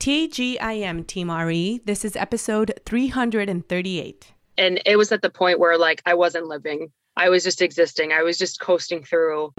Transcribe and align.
TGIM 0.00 1.06
Team 1.06 1.30
RE. 1.30 1.82
This 1.84 2.06
is 2.06 2.16
episode 2.16 2.72
338. 2.86 4.32
And 4.56 4.80
it 4.86 4.96
was 4.96 5.12
at 5.12 5.20
the 5.20 5.28
point 5.28 5.58
where 5.58 5.76
like 5.76 6.00
I 6.06 6.14
wasn't 6.14 6.46
living. 6.46 6.90
I 7.18 7.28
was 7.28 7.44
just 7.44 7.60
existing. 7.60 8.10
I 8.10 8.22
was 8.22 8.38
just 8.38 8.60
coasting 8.60 9.04
through. 9.04 9.52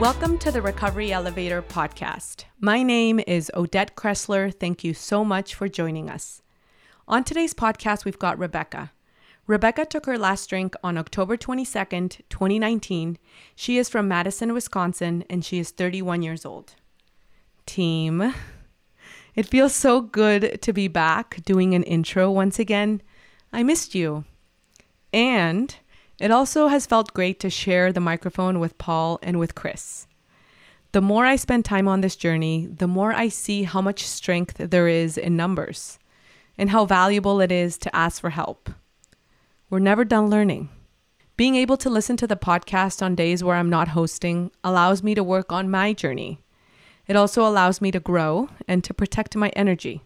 Welcome 0.00 0.38
to 0.38 0.50
the 0.50 0.60
Recovery 0.60 1.12
Elevator 1.12 1.62
podcast. 1.62 2.46
My 2.58 2.82
name 2.82 3.20
is 3.28 3.48
Odette 3.54 3.94
Kressler. 3.94 4.52
Thank 4.52 4.82
you 4.82 4.92
so 4.92 5.24
much 5.24 5.54
for 5.54 5.68
joining 5.68 6.10
us. 6.10 6.42
On 7.06 7.22
today's 7.22 7.54
podcast, 7.54 8.04
we've 8.04 8.18
got 8.18 8.36
Rebecca. 8.36 8.90
Rebecca 9.46 9.86
took 9.86 10.06
her 10.06 10.18
last 10.18 10.50
drink 10.50 10.74
on 10.82 10.98
October 10.98 11.36
22nd, 11.36 12.22
2019. 12.28 13.18
She 13.54 13.78
is 13.78 13.88
from 13.88 14.08
Madison, 14.08 14.52
Wisconsin, 14.52 15.22
and 15.30 15.44
she 15.44 15.60
is 15.60 15.70
31 15.70 16.22
years 16.22 16.44
old. 16.44 16.74
Team, 17.64 18.34
it 19.36 19.46
feels 19.46 19.76
so 19.76 20.00
good 20.00 20.60
to 20.60 20.72
be 20.72 20.88
back 20.88 21.40
doing 21.44 21.72
an 21.72 21.84
intro 21.84 22.32
once 22.32 22.58
again. 22.58 23.00
I 23.52 23.62
missed 23.62 23.94
you. 23.94 24.24
And 25.12 25.74
it 26.20 26.30
also 26.30 26.68
has 26.68 26.86
felt 26.86 27.14
great 27.14 27.40
to 27.40 27.50
share 27.50 27.92
the 27.92 28.00
microphone 28.00 28.60
with 28.60 28.78
Paul 28.78 29.18
and 29.22 29.38
with 29.38 29.54
Kris. 29.54 30.06
The 30.92 31.00
more 31.00 31.26
I 31.26 31.36
spend 31.36 31.64
time 31.64 31.88
on 31.88 32.02
this 32.02 32.14
journey, 32.14 32.66
the 32.66 32.86
more 32.86 33.12
I 33.12 33.28
see 33.28 33.64
how 33.64 33.80
much 33.80 34.06
strength 34.06 34.58
there 34.58 34.86
is 34.86 35.18
in 35.18 35.36
numbers 35.36 35.98
and 36.56 36.70
how 36.70 36.84
valuable 36.84 37.40
it 37.40 37.50
is 37.50 37.76
to 37.78 37.94
ask 37.94 38.20
for 38.20 38.30
help. 38.30 38.70
We're 39.68 39.80
never 39.80 40.04
done 40.04 40.30
learning. 40.30 40.68
Being 41.36 41.56
able 41.56 41.76
to 41.78 41.90
listen 41.90 42.16
to 42.18 42.28
the 42.28 42.36
podcast 42.36 43.02
on 43.02 43.16
days 43.16 43.42
where 43.42 43.56
I'm 43.56 43.70
not 43.70 43.88
hosting 43.88 44.52
allows 44.62 45.02
me 45.02 45.16
to 45.16 45.24
work 45.24 45.50
on 45.50 45.68
my 45.68 45.92
journey. 45.92 46.40
It 47.08 47.16
also 47.16 47.44
allows 47.44 47.80
me 47.80 47.90
to 47.90 47.98
grow 47.98 48.50
and 48.68 48.84
to 48.84 48.94
protect 48.94 49.34
my 49.34 49.48
energy. 49.56 50.02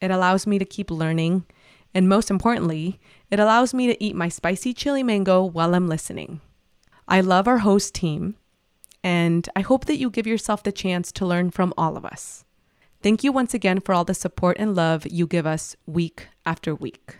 It 0.00 0.12
allows 0.12 0.46
me 0.46 0.60
to 0.60 0.64
keep 0.64 0.92
learning. 0.92 1.44
And 1.92 2.08
most 2.08 2.30
importantly, 2.30 3.00
it 3.30 3.40
allows 3.40 3.72
me 3.72 3.86
to 3.86 4.02
eat 4.02 4.14
my 4.14 4.28
spicy 4.28 4.74
chili 4.74 5.02
mango 5.02 5.44
while 5.44 5.74
I'm 5.74 5.88
listening. 5.88 6.40
I 7.06 7.20
love 7.20 7.48
our 7.48 7.58
host 7.58 7.94
team, 7.94 8.36
and 9.02 9.48
I 9.56 9.60
hope 9.60 9.86
that 9.86 9.98
you 9.98 10.10
give 10.10 10.26
yourself 10.26 10.62
the 10.62 10.72
chance 10.72 11.10
to 11.12 11.26
learn 11.26 11.50
from 11.50 11.74
all 11.76 11.96
of 11.96 12.04
us. 12.04 12.44
Thank 13.02 13.24
you 13.24 13.32
once 13.32 13.54
again 13.54 13.80
for 13.80 13.94
all 13.94 14.04
the 14.04 14.14
support 14.14 14.56
and 14.60 14.74
love 14.74 15.06
you 15.06 15.26
give 15.26 15.46
us 15.46 15.74
week 15.86 16.28
after 16.44 16.74
week. 16.74 17.18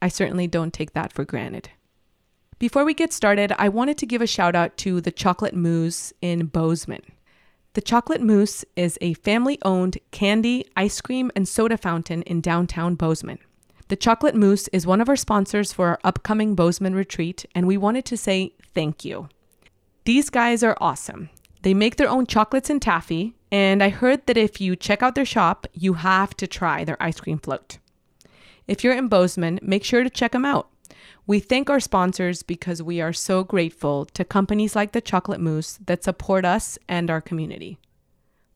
I 0.00 0.08
certainly 0.08 0.46
don't 0.46 0.72
take 0.72 0.94
that 0.94 1.12
for 1.12 1.24
granted. 1.24 1.70
Before 2.58 2.84
we 2.84 2.94
get 2.94 3.12
started, 3.12 3.52
I 3.58 3.68
wanted 3.68 3.98
to 3.98 4.06
give 4.06 4.22
a 4.22 4.26
shout 4.26 4.54
out 4.54 4.76
to 4.78 5.00
the 5.00 5.12
Chocolate 5.12 5.54
Moose 5.54 6.12
in 6.22 6.46
Bozeman. 6.46 7.02
The 7.74 7.80
Chocolate 7.80 8.22
Moose 8.22 8.64
is 8.76 8.96
a 9.00 9.14
family 9.14 9.58
owned 9.62 9.98
candy, 10.12 10.64
ice 10.76 11.00
cream, 11.00 11.30
and 11.34 11.48
soda 11.48 11.76
fountain 11.76 12.22
in 12.22 12.40
downtown 12.40 12.94
Bozeman. 12.94 13.40
The 13.88 13.96
Chocolate 13.96 14.34
Moose 14.34 14.66
is 14.68 14.86
one 14.86 15.02
of 15.02 15.10
our 15.10 15.16
sponsors 15.16 15.72
for 15.72 15.88
our 15.88 15.98
upcoming 16.02 16.54
Bozeman 16.54 16.94
retreat, 16.94 17.44
and 17.54 17.66
we 17.66 17.76
wanted 17.76 18.06
to 18.06 18.16
say 18.16 18.54
thank 18.74 19.04
you. 19.04 19.28
These 20.04 20.30
guys 20.30 20.62
are 20.62 20.76
awesome. 20.80 21.28
They 21.60 21.74
make 21.74 21.96
their 21.96 22.08
own 22.08 22.26
chocolates 22.26 22.70
and 22.70 22.80
taffy, 22.80 23.34
and 23.52 23.82
I 23.82 23.90
heard 23.90 24.26
that 24.26 24.38
if 24.38 24.58
you 24.58 24.74
check 24.74 25.02
out 25.02 25.14
their 25.14 25.26
shop, 25.26 25.66
you 25.74 25.94
have 25.94 26.34
to 26.38 26.46
try 26.46 26.84
their 26.84 27.02
ice 27.02 27.20
cream 27.20 27.38
float. 27.38 27.78
If 28.66 28.82
you're 28.82 28.96
in 28.96 29.08
Bozeman, 29.08 29.60
make 29.62 29.84
sure 29.84 30.02
to 30.02 30.08
check 30.08 30.32
them 30.32 30.46
out. 30.46 30.70
We 31.26 31.38
thank 31.38 31.68
our 31.68 31.80
sponsors 31.80 32.42
because 32.42 32.82
we 32.82 33.02
are 33.02 33.12
so 33.12 33.44
grateful 33.44 34.06
to 34.06 34.24
companies 34.24 34.74
like 34.74 34.92
the 34.92 35.00
Chocolate 35.02 35.40
Moose 35.40 35.78
that 35.84 36.04
support 36.04 36.46
us 36.46 36.78
and 36.88 37.10
our 37.10 37.20
community. 37.20 37.78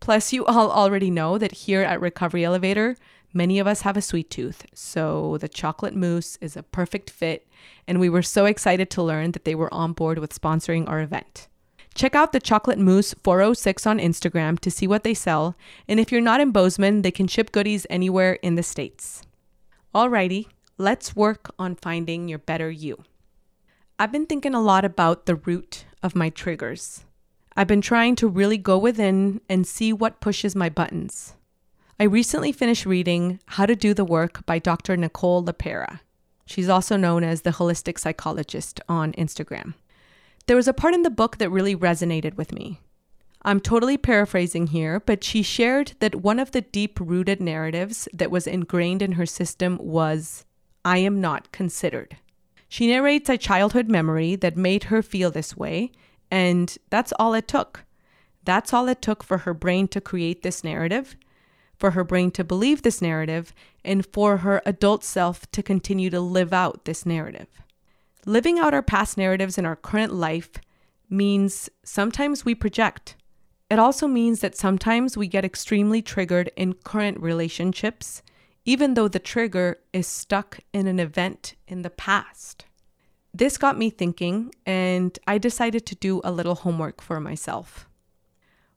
Plus, 0.01 0.33
you 0.33 0.47
all 0.47 0.71
already 0.71 1.11
know 1.11 1.39
that 1.39 1.53
here 1.53 1.83
at 1.83 2.01
Recovery 2.01 2.45
Elevator, 2.45 2.97
many 3.33 3.59
of 3.59 3.67
us 3.67 3.83
have 3.83 3.97
a 3.97 4.03
sweet 4.03 4.31
tooth, 4.31 4.65
so 4.75 5.39
the 5.39 5.49
Chocolate 5.49 5.95
Moose 5.95 6.39
is 6.41 6.57
a 6.57 6.63
perfect 6.63 7.11
fit, 7.11 7.47
and 7.87 8.01
we 8.01 8.09
were 8.09 8.23
so 8.23 8.47
excited 8.47 8.91
to 8.91 9.03
learn 9.03 9.33
that 9.33 9.45
they 9.45 9.55
were 9.55 9.73
on 9.73 9.93
board 9.93 10.19
with 10.19 10.39
sponsoring 10.39 10.89
our 10.89 11.01
event. 11.01 11.49
Check 11.95 12.15
out 12.15 12.33
the 12.33 12.41
Chocolate 12.41 12.79
Moose 12.79 13.15
406 13.25 13.87
on 13.87 13.99
Instagram 13.99 14.59
to 14.61 14.71
see 14.71 14.87
what 14.87 15.03
they 15.03 15.15
sell, 15.15 15.57
and 15.89 15.99
if 15.99 16.13
you're 16.13 16.21
not 16.21 16.41
in 16.41 16.53
Bozeman, 16.53 17.03
they 17.03 17.11
can 17.11 17.27
ship 17.27 17.51
goodies 17.51 17.87
anywhere 17.91 18.35
in 18.35 18.55
the 18.55 18.63
States. 18.63 19.23
Alrighty, 19.95 20.47
let's 20.77 21.17
work 21.17 21.51
on 21.59 21.75
finding 21.75 22.29
your 22.29 22.39
better 22.39 22.71
you. 22.71 23.03
I've 23.99 24.13
been 24.13 24.27
thinking 24.27 24.55
a 24.55 24.61
lot 24.61 24.85
about 24.85 25.27
the 25.27 25.35
root 25.35 25.87
of 26.03 26.15
my 26.15 26.31
triggers. 26.31 27.05
I've 27.57 27.67
been 27.67 27.81
trying 27.81 28.15
to 28.17 28.29
really 28.29 28.59
go 28.59 28.79
within 28.79 29.41
and 29.49 29.67
see 29.67 29.93
what 29.93 30.21
pushes 30.21 30.55
my 30.55 30.69
buttons. 30.69 31.35
I 32.01 32.05
recently 32.05 32.53
finished 32.53 32.87
reading 32.87 33.41
How 33.47 33.67
to 33.67 33.75
Do 33.75 33.93
the 33.93 34.05
Work 34.05 34.47
by 34.47 34.61
Dr. 34.61 34.97
Nicole 34.97 35.45
LePera. 35.45 35.99
She's 36.47 36.69
also 36.69 36.97
known 36.97 37.25
as 37.25 37.43
the 37.43 37.51
holistic 37.51 37.99
psychologist 37.99 38.81
on 38.89 39.15
Instagram. 39.15 39.75
There 40.47 40.55
was 40.55 40.69
a 40.69 40.73
part 40.73 40.95
in 40.95 41.03
the 41.03 41.11
book 41.11 41.39
that 41.39 41.51
really 41.51 41.75
resonated 41.75 42.37
with 42.37 42.53
me. 42.53 42.79
I'm 43.43 43.59
totally 43.59 43.97
paraphrasing 43.97 44.69
here, 44.69 45.01
but 45.01 45.25
she 45.25 45.43
shared 45.43 45.95
that 45.99 46.15
one 46.15 46.39
of 46.39 46.53
the 46.53 46.61
deep 46.61 47.01
rooted 47.01 47.41
narratives 47.41 48.09
that 48.13 48.31
was 48.31 48.47
ingrained 48.47 49.03
in 49.03 49.13
her 49.13 49.27
system 49.27 49.77
was 49.81 50.45
I 50.85 50.99
am 50.99 51.21
not 51.21 51.51
considered. 51.51 52.17
She 52.69 52.87
narrates 52.87 53.29
a 53.29 53.37
childhood 53.37 53.89
memory 53.89 54.37
that 54.37 54.57
made 54.57 54.85
her 54.85 55.03
feel 55.03 55.33
this 55.33 55.57
way, 55.57 55.91
and 56.31 56.79
that's 56.91 57.13
all 57.19 57.35
it 57.35 57.49
took. 57.49 57.83
That's 58.45 58.73
all 58.73 58.87
it 58.87 59.03
took 59.03 59.25
for 59.25 59.39
her 59.39 59.53
brain 59.53 59.89
to 59.89 60.01
create 60.01 60.45
this 60.45 60.63
narrative, 60.63 61.17
for 61.79 61.93
her 61.93 62.05
brain 62.05 62.31
to 62.33 62.45
believe 62.45 62.83
this 62.83 63.01
narrative, 63.01 63.55
and 63.85 64.05
for 64.05 64.39
her 64.39 64.61
adult 64.67 65.05
self 65.05 65.51
to 65.53 65.63
continue 65.63 66.11
to 66.11 66.21
live 66.21 66.53
out 66.53 66.85
this 66.85 67.07
narrative. 67.07 67.49
Living 68.27 68.59
out 68.59 68.75
our 68.75 68.83
past 68.83 69.17
narratives 69.17 69.57
in 69.57 69.65
our 69.65 69.77
current 69.77 70.13
life 70.13 70.51
means 71.09 71.71
sometimes 71.85 72.45
we 72.45 72.55
project. 72.55 73.17
It 73.71 73.79
also 73.79 74.07
means 74.07 74.41
that 74.41 74.57
sometimes 74.57 75.17
we 75.17 75.29
get 75.29 75.45
extremely 75.45 76.03
triggered 76.03 76.51
in 76.57 76.75
current 76.75 77.21
relationships, 77.21 78.23
even 78.65 78.95
though 78.95 79.09
the 79.09 79.19
trigger 79.19 79.79
is 79.93 80.07
stuck 80.07 80.61
in 80.73 80.87
an 80.87 81.01
event 81.01 81.55
in 81.67 81.83
the 81.83 81.91
past. 81.91 82.65
This 83.33 83.57
got 83.57 83.79
me 83.79 83.91
thinking, 83.91 84.53
and 84.67 85.19
I 85.27 85.39
decided 85.39 85.87
to 85.87 85.95
do 85.95 86.21
a 86.25 86.33
little 86.33 86.55
homework 86.55 87.01
for 87.01 87.21
myself. 87.21 87.89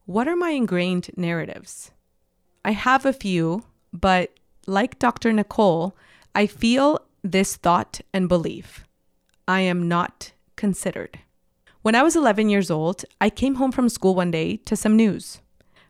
What 0.06 0.28
are 0.28 0.36
my 0.36 0.52
ingrained 0.52 1.10
narratives? 1.16 1.92
I 2.64 2.72
have 2.72 3.06
a 3.06 3.14
few, 3.14 3.64
but 3.92 4.34
like 4.68 5.00
Dr. 5.00 5.34
Nicole, 5.34 5.96
I 6.36 6.46
feel 6.46 7.00
this 7.24 7.56
thought 7.56 8.02
and 8.14 8.30
belief 8.30 8.86
I 9.48 9.62
am 9.62 9.88
not 9.88 10.32
considered. 10.56 11.20
When 11.82 11.96
I 11.96 12.04
was 12.04 12.16
11 12.16 12.50
years 12.50 12.70
old, 12.70 13.04
I 13.20 13.30
came 13.30 13.56
home 13.56 13.72
from 13.72 13.90
school 13.90 14.14
one 14.14 14.30
day 14.32 14.58
to 14.58 14.76
some 14.76 14.96
news. 14.96 15.42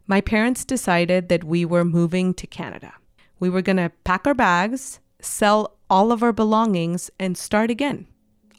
My 0.07 0.21
parents 0.21 0.63
decided 0.63 1.27
that 1.29 1.43
we 1.43 1.65
were 1.65 1.83
moving 1.83 2.33
to 2.35 2.47
Canada. 2.47 2.93
We 3.39 3.49
were 3.49 3.61
going 3.61 3.77
to 3.77 3.91
pack 4.05 4.25
our 4.25 4.33
bags, 4.33 4.99
sell 5.19 5.77
all 5.89 6.11
of 6.11 6.23
our 6.23 6.31
belongings, 6.31 7.11
and 7.19 7.37
start 7.37 7.69
again, 7.69 8.07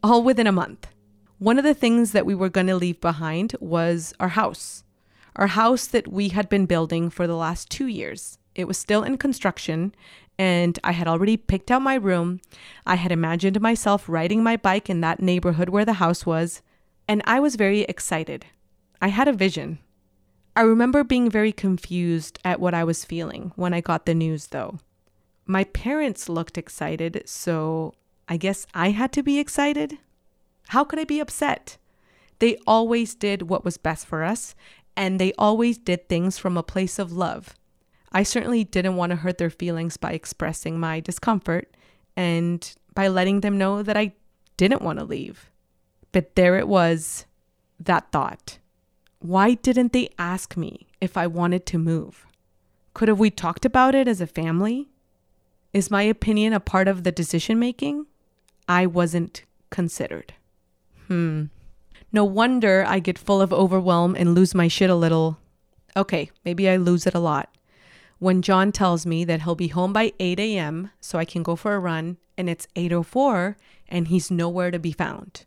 all 0.03 0.23
within 0.23 0.47
a 0.47 0.53
month. 0.53 0.89
One 1.39 1.59
of 1.59 1.65
the 1.65 1.75
things 1.75 2.13
that 2.13 2.27
we 2.27 2.35
were 2.35 2.51
going 2.51 2.69
to 2.69 2.77
leave 2.77 3.01
behind 3.01 3.57
was 3.59 4.13
our 4.21 4.29
house, 4.29 4.85
our 5.37 5.49
house 5.49 5.87
that 5.87 6.09
we 6.09 6.29
had 6.29 6.49
been 6.49 6.67
building 6.67 7.11
for 7.11 7.27
the 7.27 7.37
last 7.37 7.71
two 7.71 7.87
years. 7.87 8.39
It 8.55 8.69
was 8.69 8.79
still 8.79 9.03
in 9.03 9.17
construction, 9.19 9.95
and 10.39 10.79
I 10.85 10.93
had 10.93 11.09
already 11.09 11.37
picked 11.37 11.71
out 11.71 11.83
my 11.83 11.95
room. 11.95 12.41
I 12.87 12.97
had 12.97 13.13
imagined 13.13 13.61
myself 13.61 14.09
riding 14.09 14.43
my 14.43 14.57
bike 14.57 14.91
in 14.91 15.01
that 15.01 15.23
neighborhood 15.23 15.69
where 15.69 15.85
the 15.85 15.95
house 15.95 16.27
was 16.27 16.63
and 17.09 17.23
I 17.27 17.41
was 17.41 17.57
very 17.57 17.81
excited. 17.83 18.47
I 19.01 19.09
had 19.09 19.29
a 19.29 19.33
vision. 19.33 19.79
I 20.55 20.63
remember 20.63 21.03
being 21.03 21.31
very 21.31 21.53
confused 21.53 22.39
at 22.45 22.61
what 22.61 22.75
I 22.75 22.85
was 22.85 23.05
feeling 23.05 23.53
when 23.57 23.75
I 23.75 23.81
got 23.81 24.07
the 24.07 24.15
news, 24.15 24.49
though. 24.49 24.79
My 25.47 25.65
parents 25.65 26.29
looked 26.29 26.57
excited, 26.59 27.23
so 27.27 27.95
I 28.29 28.37
guess 28.37 28.67
I 28.75 28.91
had 28.91 29.13
to 29.13 29.23
be 29.23 29.39
excited. 29.39 29.99
How 30.69 30.85
could 30.85 30.99
I 30.99 31.05
be 31.05 31.21
upset? 31.21 31.79
They 32.39 32.57
always 32.67 33.15
did 33.15 33.43
what 33.43 33.65
was 33.65 33.77
best 33.77 34.07
for 34.07 34.23
us, 34.23 34.55
and 34.97 35.19
they 35.19 35.33
always 35.39 35.79
did 35.79 36.09
things 36.09 36.39
from 36.39 36.57
a 36.57 36.63
place 36.63 36.99
of 36.99 37.13
love. 37.13 37.55
I 38.13 38.23
certainly 38.23 38.65
didn't 38.65 38.97
want 38.97 39.11
to 39.11 39.17
hurt 39.17 39.39
their 39.39 39.51
feelings 39.51 39.97
by 39.97 40.13
expressing 40.13 40.79
my 40.79 41.01
discomfort 41.01 41.75
and 42.17 42.75
by 42.95 43.09
letting 43.09 43.41
them 43.41 43.57
know 43.57 43.83
that 43.83 43.97
I 43.97 44.13
didn't 44.57 44.83
want 44.83 44.99
to 44.99 45.05
leave. 45.05 45.51
But 46.13 46.35
there 46.37 46.57
it 46.57 46.69
was, 46.69 47.25
that 47.81 48.13
thought. 48.13 48.59
Why 49.21 49.55
didn't 49.55 49.93
they 49.93 50.11
ask 50.19 50.57
me 50.57 50.89
if 51.01 51.17
I 51.17 51.27
wanted 51.27 51.65
to 51.67 51.79
move? 51.79 52.27
Could 52.93 53.09
have 53.09 53.19
we 53.19 53.31
talked 53.31 53.65
about 53.65 53.95
it 53.95 54.07
as 54.07 54.21
a 54.21 54.27
family? 54.27 54.89
Is 55.73 55.91
my 55.91 56.03
opinion 56.03 56.53
a 56.53 56.61
part 56.61 56.87
of 56.87 57.03
the 57.03 57.13
decision 57.13 57.59
making? 57.59 58.07
I 58.69 58.87
wasn't 58.87 59.45
considered. 59.71 60.35
Hmm. 61.09 61.45
No 62.13 62.25
wonder 62.25 62.85
I 62.87 62.99
get 62.99 63.19
full 63.19 63.41
of 63.41 63.53
overwhelm 63.53 64.15
and 64.15 64.35
lose 64.35 64.55
my 64.55 64.69
shit 64.69 64.91
a 64.91 64.95
little. 64.95 65.39
Okay, 65.97 66.31
maybe 66.45 66.69
I 66.69 66.77
lose 66.77 67.07
it 67.07 67.15
a 67.15 67.19
lot. 67.19 67.49
When 68.19 68.43
John 68.43 68.71
tells 68.71 69.07
me 69.07 69.25
that 69.25 69.43
he'll 69.43 69.55
be 69.55 69.69
home 69.69 69.93
by 69.93 70.13
8 70.21 70.39
a.m. 70.39 70.91
so 71.01 71.19
I 71.19 71.25
can 71.25 71.43
go 71.43 71.57
for 71.57 71.75
a 71.75 71.81
run, 71.81 72.19
and 72.37 72.49
it's 72.49 72.69
8.04 72.77 73.57
and 73.89 74.09
he's 74.09 74.31
nowhere 74.31 74.71
to 74.71 74.79
be 74.79 74.93
found. 74.93 75.45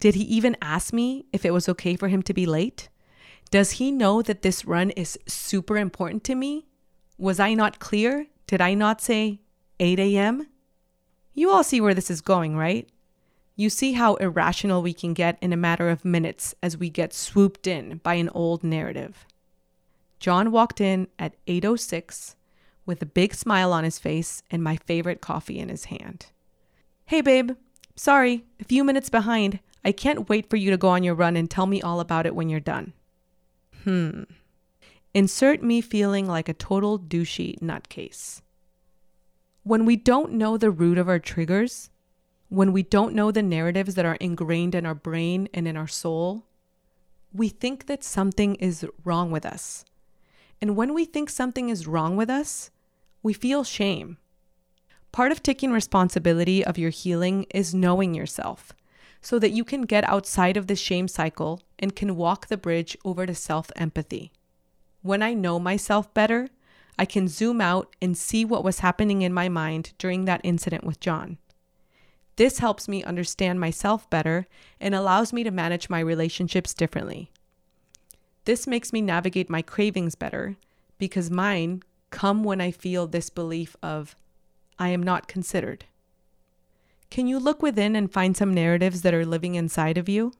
Did 0.00 0.14
he 0.14 0.22
even 0.24 0.56
ask 0.60 0.92
me 0.92 1.26
if 1.32 1.44
it 1.44 1.52
was 1.52 1.68
okay 1.68 1.96
for 1.96 2.08
him 2.08 2.22
to 2.22 2.34
be 2.34 2.46
late? 2.46 2.88
Does 3.50 3.72
he 3.72 3.92
know 3.92 4.22
that 4.22 4.42
this 4.42 4.64
run 4.64 4.90
is 4.90 5.18
super 5.26 5.76
important 5.76 6.24
to 6.24 6.34
me? 6.34 6.66
Was 7.18 7.38
I 7.38 7.54
not 7.54 7.78
clear? 7.78 8.26
Did 8.46 8.60
I 8.60 8.74
not 8.74 9.00
say 9.00 9.40
8 9.78 9.98
a.m.? 10.00 10.48
You 11.32 11.50
all 11.50 11.64
see 11.64 11.80
where 11.80 11.94
this 11.94 12.10
is 12.10 12.20
going, 12.20 12.56
right? 12.56 12.88
You 13.56 13.70
see 13.70 13.92
how 13.92 14.16
irrational 14.16 14.82
we 14.82 14.92
can 14.92 15.14
get 15.14 15.38
in 15.40 15.52
a 15.52 15.56
matter 15.56 15.88
of 15.88 16.04
minutes 16.04 16.54
as 16.62 16.76
we 16.76 16.90
get 16.90 17.12
swooped 17.12 17.66
in 17.66 17.98
by 17.98 18.14
an 18.14 18.28
old 18.30 18.64
narrative. 18.64 19.26
John 20.18 20.50
walked 20.50 20.80
in 20.80 21.06
at 21.18 21.36
8:06 21.46 22.34
with 22.84 23.00
a 23.00 23.06
big 23.06 23.34
smile 23.34 23.72
on 23.72 23.84
his 23.84 23.98
face 23.98 24.42
and 24.50 24.62
my 24.62 24.76
favorite 24.76 25.20
coffee 25.20 25.60
in 25.60 25.68
his 25.68 25.84
hand. 25.84 26.26
"Hey 27.06 27.20
babe, 27.20 27.52
sorry, 27.94 28.44
a 28.58 28.64
few 28.64 28.82
minutes 28.82 29.08
behind. 29.08 29.60
I 29.84 29.92
can't 29.92 30.28
wait 30.28 30.50
for 30.50 30.56
you 30.56 30.70
to 30.70 30.76
go 30.76 30.88
on 30.88 31.04
your 31.04 31.14
run 31.14 31.36
and 31.36 31.48
tell 31.48 31.66
me 31.66 31.80
all 31.80 32.00
about 32.00 32.26
it 32.26 32.34
when 32.34 32.48
you're 32.48 32.58
done." 32.58 32.92
Hmm. 33.84 34.24
Insert 35.12 35.62
me 35.62 35.80
feeling 35.80 36.26
like 36.26 36.48
a 36.48 36.54
total 36.54 36.98
douchey 36.98 37.56
nutcase. 37.60 38.42
When 39.62 39.86
we 39.86 39.94
don't 39.94 40.32
know 40.32 40.56
the 40.56 40.72
root 40.72 40.98
of 40.98 41.08
our 41.08 41.20
triggers, 41.20 41.90
when 42.48 42.72
we 42.72 42.82
don't 42.82 43.14
know 43.14 43.30
the 43.30 43.42
narratives 43.42 43.94
that 43.94 44.04
are 44.04 44.16
ingrained 44.16 44.74
in 44.74 44.86
our 44.86 44.94
brain 44.94 45.48
and 45.52 45.66
in 45.66 45.76
our 45.76 45.88
soul, 45.88 46.46
we 47.32 47.48
think 47.48 47.86
that 47.86 48.04
something 48.04 48.54
is 48.56 48.86
wrong 49.04 49.30
with 49.30 49.44
us. 49.44 49.84
And 50.60 50.76
when 50.76 50.94
we 50.94 51.04
think 51.04 51.30
something 51.30 51.68
is 51.68 51.86
wrong 51.86 52.16
with 52.16 52.30
us, 52.30 52.70
we 53.22 53.32
feel 53.32 53.64
shame. 53.64 54.18
Part 55.10 55.32
of 55.32 55.42
taking 55.42 55.72
responsibility 55.72 56.64
of 56.64 56.78
your 56.78 56.90
healing 56.90 57.46
is 57.50 57.74
knowing 57.74 58.14
yourself 58.14 58.72
so 59.20 59.38
that 59.38 59.52
you 59.52 59.64
can 59.64 59.82
get 59.82 60.08
outside 60.08 60.56
of 60.56 60.66
the 60.66 60.76
shame 60.76 61.08
cycle 61.08 61.62
and 61.78 61.96
can 61.96 62.16
walk 62.16 62.46
the 62.46 62.56
bridge 62.56 62.96
over 63.04 63.24
to 63.26 63.34
self 63.34 63.70
empathy. 63.74 64.32
When 65.02 65.22
I 65.22 65.34
know 65.34 65.58
myself 65.58 66.12
better, 66.14 66.48
I 66.98 67.04
can 67.04 67.28
zoom 67.28 67.60
out 67.60 67.96
and 68.00 68.16
see 68.16 68.44
what 68.44 68.64
was 68.64 68.80
happening 68.80 69.22
in 69.22 69.32
my 69.32 69.48
mind 69.48 69.92
during 69.98 70.26
that 70.26 70.40
incident 70.44 70.84
with 70.84 71.00
John. 71.00 71.38
This 72.36 72.58
helps 72.58 72.88
me 72.88 73.04
understand 73.04 73.60
myself 73.60 74.08
better 74.10 74.46
and 74.80 74.94
allows 74.94 75.32
me 75.32 75.44
to 75.44 75.50
manage 75.50 75.88
my 75.88 76.00
relationships 76.00 76.74
differently. 76.74 77.30
This 78.44 78.66
makes 78.66 78.92
me 78.92 79.00
navigate 79.00 79.48
my 79.48 79.62
cravings 79.62 80.14
better 80.14 80.56
because 80.98 81.30
mine 81.30 81.82
come 82.10 82.44
when 82.44 82.60
I 82.60 82.70
feel 82.70 83.06
this 83.06 83.30
belief 83.30 83.76
of, 83.82 84.16
I 84.78 84.88
am 84.88 85.02
not 85.02 85.28
considered. 85.28 85.84
Can 87.10 87.26
you 87.26 87.38
look 87.38 87.62
within 87.62 87.94
and 87.94 88.12
find 88.12 88.36
some 88.36 88.52
narratives 88.52 89.02
that 89.02 89.14
are 89.14 89.24
living 89.24 89.54
inside 89.54 89.96
of 89.96 90.08
you? 90.08 90.32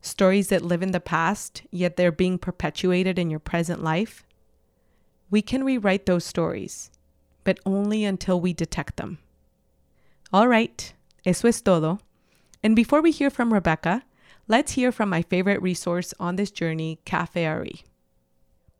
Stories 0.00 0.48
that 0.48 0.62
live 0.62 0.82
in 0.82 0.92
the 0.92 1.00
past, 1.00 1.62
yet 1.70 1.96
they're 1.96 2.10
being 2.10 2.38
perpetuated 2.38 3.18
in 3.18 3.30
your 3.30 3.40
present 3.40 3.82
life? 3.82 4.24
We 5.30 5.42
can 5.42 5.62
rewrite 5.62 6.06
those 6.06 6.24
stories, 6.24 6.90
but 7.44 7.60
only 7.66 8.04
until 8.04 8.40
we 8.40 8.54
detect 8.54 8.96
them. 8.96 9.18
All 10.32 10.48
right, 10.48 10.92
eso 11.24 11.48
es 11.48 11.60
todo. 11.60 11.98
And 12.62 12.76
before 12.76 13.00
we 13.00 13.10
hear 13.10 13.30
from 13.30 13.52
Rebecca, 13.52 14.02
let's 14.48 14.72
hear 14.72 14.92
from 14.92 15.08
my 15.08 15.22
favorite 15.22 15.62
resource 15.62 16.12
on 16.20 16.36
this 16.36 16.50
journey, 16.50 17.00
Cafe 17.04 17.46
RE. 17.46 17.84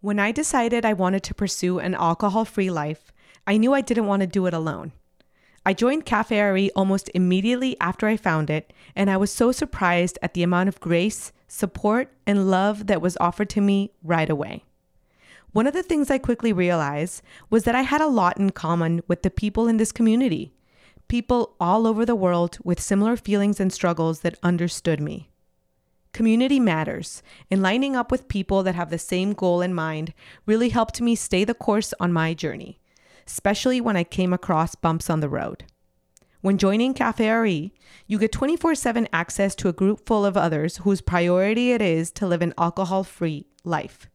When 0.00 0.18
I 0.18 0.32
decided 0.32 0.84
I 0.84 0.94
wanted 0.94 1.22
to 1.24 1.34
pursue 1.34 1.78
an 1.78 1.94
alcohol 1.94 2.44
free 2.44 2.70
life, 2.70 3.12
I 3.46 3.56
knew 3.56 3.74
I 3.74 3.80
didn't 3.80 4.06
want 4.06 4.20
to 4.20 4.26
do 4.26 4.46
it 4.46 4.54
alone. 4.54 4.92
I 5.64 5.74
joined 5.74 6.06
Cafe 6.06 6.40
RE 6.40 6.70
almost 6.74 7.10
immediately 7.14 7.76
after 7.80 8.06
I 8.06 8.16
found 8.16 8.48
it, 8.48 8.72
and 8.96 9.10
I 9.10 9.18
was 9.18 9.30
so 9.30 9.52
surprised 9.52 10.18
at 10.22 10.32
the 10.32 10.42
amount 10.42 10.68
of 10.70 10.80
grace, 10.80 11.32
support, 11.48 12.12
and 12.26 12.50
love 12.50 12.86
that 12.86 13.02
was 13.02 13.18
offered 13.20 13.50
to 13.50 13.60
me 13.60 13.92
right 14.02 14.30
away. 14.30 14.64
One 15.52 15.66
of 15.66 15.74
the 15.74 15.82
things 15.82 16.10
I 16.10 16.18
quickly 16.18 16.52
realized 16.52 17.22
was 17.50 17.64
that 17.64 17.74
I 17.74 17.82
had 17.82 18.00
a 18.00 18.06
lot 18.06 18.38
in 18.38 18.50
common 18.50 19.02
with 19.06 19.22
the 19.22 19.30
people 19.30 19.68
in 19.68 19.76
this 19.76 19.92
community, 19.92 20.54
people 21.10 21.56
all 21.58 21.88
over 21.88 22.06
the 22.06 22.14
world 22.14 22.56
with 22.62 22.80
similar 22.80 23.16
feelings 23.16 23.58
and 23.58 23.72
struggles 23.72 24.20
that 24.20 24.38
understood 24.44 25.00
me. 25.00 25.28
Community 26.12 26.60
matters, 26.60 27.20
and 27.50 27.60
lining 27.60 27.96
up 27.96 28.12
with 28.12 28.28
people 28.28 28.62
that 28.62 28.76
have 28.76 28.90
the 28.90 28.98
same 28.98 29.32
goal 29.32 29.60
in 29.60 29.74
mind 29.74 30.14
really 30.46 30.68
helped 30.68 31.00
me 31.00 31.16
stay 31.16 31.42
the 31.42 31.52
course 31.52 31.92
on 31.98 32.12
my 32.12 32.32
journey, 32.32 32.78
especially 33.26 33.80
when 33.80 33.96
I 33.96 34.04
came 34.04 34.32
across 34.32 34.76
bumps 34.76 35.10
on 35.10 35.18
the 35.18 35.28
road. 35.28 35.64
When 36.42 36.58
joining 36.58 36.94
Cafe 36.94 37.28
RE, 37.28 37.72
you 38.06 38.16
get 38.16 38.30
24 38.30 38.76
7 38.76 39.08
access 39.12 39.56
to 39.56 39.68
a 39.68 39.72
group 39.72 40.06
full 40.06 40.24
of 40.24 40.36
others 40.36 40.76
whose 40.76 41.00
priority 41.00 41.72
it 41.72 41.82
is 41.82 42.12
to 42.12 42.26
live 42.28 42.40
an 42.40 42.54
alcohol 42.56 43.02
free 43.02 43.48
life. 43.64 44.08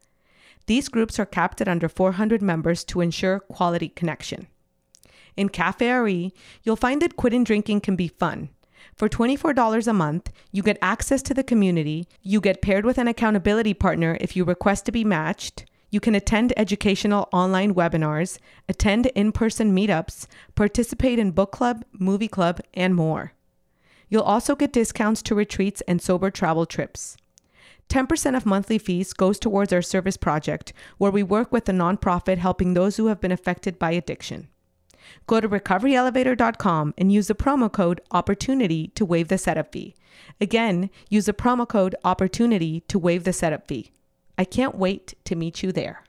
These 0.68 0.88
groups 0.88 1.20
are 1.20 1.26
capped 1.26 1.60
at 1.60 1.68
under 1.68 1.90
400 1.90 2.42
members 2.42 2.86
to 2.86 3.02
ensure 3.02 3.42
quality 3.42 3.90
connection. 3.90 4.48
In 5.36 5.50
Cafe 5.50 6.32
you'll 6.64 6.76
find 6.76 7.02
that 7.02 7.16
quitting 7.16 7.44
drinking 7.44 7.82
can 7.82 7.96
be 7.96 8.08
fun, 8.08 8.50
for 8.96 9.10
$24 9.10 9.88
a 9.88 9.94
month, 9.94 10.32
you 10.54 10.64
get 10.64 10.78
access 10.82 11.22
to 11.24 11.34
the 11.34 11.44
community, 11.44 12.08
you 12.22 12.40
get 12.40 12.62
paired 12.62 12.86
with 12.86 12.98
an 12.98 13.10
accountability 13.10 13.74
partner 13.74 14.18
if 14.22 14.36
you 14.36 14.46
request 14.46 14.86
to 14.86 14.92
be 14.92 15.04
matched, 15.04 15.66
you 15.90 16.00
can 16.00 16.16
attend 16.16 16.54
educational 16.58 17.28
online 17.34 17.74
webinars, 17.74 18.38
attend 18.70 19.08
in 19.08 19.32
person 19.32 19.76
meetups, 19.76 20.28
participate 20.56 21.20
in 21.20 21.32
book 21.32 21.52
club, 21.52 21.84
movie 21.92 22.28
club, 22.28 22.62
and 22.74 22.96
more. 22.96 23.34
You'll 24.08 24.24
also 24.24 24.56
get 24.56 24.74
discounts 24.74 25.22
to 25.24 25.36
retreats 25.36 25.82
and 25.88 26.02
sober 26.02 26.30
travel 26.30 26.66
trips. 26.66 27.18
10% 27.90 28.36
of 28.36 28.46
monthly 28.46 28.78
fees 28.78 29.14
goes 29.14 29.38
towards 29.38 29.72
our 29.72 29.82
service 29.82 30.18
project, 30.18 30.74
where 30.98 31.12
we 31.12 31.22
work 31.22 31.52
with 31.52 31.68
a 31.70 31.74
nonprofit 31.74 32.38
helping 32.38 32.74
those 32.74 32.98
who 32.98 33.08
have 33.08 33.22
been 33.22 33.32
affected 33.32 33.78
by 33.78 33.92
addiction. 33.92 34.48
Go 35.28 35.42
to 35.42 35.50
recoveryelevator.com 35.50 36.94
and 36.98 37.12
use 37.12 37.28
the 37.28 37.36
promo 37.36 37.72
code 37.72 38.02
OPPORTUNITY 38.12 38.88
to 38.96 39.06
waive 39.06 39.28
the 39.28 39.38
setup 39.38 39.72
fee. 39.72 39.96
Again, 40.40 40.90
use 41.10 41.26
the 41.26 41.34
promo 41.34 41.68
code 41.68 41.96
OPPORTUNITY 42.04 42.82
to 42.88 43.00
waive 43.00 43.24
the 43.24 43.34
setup 43.34 43.68
fee. 43.68 43.92
I 44.38 44.46
can't 44.46 44.76
wait 44.76 45.14
to 45.26 45.36
meet 45.36 45.64
you 45.64 45.72
there. 45.72 46.04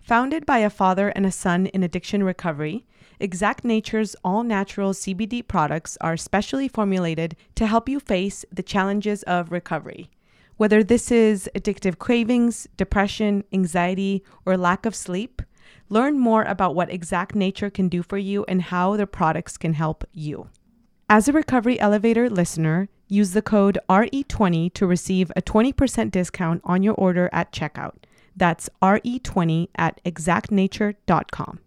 Founded 0.00 0.44
by 0.44 0.58
a 0.58 0.70
father 0.70 1.08
and 1.08 1.24
a 1.24 1.32
son 1.32 1.66
in 1.66 1.82
addiction 1.82 2.22
recovery, 2.22 2.84
Exact 3.20 3.64
Nature's 3.64 4.14
all 4.24 4.42
natural 4.42 4.92
CBD 4.92 5.46
products 5.46 5.96
are 6.00 6.16
specially 6.16 6.68
formulated 6.68 7.36
to 7.54 7.66
help 7.66 7.88
you 7.88 8.00
face 8.00 8.44
the 8.52 8.62
challenges 8.62 9.22
of 9.22 9.50
recovery. 9.50 10.10
Whether 10.56 10.84
this 10.84 11.10
is 11.10 11.48
addictive 11.54 11.98
cravings, 11.98 12.68
depression, 12.76 13.44
anxiety, 13.52 14.22
or 14.44 14.56
lack 14.56 14.84
of 14.84 14.94
sleep, 14.94 15.42
Learn 15.88 16.18
more 16.18 16.42
about 16.42 16.74
what 16.74 16.92
Exact 16.92 17.34
Nature 17.34 17.70
can 17.70 17.88
do 17.88 18.02
for 18.02 18.16
you 18.16 18.44
and 18.48 18.62
how 18.62 18.96
their 18.96 19.06
products 19.06 19.56
can 19.56 19.74
help 19.74 20.04
you. 20.12 20.48
As 21.08 21.28
a 21.28 21.32
Recovery 21.32 21.78
Elevator 21.78 22.30
listener, 22.30 22.88
use 23.08 23.32
the 23.32 23.42
code 23.42 23.78
RE20 23.88 24.72
to 24.72 24.86
receive 24.86 25.30
a 25.36 25.42
20% 25.42 26.10
discount 26.10 26.62
on 26.64 26.82
your 26.82 26.94
order 26.94 27.28
at 27.32 27.52
checkout. 27.52 27.94
That's 28.34 28.70
RE20 28.82 29.68
at 29.76 30.00
exactnature.com. 30.04 31.60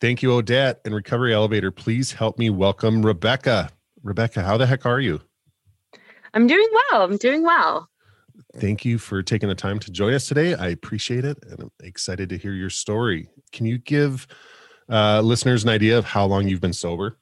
Thank 0.00 0.22
you, 0.22 0.32
Odette. 0.32 0.80
And 0.84 0.94
Recovery 0.94 1.34
Elevator, 1.34 1.70
please 1.70 2.12
help 2.12 2.38
me 2.38 2.50
welcome 2.50 3.04
Rebecca. 3.04 3.70
Rebecca, 4.02 4.42
how 4.42 4.56
the 4.56 4.66
heck 4.66 4.86
are 4.86 5.00
you? 5.00 5.20
I'm 6.32 6.46
doing 6.46 6.68
well. 6.90 7.02
I'm 7.02 7.16
doing 7.16 7.42
well 7.42 7.88
thank 8.56 8.84
you 8.84 8.98
for 8.98 9.22
taking 9.22 9.48
the 9.48 9.54
time 9.54 9.78
to 9.80 9.90
join 9.90 10.14
us 10.14 10.26
today. 10.26 10.54
I 10.54 10.68
appreciate 10.68 11.24
it 11.24 11.38
and 11.50 11.60
I'm 11.60 11.70
excited 11.82 12.28
to 12.30 12.38
hear 12.38 12.52
your 12.52 12.70
story. 12.70 13.28
Can 13.52 13.66
you 13.66 13.78
give 13.78 14.26
uh, 14.88 15.20
listeners 15.20 15.64
an 15.64 15.70
idea 15.70 15.98
of 15.98 16.04
how 16.04 16.26
long 16.26 16.48
you've 16.48 16.60
been 16.60 16.72
sober? 16.72 17.18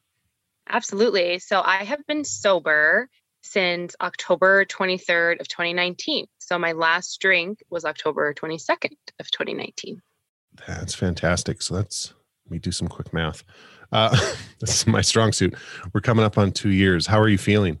Absolutely. 0.69 1.39
So 1.39 1.61
I 1.63 1.83
have 1.83 2.05
been 2.07 2.23
sober 2.23 3.09
since 3.41 3.95
October 4.01 4.65
23rd 4.65 5.41
of 5.41 5.47
2019. 5.47 6.27
So 6.39 6.57
my 6.57 6.71
last 6.71 7.19
drink 7.19 7.61
was 7.69 7.83
October 7.83 8.33
22nd 8.33 8.95
of 9.19 9.29
2019. 9.31 10.01
That's 10.67 10.93
fantastic. 10.93 11.61
So 11.61 11.75
let's 11.75 12.13
let 12.45 12.51
me 12.51 12.59
do 12.59 12.71
some 12.71 12.87
quick 12.87 13.13
math. 13.13 13.43
Uh, 13.91 14.09
this 14.59 14.81
is 14.81 14.87
my 14.87 15.01
strong 15.01 15.31
suit. 15.31 15.55
We're 15.93 16.01
coming 16.01 16.25
up 16.25 16.37
on 16.37 16.51
two 16.51 16.69
years. 16.69 17.05
How 17.05 17.19
are 17.19 17.29
you 17.29 17.37
feeling? 17.37 17.79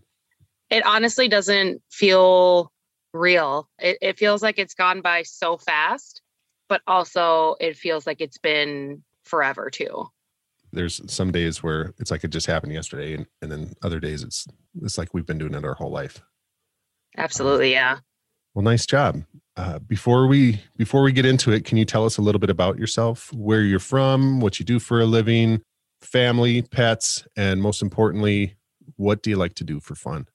It 0.69 0.85
honestly 0.85 1.27
doesn't 1.27 1.81
feel 1.91 2.72
real. 3.13 3.69
It, 3.79 3.97
it 4.01 4.17
feels 4.19 4.41
like 4.41 4.59
it's 4.59 4.73
gone 4.73 5.01
by 5.01 5.23
so 5.23 5.57
fast. 5.57 6.21
but 6.69 6.81
also 6.87 7.55
it 7.59 7.77
feels 7.77 8.07
like 8.07 8.19
it's 8.21 8.37
been 8.39 9.03
forever 9.23 9.69
too. 9.69 10.07
There's 10.71 11.01
some 11.11 11.31
days 11.31 11.61
where 11.61 11.93
it's 11.99 12.09
like 12.09 12.23
it 12.23 12.31
just 12.31 12.47
happened 12.47 12.73
yesterday, 12.73 13.13
and, 13.13 13.27
and 13.43 13.51
then 13.51 13.73
other 13.83 13.99
days 13.99 14.23
it's 14.23 14.47
it's 14.81 14.97
like 14.97 15.13
we've 15.13 15.25
been 15.25 15.37
doing 15.37 15.53
it 15.53 15.63
our 15.63 15.75
whole 15.75 15.91
life. 15.91 16.21
Absolutely, 17.15 17.71
yeah. 17.71 17.99
Well, 18.55 18.63
nice 18.63 18.87
job. 18.87 19.23
Uh, 19.55 19.77
before 19.79 20.25
we 20.25 20.61
before 20.75 21.03
we 21.03 21.11
get 21.11 21.27
into 21.27 21.51
it, 21.51 21.63
can 21.63 21.77
you 21.77 21.85
tell 21.85 22.05
us 22.05 22.17
a 22.17 22.23
little 22.23 22.39
bit 22.39 22.49
about 22.49 22.79
yourself, 22.79 23.31
where 23.33 23.61
you're 23.61 23.79
from, 23.79 24.39
what 24.39 24.59
you 24.59 24.65
do 24.65 24.79
for 24.79 24.99
a 24.99 25.05
living, 25.05 25.61
family, 26.01 26.63
pets, 26.63 27.23
and 27.37 27.61
most 27.61 27.83
importantly, 27.83 28.55
what 28.95 29.21
do 29.21 29.29
you 29.29 29.35
like 29.35 29.53
to 29.55 29.63
do 29.63 29.79
for 29.79 29.93
fun? 29.93 30.25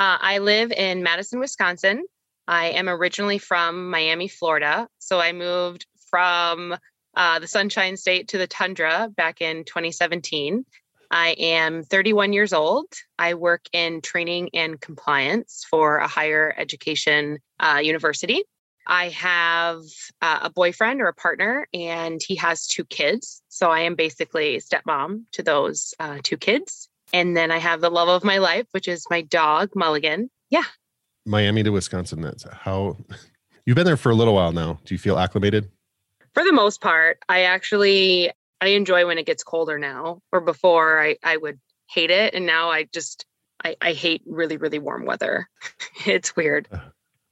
Uh, 0.00 0.16
I 0.18 0.38
live 0.38 0.72
in 0.72 1.02
Madison, 1.02 1.40
Wisconsin. 1.40 2.06
I 2.48 2.68
am 2.68 2.88
originally 2.88 3.36
from 3.36 3.90
Miami, 3.90 4.28
Florida. 4.28 4.88
So 4.98 5.20
I 5.20 5.32
moved 5.32 5.86
from 6.10 6.74
uh, 7.14 7.38
the 7.38 7.46
Sunshine 7.46 7.98
State 7.98 8.28
to 8.28 8.38
the 8.38 8.46
tundra 8.46 9.10
back 9.14 9.42
in 9.42 9.62
2017. 9.64 10.64
I 11.10 11.32
am 11.38 11.82
31 11.82 12.32
years 12.32 12.54
old. 12.54 12.86
I 13.18 13.34
work 13.34 13.66
in 13.74 14.00
training 14.00 14.48
and 14.54 14.80
compliance 14.80 15.66
for 15.68 15.98
a 15.98 16.08
higher 16.08 16.54
education 16.56 17.38
uh, 17.58 17.80
university. 17.82 18.44
I 18.86 19.10
have 19.10 19.82
uh, 20.22 20.38
a 20.44 20.50
boyfriend 20.50 21.02
or 21.02 21.08
a 21.08 21.14
partner, 21.14 21.68
and 21.74 22.22
he 22.26 22.36
has 22.36 22.66
two 22.66 22.86
kids. 22.86 23.42
So 23.48 23.70
I 23.70 23.80
am 23.80 23.96
basically 23.96 24.56
stepmom 24.60 25.24
to 25.32 25.42
those 25.42 25.92
uh, 26.00 26.20
two 26.22 26.38
kids. 26.38 26.89
And 27.12 27.36
then 27.36 27.50
I 27.50 27.58
have 27.58 27.80
the 27.80 27.90
love 27.90 28.08
of 28.08 28.24
my 28.24 28.38
life, 28.38 28.66
which 28.72 28.88
is 28.88 29.06
my 29.10 29.22
dog, 29.22 29.70
Mulligan. 29.74 30.30
Yeah. 30.50 30.64
Miami 31.26 31.62
to 31.62 31.70
Wisconsin. 31.70 32.20
That's 32.20 32.44
how 32.50 32.96
you've 33.66 33.76
been 33.76 33.86
there 33.86 33.96
for 33.96 34.10
a 34.10 34.14
little 34.14 34.34
while 34.34 34.52
now. 34.52 34.78
Do 34.84 34.94
you 34.94 34.98
feel 34.98 35.18
acclimated? 35.18 35.70
For 36.34 36.44
the 36.44 36.52
most 36.52 36.80
part, 36.80 37.18
I 37.28 37.42
actually 37.42 38.30
I 38.60 38.68
enjoy 38.68 39.06
when 39.06 39.18
it 39.18 39.26
gets 39.26 39.42
colder 39.42 39.78
now. 39.78 40.20
Or 40.32 40.40
before 40.40 41.02
I, 41.02 41.16
I 41.24 41.36
would 41.36 41.58
hate 41.88 42.10
it. 42.10 42.34
And 42.34 42.46
now 42.46 42.70
I 42.70 42.84
just 42.92 43.26
I, 43.64 43.76
I 43.80 43.92
hate 43.92 44.22
really, 44.26 44.56
really 44.56 44.78
warm 44.78 45.04
weather. 45.04 45.48
it's 46.06 46.34
weird. 46.36 46.68
Uh, 46.72 46.78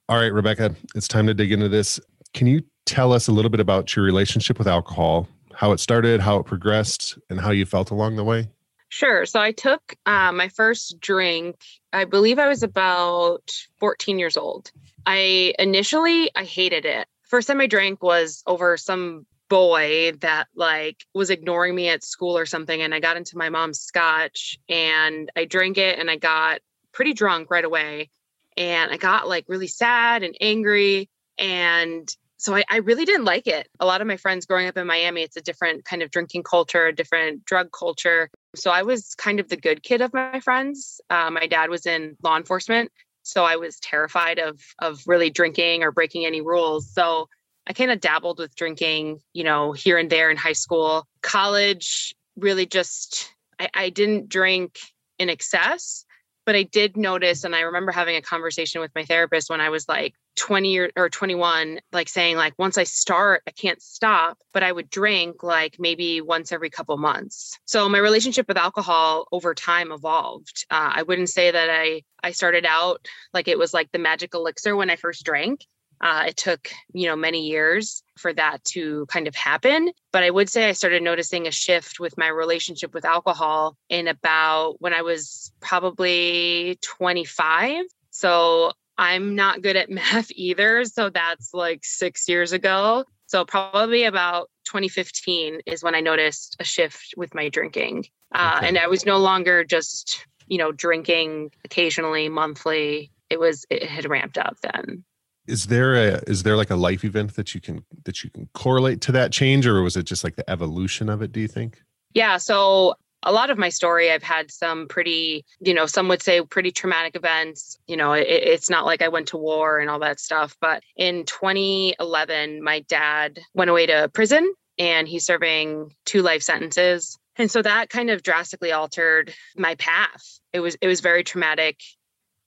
all 0.08 0.18
right, 0.18 0.32
Rebecca, 0.32 0.74
it's 0.94 1.08
time 1.08 1.26
to 1.26 1.34
dig 1.34 1.52
into 1.52 1.68
this. 1.68 2.00
Can 2.34 2.46
you 2.46 2.62
tell 2.86 3.12
us 3.12 3.28
a 3.28 3.32
little 3.32 3.50
bit 3.50 3.60
about 3.60 3.94
your 3.94 4.04
relationship 4.04 4.58
with 4.58 4.66
alcohol, 4.66 5.28
how 5.54 5.72
it 5.72 5.80
started, 5.80 6.20
how 6.20 6.38
it 6.38 6.46
progressed, 6.46 7.18
and 7.28 7.40
how 7.40 7.50
you 7.50 7.66
felt 7.66 7.90
along 7.90 8.16
the 8.16 8.24
way? 8.24 8.48
Sure. 8.88 9.26
So 9.26 9.40
I 9.40 9.52
took 9.52 9.96
uh, 10.06 10.32
my 10.32 10.48
first 10.48 10.98
drink. 11.00 11.56
I 11.92 12.04
believe 12.04 12.38
I 12.38 12.48
was 12.48 12.62
about 12.62 13.50
14 13.80 14.18
years 14.18 14.36
old. 14.36 14.70
I 15.04 15.54
initially 15.58 16.30
I 16.34 16.44
hated 16.44 16.84
it. 16.84 17.06
First 17.22 17.48
time 17.48 17.60
I 17.60 17.66
drank 17.66 18.02
was 18.02 18.42
over 18.46 18.76
some 18.76 19.26
boy 19.48 20.12
that 20.20 20.46
like 20.54 21.04
was 21.14 21.30
ignoring 21.30 21.74
me 21.74 21.88
at 21.88 22.04
school 22.04 22.36
or 22.36 22.46
something 22.46 22.82
and 22.82 22.94
I 22.94 23.00
got 23.00 23.16
into 23.16 23.38
my 23.38 23.48
mom's 23.48 23.80
scotch 23.80 24.58
and 24.68 25.30
I 25.34 25.46
drank 25.46 25.78
it 25.78 25.98
and 25.98 26.10
I 26.10 26.16
got 26.16 26.60
pretty 26.92 27.14
drunk 27.14 27.50
right 27.50 27.64
away 27.64 28.10
and 28.56 28.90
I 28.90 28.98
got 28.98 29.28
like 29.28 29.46
really 29.48 29.66
sad 29.66 30.22
and 30.22 30.36
angry 30.40 31.08
and 31.38 32.14
so 32.36 32.54
I, 32.54 32.64
I, 32.70 32.76
really 32.78 33.04
didn't 33.04 33.24
like 33.24 33.48
it. 33.48 33.68
A 33.80 33.86
lot 33.86 34.00
of 34.00 34.06
my 34.06 34.16
friends 34.16 34.46
growing 34.46 34.68
up 34.68 34.76
in 34.76 34.86
Miami, 34.86 35.22
it's 35.22 35.36
a 35.36 35.40
different 35.40 35.84
kind 35.84 36.02
of 36.02 36.10
drinking 36.12 36.44
culture, 36.44 36.86
a 36.86 36.94
different 36.94 37.44
drug 37.44 37.70
culture. 37.76 38.30
So 38.54 38.70
I 38.70 38.82
was 38.82 39.14
kind 39.14 39.40
of 39.40 39.48
the 39.48 39.56
good 39.56 39.82
kid 39.82 40.00
of 40.00 40.14
my 40.14 40.40
friends. 40.40 41.00
Uh, 41.10 41.30
my 41.30 41.46
dad 41.46 41.70
was 41.70 41.86
in 41.86 42.16
law 42.22 42.36
enforcement, 42.36 42.90
so 43.22 43.44
I 43.44 43.56
was 43.56 43.78
terrified 43.78 44.38
of 44.38 44.60
of 44.78 45.02
really 45.06 45.30
drinking 45.30 45.82
or 45.82 45.92
breaking 45.92 46.24
any 46.24 46.40
rules. 46.40 46.90
So 46.92 47.28
I 47.66 47.74
kind 47.74 47.90
of 47.90 48.00
dabbled 48.00 48.38
with 48.38 48.54
drinking, 48.54 49.20
you 49.34 49.44
know, 49.44 49.72
here 49.72 49.98
and 49.98 50.08
there 50.08 50.30
in 50.30 50.38
high 50.38 50.54
school. 50.54 51.06
College 51.20 52.14
really 52.36 52.64
just, 52.64 53.34
I, 53.60 53.68
I 53.74 53.90
didn't 53.90 54.30
drink 54.30 54.78
in 55.18 55.28
excess, 55.28 56.06
but 56.48 56.56
I 56.56 56.62
did 56.62 56.96
notice, 56.96 57.44
and 57.44 57.54
I 57.54 57.60
remember 57.60 57.92
having 57.92 58.16
a 58.16 58.22
conversation 58.22 58.80
with 58.80 58.90
my 58.94 59.04
therapist 59.04 59.50
when 59.50 59.60
I 59.60 59.68
was 59.68 59.86
like 59.86 60.14
20 60.36 60.78
or, 60.78 60.90
or 60.96 61.10
21, 61.10 61.78
like 61.92 62.08
saying, 62.08 62.36
like, 62.36 62.54
once 62.58 62.78
I 62.78 62.84
start, 62.84 63.42
I 63.46 63.50
can't 63.50 63.82
stop, 63.82 64.38
but 64.54 64.62
I 64.62 64.72
would 64.72 64.88
drink 64.88 65.42
like 65.42 65.76
maybe 65.78 66.22
once 66.22 66.50
every 66.50 66.70
couple 66.70 66.96
months. 66.96 67.58
So 67.66 67.86
my 67.90 67.98
relationship 67.98 68.48
with 68.48 68.56
alcohol 68.56 69.28
over 69.30 69.54
time 69.54 69.92
evolved. 69.92 70.64
Uh, 70.70 70.92
I 70.94 71.02
wouldn't 71.02 71.28
say 71.28 71.50
that 71.50 71.68
I 71.68 72.04
I 72.22 72.30
started 72.30 72.64
out 72.64 73.06
like 73.34 73.46
it 73.46 73.58
was 73.58 73.74
like 73.74 73.92
the 73.92 73.98
magic 73.98 74.32
elixir 74.32 74.74
when 74.74 74.88
I 74.88 74.96
first 74.96 75.26
drank. 75.26 75.66
Uh, 76.00 76.24
it 76.28 76.36
took, 76.36 76.70
you 76.92 77.06
know, 77.06 77.16
many 77.16 77.46
years 77.46 78.02
for 78.16 78.32
that 78.32 78.64
to 78.64 79.06
kind 79.06 79.26
of 79.26 79.34
happen. 79.34 79.90
But 80.12 80.22
I 80.22 80.30
would 80.30 80.48
say 80.48 80.68
I 80.68 80.72
started 80.72 81.02
noticing 81.02 81.46
a 81.46 81.50
shift 81.50 82.00
with 82.00 82.16
my 82.16 82.28
relationship 82.28 82.94
with 82.94 83.04
alcohol 83.04 83.76
in 83.88 84.08
about 84.08 84.80
when 84.80 84.92
I 84.92 85.02
was 85.02 85.52
probably 85.60 86.78
25. 86.82 87.84
So 88.10 88.72
I'm 88.96 89.34
not 89.34 89.62
good 89.62 89.76
at 89.76 89.90
math 89.90 90.30
either. 90.32 90.84
So 90.84 91.10
that's 91.10 91.52
like 91.52 91.84
six 91.84 92.28
years 92.28 92.52
ago. 92.52 93.04
So 93.26 93.44
probably 93.44 94.04
about 94.04 94.50
2015 94.64 95.60
is 95.66 95.82
when 95.82 95.94
I 95.94 96.00
noticed 96.00 96.56
a 96.60 96.64
shift 96.64 97.14
with 97.16 97.34
my 97.34 97.48
drinking. 97.48 98.06
Uh, 98.34 98.54
okay. 98.56 98.68
And 98.68 98.78
I 98.78 98.86
was 98.86 99.04
no 99.04 99.18
longer 99.18 99.64
just, 99.64 100.26
you 100.46 100.58
know, 100.58 100.72
drinking 100.72 101.50
occasionally, 101.64 102.28
monthly. 102.28 103.10
It 103.28 103.38
was, 103.38 103.66
it 103.68 103.84
had 103.84 104.08
ramped 104.08 104.38
up 104.38 104.56
then 104.62 105.04
is 105.48 105.66
there 105.66 105.94
a 105.94 106.22
is 106.26 106.42
there 106.42 106.56
like 106.56 106.70
a 106.70 106.76
life 106.76 107.04
event 107.04 107.34
that 107.36 107.54
you 107.54 107.60
can 107.60 107.84
that 108.04 108.22
you 108.22 108.30
can 108.30 108.48
correlate 108.54 109.00
to 109.02 109.12
that 109.12 109.32
change 109.32 109.66
or 109.66 109.82
was 109.82 109.96
it 109.96 110.04
just 110.04 110.24
like 110.24 110.36
the 110.36 110.48
evolution 110.50 111.08
of 111.08 111.22
it 111.22 111.32
do 111.32 111.40
you 111.40 111.48
think? 111.48 111.82
Yeah 112.14 112.36
so 112.36 112.94
a 113.24 113.32
lot 113.32 113.50
of 113.50 113.58
my 113.58 113.68
story 113.68 114.12
i've 114.12 114.22
had 114.22 114.50
some 114.50 114.86
pretty 114.86 115.44
you 115.60 115.74
know 115.74 115.86
some 115.86 116.06
would 116.08 116.22
say 116.22 116.40
pretty 116.42 116.70
traumatic 116.70 117.16
events. 117.16 117.78
You 117.86 117.96
know 117.96 118.12
it, 118.12 118.26
it's 118.28 118.70
not 118.70 118.86
like 118.86 119.02
i 119.02 119.08
went 119.08 119.28
to 119.28 119.36
war 119.36 119.78
and 119.78 119.90
all 119.90 119.98
that 120.00 120.20
stuff 120.20 120.56
but 120.60 120.82
in 120.96 121.24
2011 121.24 122.62
my 122.62 122.80
dad 122.80 123.40
went 123.54 123.70
away 123.70 123.86
to 123.86 124.10
prison 124.12 124.54
and 124.78 125.08
he's 125.08 125.26
serving 125.26 125.92
two 126.04 126.22
life 126.22 126.42
sentences. 126.42 127.18
And 127.36 127.50
so 127.50 127.62
that 127.62 127.90
kind 127.90 128.10
of 128.10 128.22
drastically 128.22 128.72
altered 128.72 129.34
my 129.56 129.74
path. 129.76 130.40
It 130.52 130.60
was 130.60 130.76
it 130.80 130.86
was 130.86 131.00
very 131.00 131.24
traumatic 131.24 131.80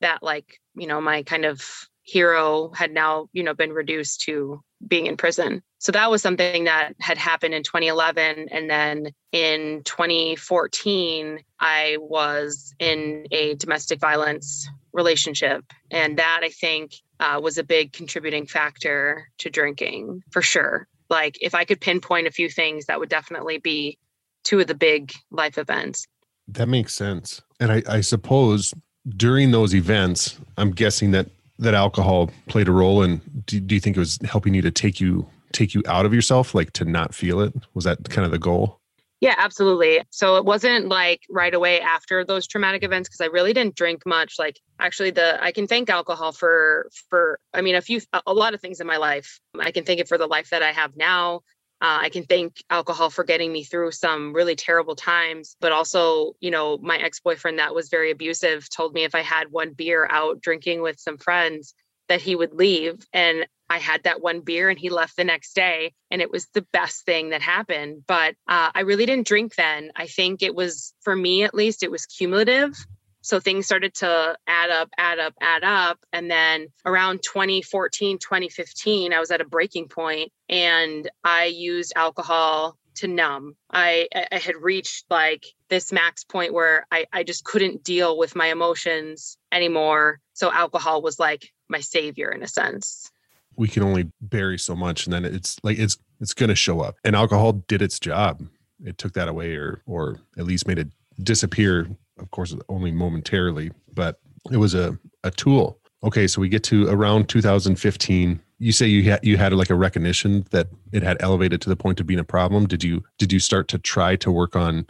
that 0.01 0.23
like 0.23 0.59
you 0.75 0.87
know 0.87 0.99
my 1.01 1.23
kind 1.23 1.45
of 1.45 1.61
hero 2.03 2.71
had 2.75 2.91
now 2.91 3.27
you 3.33 3.43
know 3.43 3.53
been 3.53 3.71
reduced 3.71 4.21
to 4.21 4.61
being 4.87 5.05
in 5.05 5.17
prison. 5.17 5.61
So 5.79 5.91
that 5.91 6.09
was 6.09 6.21
something 6.21 6.65
that 6.65 6.93
had 6.99 7.17
happened 7.17 7.53
in 7.53 7.63
2011 7.63 8.49
and 8.51 8.69
then 8.69 9.11
in 9.31 9.81
2014 9.85 11.39
i 11.59 11.97
was 11.99 12.73
in 12.79 13.25
a 13.31 13.55
domestic 13.55 13.99
violence 13.99 14.67
relationship. 14.93 15.63
And 15.89 16.17
that 16.17 16.41
i 16.43 16.49
think 16.49 16.93
uh, 17.19 17.39
was 17.41 17.57
a 17.57 17.63
big 17.63 17.93
contributing 17.93 18.47
factor 18.47 19.29
to 19.37 19.49
drinking 19.49 20.23
for 20.31 20.41
sure. 20.41 20.87
Like 21.09 21.37
if 21.41 21.53
i 21.53 21.65
could 21.65 21.81
pinpoint 21.81 22.27
a 22.27 22.31
few 22.31 22.49
things 22.49 22.85
that 22.85 22.99
would 22.99 23.09
definitely 23.09 23.59
be 23.59 23.97
two 24.43 24.59
of 24.59 24.67
the 24.67 24.75
big 24.75 25.13
life 25.29 25.57
events. 25.57 26.07
That 26.47 26.67
makes 26.67 26.95
sense. 26.95 27.41
And 27.59 27.71
i, 27.71 27.83
I 27.87 28.01
suppose 28.01 28.73
during 29.17 29.51
those 29.51 29.73
events 29.73 30.39
i'm 30.57 30.71
guessing 30.71 31.11
that 31.11 31.27
that 31.61 31.73
alcohol 31.73 32.29
played 32.47 32.67
a 32.67 32.71
role 32.71 33.03
and 33.03 33.21
do, 33.45 33.59
do 33.59 33.75
you 33.75 33.81
think 33.81 33.95
it 33.95 33.99
was 33.99 34.19
helping 34.23 34.53
you 34.53 34.61
to 34.61 34.71
take 34.71 34.99
you 34.99 35.25
take 35.53 35.73
you 35.73 35.83
out 35.85 36.05
of 36.05 36.13
yourself 36.13 36.55
like 36.55 36.73
to 36.73 36.85
not 36.85 37.13
feel 37.13 37.39
it? 37.39 37.53
Was 37.73 37.85
that 37.85 38.09
kind 38.09 38.25
of 38.25 38.31
the 38.31 38.39
goal? 38.39 38.79
Yeah 39.21 39.35
absolutely. 39.37 40.01
So 40.09 40.37
it 40.37 40.45
wasn't 40.45 40.87
like 40.87 41.21
right 41.29 41.53
away 41.53 41.79
after 41.79 42.25
those 42.25 42.47
traumatic 42.47 42.83
events 42.83 43.07
because 43.07 43.21
i 43.21 43.27
really 43.27 43.53
didn't 43.53 43.75
drink 43.75 44.03
much. 44.05 44.39
Like 44.39 44.59
actually 44.79 45.11
the 45.11 45.41
i 45.43 45.51
can 45.51 45.67
thank 45.67 45.89
alcohol 45.89 46.31
for 46.31 46.89
for 47.09 47.39
i 47.53 47.61
mean 47.61 47.75
a 47.75 47.81
few 47.81 48.01
a 48.25 48.33
lot 48.33 48.53
of 48.53 48.61
things 48.61 48.81
in 48.81 48.87
my 48.87 48.97
life. 48.97 49.39
I 49.59 49.71
can 49.71 49.85
thank 49.85 49.99
it 49.99 50.07
for 50.07 50.17
the 50.17 50.27
life 50.27 50.49
that 50.49 50.63
i 50.63 50.71
have 50.71 50.97
now 50.97 51.41
uh, 51.81 51.99
I 52.01 52.09
can 52.09 52.23
thank 52.25 52.63
alcohol 52.69 53.09
for 53.09 53.23
getting 53.23 53.51
me 53.51 53.63
through 53.63 53.91
some 53.91 54.33
really 54.33 54.55
terrible 54.55 54.95
times, 54.95 55.55
but 55.59 55.71
also, 55.71 56.35
you 56.39 56.51
know, 56.51 56.77
my 56.77 56.97
ex 56.97 57.19
boyfriend 57.19 57.59
that 57.59 57.73
was 57.73 57.89
very 57.89 58.11
abusive 58.11 58.69
told 58.69 58.93
me 58.93 59.03
if 59.03 59.15
I 59.15 59.21
had 59.21 59.51
one 59.51 59.73
beer 59.73 60.07
out 60.09 60.41
drinking 60.41 60.81
with 60.81 60.99
some 60.99 61.17
friends, 61.17 61.73
that 62.11 62.21
he 62.21 62.35
would 62.35 62.53
leave. 62.53 63.07
And 63.13 63.47
I 63.69 63.77
had 63.77 64.03
that 64.03 64.21
one 64.21 64.41
beer 64.41 64.69
and 64.69 64.77
he 64.77 64.89
left 64.89 65.15
the 65.15 65.23
next 65.23 65.53
day. 65.55 65.93
And 66.11 66.21
it 66.21 66.29
was 66.29 66.45
the 66.47 66.65
best 66.73 67.05
thing 67.05 67.29
that 67.29 67.41
happened. 67.41 68.03
But 68.05 68.35
uh, 68.47 68.69
I 68.75 68.81
really 68.81 69.05
didn't 69.05 69.27
drink 69.27 69.55
then. 69.55 69.91
I 69.95 70.07
think 70.07 70.43
it 70.43 70.53
was, 70.53 70.93
for 71.03 71.15
me 71.15 71.43
at 71.45 71.55
least, 71.55 71.83
it 71.83 71.89
was 71.89 72.05
cumulative. 72.05 72.75
So 73.21 73.39
things 73.39 73.65
started 73.65 73.93
to 73.95 74.35
add 74.47 74.69
up, 74.69 74.89
add 74.97 75.19
up, 75.19 75.33
add 75.39 75.63
up. 75.63 75.99
And 76.11 76.29
then 76.29 76.67
around 76.85 77.21
2014, 77.23 78.17
2015, 78.17 79.13
I 79.13 79.19
was 79.19 79.31
at 79.31 79.41
a 79.41 79.45
breaking 79.45 79.87
point 79.87 80.31
and 80.49 81.09
I 81.23 81.45
used 81.45 81.93
alcohol 81.95 82.77
to 82.95 83.07
numb. 83.07 83.55
I, 83.71 84.07
I 84.31 84.37
had 84.37 84.55
reached 84.59 85.05
like 85.09 85.45
this 85.69 85.91
max 85.91 86.23
point 86.23 86.53
where 86.53 86.85
I, 86.91 87.05
I 87.13 87.23
just 87.23 87.43
couldn't 87.45 87.83
deal 87.83 88.17
with 88.17 88.35
my 88.35 88.47
emotions 88.47 89.37
anymore. 89.51 90.19
So 90.33 90.51
alcohol 90.51 91.01
was 91.01 91.19
like 91.19 91.51
my 91.69 91.79
savior 91.79 92.29
in 92.31 92.43
a 92.43 92.47
sense. 92.47 93.11
we 93.55 93.67
can 93.67 93.83
only 93.83 94.11
bury 94.19 94.57
so 94.57 94.75
much 94.75 95.05
and 95.05 95.13
then 95.13 95.25
it's 95.25 95.57
like 95.63 95.77
it's 95.77 95.97
it's 96.19 96.33
to 96.33 96.55
show 96.55 96.81
up 96.81 96.95
and 97.03 97.15
alcohol 97.15 97.53
did 97.67 97.81
its 97.81 97.99
job 97.99 98.41
it 98.83 98.97
took 98.97 99.13
that 99.13 99.27
away 99.27 99.55
or 99.55 99.81
or 99.85 100.19
at 100.37 100.45
least 100.45 100.67
made 100.67 100.79
it 100.79 100.87
disappear 101.21 101.87
of 102.19 102.31
course 102.31 102.55
only 102.69 102.91
momentarily 102.91 103.71
but 103.93 104.19
it 104.51 104.57
was 104.57 104.73
a 104.73 104.97
a 105.23 105.31
tool. 105.31 105.79
Okay 106.03 106.27
so 106.27 106.41
we 106.41 106.49
get 106.49 106.63
to 106.63 106.87
around 106.89 107.29
2015 107.29 108.41
you 108.61 108.71
say 108.71 108.85
you 108.85 109.03
had 109.09 109.19
you 109.23 109.37
had 109.37 109.53
like 109.53 109.71
a 109.71 109.75
recognition 109.75 110.45
that 110.51 110.67
it 110.91 111.01
had 111.01 111.17
elevated 111.19 111.61
to 111.61 111.69
the 111.69 111.75
point 111.75 111.99
of 111.99 112.05
being 112.05 112.19
a 112.19 112.23
problem. 112.23 112.67
Did 112.67 112.83
you 112.83 113.03
did 113.17 113.33
you 113.33 113.39
start 113.39 113.67
to 113.69 113.79
try 113.79 114.15
to 114.17 114.31
work 114.31 114.55
on 114.55 114.85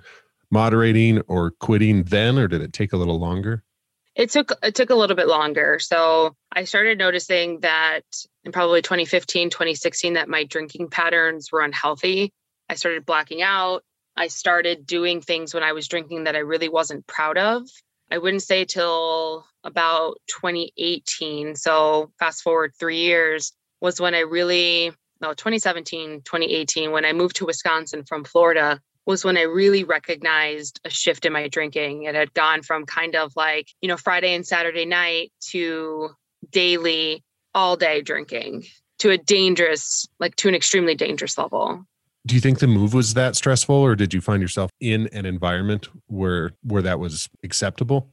moderating 0.51 1.21
or 1.27 1.51
quitting 1.51 2.03
then 2.03 2.37
or 2.37 2.49
did 2.49 2.61
it 2.61 2.73
take 2.73 2.91
a 2.91 2.97
little 2.97 3.17
longer? 3.17 3.63
It 4.13 4.29
took 4.29 4.51
it 4.61 4.75
took 4.75 4.89
a 4.89 4.95
little 4.95 5.15
bit 5.15 5.27
longer. 5.27 5.79
So 5.79 6.35
i 6.51 6.65
started 6.65 6.97
noticing 6.97 7.61
that 7.61 8.01
in 8.43 8.51
probably 8.51 8.81
2015 8.81 9.49
2016 9.49 10.13
that 10.13 10.27
my 10.27 10.43
drinking 10.43 10.89
patterns 10.89 11.49
were 11.49 11.61
unhealthy. 11.61 12.33
I 12.67 12.75
started 12.75 13.05
blacking 13.05 13.41
out 13.41 13.83
i 14.21 14.27
started 14.27 14.85
doing 14.85 15.21
things 15.21 15.53
when 15.53 15.63
i 15.63 15.73
was 15.73 15.87
drinking 15.87 16.25
that 16.25 16.35
i 16.35 16.39
really 16.39 16.69
wasn't 16.69 17.05
proud 17.07 17.37
of 17.37 17.67
i 18.11 18.17
wouldn't 18.17 18.43
say 18.43 18.63
till 18.63 19.45
about 19.63 20.17
2018 20.27 21.55
so 21.55 22.11
fast 22.19 22.43
forward 22.43 22.71
three 22.79 22.99
years 22.99 23.53
was 23.81 23.99
when 23.99 24.13
i 24.13 24.19
really 24.19 24.91
no 25.21 25.33
2017 25.33 26.21
2018 26.21 26.91
when 26.91 27.05
i 27.05 27.13
moved 27.13 27.35
to 27.37 27.45
wisconsin 27.45 28.03
from 28.03 28.23
florida 28.23 28.79
was 29.05 29.25
when 29.25 29.37
I 29.37 29.41
really 29.41 29.83
recognized 29.83 30.79
a 30.85 30.89
shift 30.89 31.25
in 31.25 31.33
my 31.33 31.47
drinking. 31.47 32.03
It 32.03 32.15
had 32.15 32.33
gone 32.33 32.61
from 32.61 32.85
kind 32.85 33.15
of 33.15 33.33
like, 33.35 33.67
you 33.81 33.87
know, 33.87 33.97
Friday 33.97 34.35
and 34.35 34.45
Saturday 34.45 34.85
night 34.85 35.31
to 35.49 36.11
daily, 36.51 37.23
all 37.53 37.75
day 37.75 38.01
drinking 38.01 38.65
to 38.99 39.09
a 39.09 39.17
dangerous, 39.17 40.07
like 40.19 40.35
to 40.37 40.47
an 40.47 40.55
extremely 40.55 40.95
dangerous 40.95 41.37
level. 41.37 41.85
Do 42.25 42.35
you 42.35 42.41
think 42.41 42.59
the 42.59 42.67
move 42.67 42.93
was 42.93 43.15
that 43.15 43.35
stressful 43.35 43.75
or 43.75 43.95
did 43.95 44.13
you 44.13 44.21
find 44.21 44.41
yourself 44.41 44.69
in 44.79 45.07
an 45.07 45.25
environment 45.25 45.89
where 46.07 46.51
where 46.63 46.81
that 46.83 46.99
was 46.99 47.29
acceptable? 47.43 48.09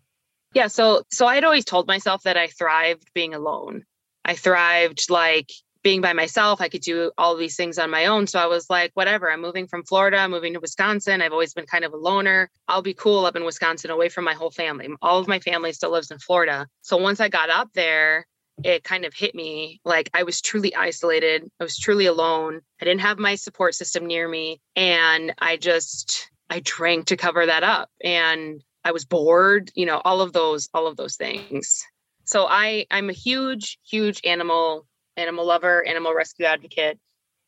Yeah, 0.55 0.69
so 0.69 1.03
so 1.11 1.27
I'd 1.27 1.45
always 1.45 1.65
told 1.65 1.87
myself 1.87 2.23
that 2.23 2.37
I 2.37 2.47
thrived 2.47 3.11
being 3.15 3.35
alone. 3.35 3.85
I 4.25 4.35
thrived 4.35 5.11
like 5.11 5.51
being 5.83 6.01
by 6.01 6.13
myself, 6.13 6.61
I 6.61 6.69
could 6.69 6.83
do 6.83 7.13
all 7.17 7.37
these 7.37 7.57
things 7.57 7.79
on 7.79 7.91
my 7.91 8.07
own. 8.07 8.27
So 8.27 8.39
I 8.39 8.47
was 8.47 8.69
like, 8.69 8.91
whatever, 8.95 9.31
I'm 9.31 9.41
moving 9.41 9.67
from 9.67 9.85
Florida, 9.85 10.19
I'm 10.19 10.31
moving 10.31 10.55
to 10.55 10.61
Wisconsin. 10.61 11.23
I've 11.23 11.33
always 11.33 11.55
been 11.55 11.67
kind 11.67 11.85
of 11.85 11.93
a 11.93 11.97
loner. 11.97 12.51
I'll 12.67 12.83
be 12.83 12.95
cool 12.95 13.27
up 13.27 13.37
in 13.37 13.45
Wisconsin 13.45 13.91
away 13.91 14.09
from 14.09 14.25
my 14.25 14.35
whole 14.35 14.51
family. 14.51 14.89
All 15.03 15.19
of 15.19 15.29
my 15.29 15.39
family 15.39 15.73
still 15.73 15.91
lives 15.91 16.11
in 16.11 16.19
Florida. 16.19 16.67
So 16.83 16.97
once 16.97 17.21
I 17.21 17.29
got 17.29 17.51
up 17.51 17.71
there, 17.75 18.27
it 18.65 18.85
kind 18.85 19.05
of 19.05 19.15
hit 19.15 19.35
me 19.35 19.81
like 19.85 20.11
I 20.15 20.23
was 20.23 20.41
truly 20.41 20.75
isolated. 20.75 21.49
I 21.61 21.65
was 21.65 21.79
truly 21.79 22.07
alone. 22.07 22.61
I 22.81 22.85
didn't 22.85 23.01
have 23.01 23.19
my 23.19 23.35
support 23.35 23.75
system 23.75 24.07
near 24.07 24.29
me. 24.29 24.61
And 24.77 25.35
I 25.39 25.57
just, 25.57 26.31
I 26.51 26.61
drank 26.65 27.07
to 27.07 27.17
cover 27.17 27.47
that 27.47 27.63
up. 27.63 27.91
And 28.03 28.63
I 28.85 28.93
was 28.93 29.05
bored, 29.05 29.71
you 29.75 29.87
know, 29.87 30.01
all 30.05 30.21
of 30.21 30.33
those, 30.33 30.69
all 30.75 30.87
of 30.87 30.97
those 30.97 31.17
things. 31.17 31.85
So 32.25 32.47
I, 32.47 32.87
I'm 32.91 33.11
a 33.11 33.15
huge, 33.15 33.79
huge 33.89 34.21
animal 34.25 34.87
animal 35.17 35.45
lover, 35.47 35.85
animal 35.87 36.15
rescue 36.15 36.47
advocate. 36.47 36.99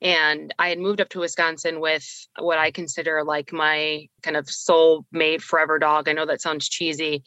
And 0.03 0.53
I 0.59 0.71
had 0.71 0.79
moved 0.79 1.01
up 1.01 1.11
to 1.11 1.21
Wisconsin 1.21 1.79
with 1.79 2.07
what 2.39 2.59
I 2.59 2.71
consider 2.71 3.23
like 3.23 3.53
my 3.53 4.09
kind 4.23 4.37
of 4.37 4.49
soul 4.49 5.05
mate 5.13 5.43
forever 5.43 5.79
dog. 5.79 6.09
I 6.09 6.13
know 6.13 6.27
that 6.27 6.41
sounds 6.41 6.69
cheesy, 6.69 7.23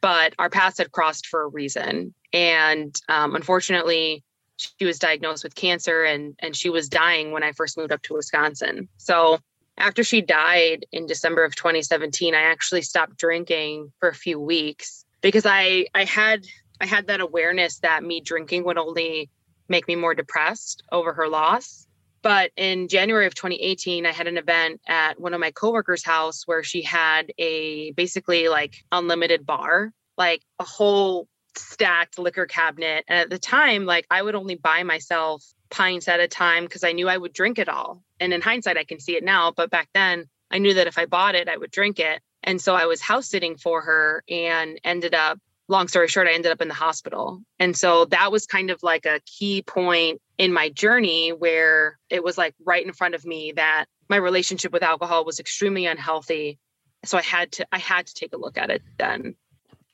but 0.00 0.34
our 0.38 0.48
paths 0.48 0.78
had 0.78 0.92
crossed 0.92 1.26
for 1.26 1.42
a 1.42 1.48
reason. 1.48 2.14
And 2.32 2.94
um, 3.08 3.34
unfortunately, 3.34 4.24
she 4.56 4.84
was 4.84 4.98
diagnosed 4.98 5.44
with 5.44 5.54
cancer 5.54 6.04
and, 6.04 6.34
and 6.38 6.56
she 6.56 6.70
was 6.70 6.88
dying 6.88 7.32
when 7.32 7.42
I 7.42 7.52
first 7.52 7.76
moved 7.76 7.92
up 7.92 8.02
to 8.02 8.14
Wisconsin. 8.14 8.88
So 8.96 9.38
after 9.76 10.04
she 10.04 10.20
died 10.20 10.86
in 10.92 11.06
December 11.06 11.44
of 11.44 11.54
2017, 11.54 12.34
I 12.34 12.42
actually 12.42 12.82
stopped 12.82 13.18
drinking 13.18 13.92
for 13.98 14.08
a 14.08 14.14
few 14.14 14.38
weeks 14.38 15.04
because 15.20 15.46
I 15.46 15.86
I 15.94 16.04
had 16.04 16.44
I 16.80 16.86
had 16.86 17.06
that 17.06 17.20
awareness 17.20 17.78
that 17.78 18.02
me 18.02 18.20
drinking 18.20 18.64
would 18.64 18.78
only 18.78 19.30
make 19.68 19.88
me 19.88 19.96
more 19.96 20.14
depressed 20.14 20.82
over 20.92 21.12
her 21.14 21.28
loss. 21.28 21.86
But 22.22 22.52
in 22.56 22.86
January 22.86 23.26
of 23.26 23.34
2018, 23.34 24.06
I 24.06 24.12
had 24.12 24.28
an 24.28 24.36
event 24.36 24.80
at 24.86 25.18
one 25.18 25.34
of 25.34 25.40
my 25.40 25.50
coworkers' 25.50 26.04
house 26.04 26.46
where 26.46 26.62
she 26.62 26.82
had 26.82 27.32
a 27.38 27.90
basically 27.92 28.48
like 28.48 28.84
unlimited 28.92 29.44
bar, 29.44 29.92
like 30.16 30.42
a 30.60 30.64
whole 30.64 31.26
stacked 31.58 32.18
liquor 32.18 32.46
cabinet. 32.46 33.04
And 33.08 33.18
at 33.18 33.30
the 33.30 33.38
time, 33.38 33.84
like 33.84 34.06
I 34.10 34.22
would 34.22 34.34
only 34.34 34.54
buy 34.54 34.82
myself 34.82 35.44
pints 35.70 36.08
at 36.08 36.20
a 36.20 36.28
time 36.28 36.64
because 36.64 36.84
I 36.84 36.92
knew 36.92 37.08
I 37.08 37.16
would 37.16 37.32
drink 37.32 37.58
it 37.58 37.68
all. 37.68 38.02
And 38.20 38.32
in 38.32 38.40
hindsight, 38.40 38.76
I 38.76 38.84
can 38.84 39.00
see 39.00 39.16
it 39.16 39.24
now. 39.24 39.52
But 39.52 39.70
back 39.70 39.88
then, 39.94 40.26
I 40.50 40.58
knew 40.58 40.74
that 40.74 40.86
if 40.86 40.98
I 40.98 41.06
bought 41.06 41.34
it, 41.34 41.48
I 41.48 41.56
would 41.56 41.70
drink 41.70 41.98
it. 41.98 42.20
And 42.42 42.60
so 42.60 42.74
I 42.74 42.86
was 42.86 43.00
house 43.00 43.28
sitting 43.28 43.56
for 43.56 43.80
her 43.82 44.22
and 44.28 44.78
ended 44.84 45.14
up 45.14 45.38
long 45.68 45.88
story 45.88 46.08
short, 46.08 46.28
I 46.28 46.34
ended 46.34 46.52
up 46.52 46.60
in 46.60 46.68
the 46.68 46.74
hospital. 46.74 47.42
And 47.58 47.76
so 47.76 48.04
that 48.06 48.30
was 48.30 48.46
kind 48.46 48.70
of 48.70 48.82
like 48.82 49.06
a 49.06 49.20
key 49.26 49.62
point 49.62 50.20
in 50.38 50.52
my 50.52 50.68
journey 50.68 51.30
where 51.30 51.98
it 52.10 52.22
was 52.22 52.36
like 52.36 52.54
right 52.64 52.84
in 52.84 52.92
front 52.92 53.14
of 53.14 53.24
me 53.24 53.52
that 53.56 53.86
my 54.08 54.16
relationship 54.16 54.72
with 54.72 54.82
alcohol 54.82 55.24
was 55.24 55.40
extremely 55.40 55.86
unhealthy. 55.86 56.58
So 57.04 57.18
I 57.18 57.22
had 57.22 57.52
to 57.52 57.66
I 57.72 57.78
had 57.78 58.06
to 58.06 58.14
take 58.14 58.32
a 58.32 58.36
look 58.36 58.58
at 58.58 58.70
it 58.70 58.82
then. 58.98 59.34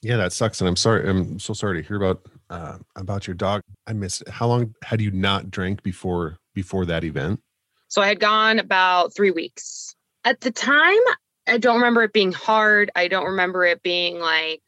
Yeah, 0.02 0.16
that 0.18 0.32
sucks. 0.32 0.60
And 0.60 0.68
I'm 0.68 0.76
sorry. 0.76 1.08
I'm 1.08 1.38
so 1.38 1.54
sorry 1.54 1.82
to 1.82 1.86
hear 1.86 1.96
about 1.96 2.22
uh, 2.50 2.78
about 2.96 3.26
your 3.26 3.34
dog. 3.34 3.62
I 3.86 3.92
missed 3.92 4.22
it. 4.22 4.28
How 4.28 4.46
long 4.46 4.74
had 4.82 5.00
you 5.00 5.10
not 5.10 5.50
drank 5.50 5.82
before 5.82 6.38
before 6.54 6.86
that 6.86 7.04
event? 7.04 7.40
So 7.88 8.02
I 8.02 8.08
had 8.08 8.20
gone 8.20 8.58
about 8.58 9.14
three 9.14 9.30
weeks. 9.30 9.94
At 10.24 10.40
the 10.40 10.50
time, 10.50 10.98
I 11.46 11.58
don't 11.58 11.76
remember 11.76 12.02
it 12.02 12.12
being 12.12 12.32
hard. 12.32 12.90
I 12.94 13.08
don't 13.08 13.26
remember 13.26 13.64
it 13.64 13.82
being 13.82 14.20
like 14.20 14.62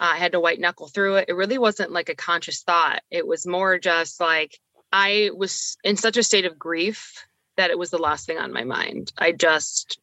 I 0.00 0.16
had 0.16 0.32
to 0.32 0.40
white 0.40 0.60
knuckle 0.60 0.88
through 0.88 1.16
it. 1.16 1.26
It 1.28 1.36
really 1.36 1.58
wasn't 1.58 1.92
like 1.92 2.08
a 2.08 2.14
conscious 2.14 2.62
thought. 2.62 3.02
It 3.10 3.26
was 3.26 3.46
more 3.46 3.78
just 3.78 4.20
like 4.20 4.58
I 4.92 5.30
was 5.34 5.76
in 5.84 5.96
such 5.96 6.16
a 6.16 6.22
state 6.22 6.44
of 6.44 6.58
grief 6.58 7.26
that 7.56 7.70
it 7.70 7.78
was 7.78 7.90
the 7.90 7.98
last 7.98 8.26
thing 8.26 8.38
on 8.38 8.52
my 8.52 8.64
mind. 8.64 9.12
I 9.18 9.32
just, 9.32 9.98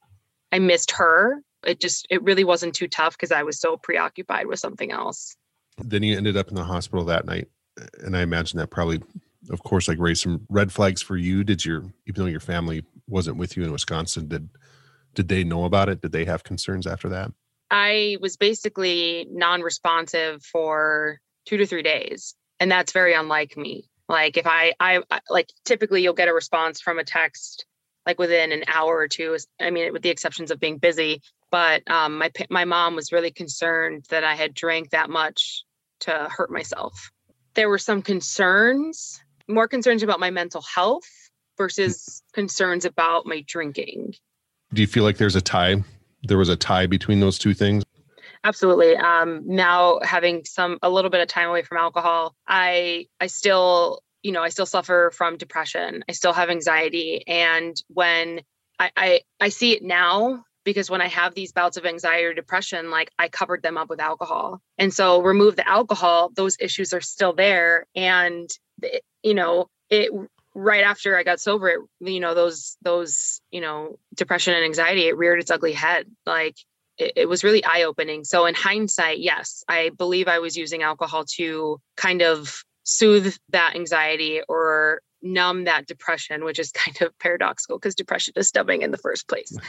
I 0.51 0.59
missed 0.59 0.91
her. 0.91 1.41
It 1.65 1.79
just, 1.79 2.07
it 2.09 2.21
really 2.23 2.43
wasn't 2.43 2.75
too 2.75 2.87
tough 2.87 3.13
because 3.13 3.31
I 3.31 3.43
was 3.43 3.59
so 3.59 3.77
preoccupied 3.77 4.47
with 4.47 4.59
something 4.59 4.91
else. 4.91 5.35
Then 5.77 6.03
you 6.03 6.17
ended 6.17 6.37
up 6.37 6.49
in 6.49 6.55
the 6.55 6.63
hospital 6.63 7.05
that 7.05 7.25
night. 7.25 7.47
And 8.03 8.15
I 8.15 8.21
imagine 8.21 8.57
that 8.59 8.69
probably, 8.69 9.01
of 9.49 9.63
course, 9.63 9.87
like 9.87 9.99
raised 9.99 10.23
some 10.23 10.45
red 10.49 10.71
flags 10.71 11.01
for 11.01 11.17
you. 11.17 11.43
Did 11.43 11.65
your, 11.65 11.83
even 12.07 12.23
though 12.23 12.25
your 12.25 12.39
family 12.39 12.83
wasn't 13.07 13.37
with 13.37 13.57
you 13.57 13.63
in 13.63 13.71
Wisconsin, 13.71 14.27
did, 14.27 14.49
did 15.13 15.27
they 15.27 15.43
know 15.43 15.65
about 15.65 15.89
it? 15.89 16.01
Did 16.01 16.11
they 16.11 16.25
have 16.25 16.43
concerns 16.43 16.87
after 16.87 17.09
that? 17.09 17.31
I 17.71 18.17
was 18.21 18.37
basically 18.37 19.27
non 19.29 19.61
responsive 19.61 20.43
for 20.43 21.19
two 21.45 21.57
to 21.57 21.65
three 21.65 21.83
days. 21.83 22.35
And 22.59 22.71
that's 22.71 22.93
very 22.93 23.13
unlike 23.13 23.57
me. 23.57 23.89
Like 24.07 24.37
if 24.37 24.45
I, 24.47 24.73
I 24.79 25.01
like 25.29 25.49
typically 25.65 26.03
you'll 26.03 26.13
get 26.13 26.27
a 26.27 26.33
response 26.33 26.79
from 26.79 26.99
a 26.99 27.03
text 27.03 27.65
like 28.05 28.19
within 28.19 28.51
an 28.51 28.63
hour 28.67 28.95
or 28.95 29.07
two. 29.07 29.37
I 29.59 29.71
mean, 29.71 29.91
with 29.91 30.03
the 30.03 30.09
exceptions 30.09 30.51
of 30.51 30.59
being 30.59 30.77
busy. 30.77 31.21
But 31.55 31.89
um, 31.89 32.17
my 32.17 32.29
my 32.49 32.65
mom 32.65 32.97
was 32.97 33.13
really 33.13 33.31
concerned 33.31 34.07
that 34.09 34.25
I 34.25 34.35
had 34.35 34.53
drank 34.53 34.89
that 34.89 35.09
much 35.09 35.63
to 36.01 36.27
hurt 36.29 36.51
myself. 36.51 37.11
There 37.53 37.69
were 37.69 37.77
some 37.77 38.01
concerns, 38.01 39.21
more 39.47 39.65
concerns 39.65 40.03
about 40.03 40.19
my 40.19 40.31
mental 40.31 40.61
health 40.61 41.07
versus 41.57 42.21
concerns 42.33 42.83
about 42.83 43.25
my 43.25 43.41
drinking. 43.47 44.15
Do 44.73 44.81
you 44.81 44.87
feel 44.87 45.05
like 45.05 45.15
there's 45.15 45.37
a 45.37 45.41
tie 45.41 45.81
there 46.23 46.37
was 46.37 46.49
a 46.49 46.57
tie 46.57 46.87
between 46.87 47.21
those 47.21 47.37
two 47.37 47.53
things? 47.53 47.85
Absolutely. 48.43 48.97
Um, 48.97 49.43
now 49.45 49.99
having 50.03 50.43
some 50.43 50.77
a 50.81 50.89
little 50.89 51.09
bit 51.09 51.21
of 51.21 51.29
time 51.29 51.47
away 51.47 51.61
from 51.61 51.77
alcohol, 51.77 52.35
I 52.45 53.05
I 53.21 53.27
still 53.27 54.01
you 54.23 54.33
know 54.33 54.43
I 54.43 54.49
still 54.49 54.65
suffer 54.65 55.09
from 55.15 55.37
depression. 55.37 56.03
I 56.09 56.11
still 56.11 56.33
have 56.33 56.49
anxiety, 56.49 57.23
and 57.25 57.81
when 57.87 58.41
I 58.77 58.91
I, 58.97 59.21
I 59.39 59.47
see 59.47 59.71
it 59.71 59.83
now 59.83 60.43
because 60.65 60.89
when 60.89 61.01
I 61.01 61.07
have 61.07 61.33
these 61.33 61.53
bouts 61.53 61.77
of 61.77 61.85
anxiety 61.85 62.25
or 62.25 62.33
depression, 62.33 62.89
like 62.89 63.11
I 63.17 63.29
covered 63.29 63.63
them 63.63 63.77
up 63.77 63.89
with 63.89 64.01
alcohol. 64.01 64.61
And 64.77 64.93
so 64.93 65.21
remove 65.21 65.55
the 65.55 65.67
alcohol, 65.67 66.31
those 66.35 66.57
issues 66.59 66.91
are 66.91 67.01
still 67.01 67.33
there. 67.33 67.85
And, 67.95 68.49
it, 68.81 69.03
you 69.23 69.35
know, 69.35 69.69
it 69.89 70.11
right 70.53 70.83
after 70.83 71.15
I 71.15 71.23
got 71.23 71.39
sober, 71.39 71.69
it, 71.69 71.79
you 72.01 72.19
know, 72.19 72.33
those, 72.33 72.77
those, 72.81 73.41
you 73.51 73.61
know, 73.61 73.97
depression 74.15 74.55
and 74.55 74.65
anxiety, 74.65 75.07
it 75.07 75.17
reared 75.17 75.39
its 75.39 75.51
ugly 75.51 75.73
head. 75.73 76.07
Like 76.25 76.57
it, 76.97 77.13
it 77.15 77.29
was 77.29 77.43
really 77.43 77.63
eye 77.63 77.83
opening. 77.83 78.23
So 78.23 78.45
in 78.47 78.55
hindsight, 78.55 79.19
yes, 79.19 79.63
I 79.69 79.91
believe 79.95 80.27
I 80.27 80.39
was 80.39 80.57
using 80.57 80.81
alcohol 80.81 81.25
to 81.35 81.79
kind 81.95 82.23
of 82.23 82.63
soothe 82.83 83.35
that 83.49 83.75
anxiety 83.75 84.41
or 84.47 85.01
numb 85.21 85.65
that 85.65 85.85
depression, 85.85 86.43
which 86.43 86.57
is 86.57 86.71
kind 86.73 86.99
of 87.01 87.17
paradoxical 87.19 87.77
because 87.77 87.93
depression 87.93 88.33
is 88.35 88.47
stubborn 88.47 88.81
in 88.81 88.89
the 88.89 88.97
first 88.97 89.27
place. 89.27 89.55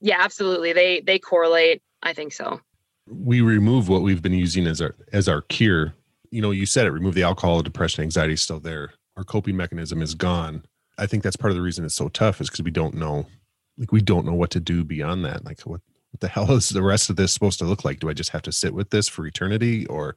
Yeah, 0.00 0.16
absolutely. 0.18 0.72
They, 0.72 1.00
they 1.00 1.18
correlate. 1.18 1.82
I 2.02 2.12
think 2.12 2.32
so. 2.32 2.60
We 3.06 3.40
remove 3.40 3.88
what 3.88 4.02
we've 4.02 4.22
been 4.22 4.32
using 4.32 4.66
as 4.66 4.80
our, 4.80 4.94
as 5.12 5.28
our 5.28 5.42
cure. 5.42 5.94
You 6.30 6.40
know, 6.40 6.52
you 6.52 6.64
said 6.64 6.86
it, 6.86 6.90
remove 6.90 7.14
the 7.14 7.24
alcohol, 7.24 7.60
depression, 7.62 8.02
anxiety 8.02 8.34
is 8.34 8.42
still 8.42 8.60
there 8.60 8.92
our 9.20 9.24
coping 9.24 9.56
mechanism 9.56 10.00
is 10.00 10.14
gone. 10.14 10.64
I 10.96 11.06
think 11.06 11.22
that's 11.22 11.36
part 11.36 11.50
of 11.50 11.56
the 11.56 11.62
reason 11.62 11.84
it's 11.84 11.94
so 11.94 12.08
tough 12.08 12.40
is 12.40 12.48
because 12.48 12.62
we 12.62 12.70
don't 12.70 12.94
know, 12.94 13.26
like 13.76 13.92
we 13.92 14.00
don't 14.00 14.24
know 14.24 14.32
what 14.32 14.50
to 14.52 14.60
do 14.60 14.82
beyond 14.82 15.26
that. 15.26 15.44
Like 15.44 15.60
what, 15.62 15.82
what 16.10 16.20
the 16.20 16.28
hell 16.28 16.50
is 16.52 16.70
the 16.70 16.82
rest 16.82 17.10
of 17.10 17.16
this 17.16 17.32
supposed 17.32 17.58
to 17.58 17.66
look 17.66 17.84
like? 17.84 18.00
Do 18.00 18.08
I 18.08 18.14
just 18.14 18.30
have 18.30 18.40
to 18.42 18.52
sit 18.52 18.72
with 18.74 18.88
this 18.88 19.08
for 19.08 19.26
eternity, 19.26 19.86
or, 19.86 20.16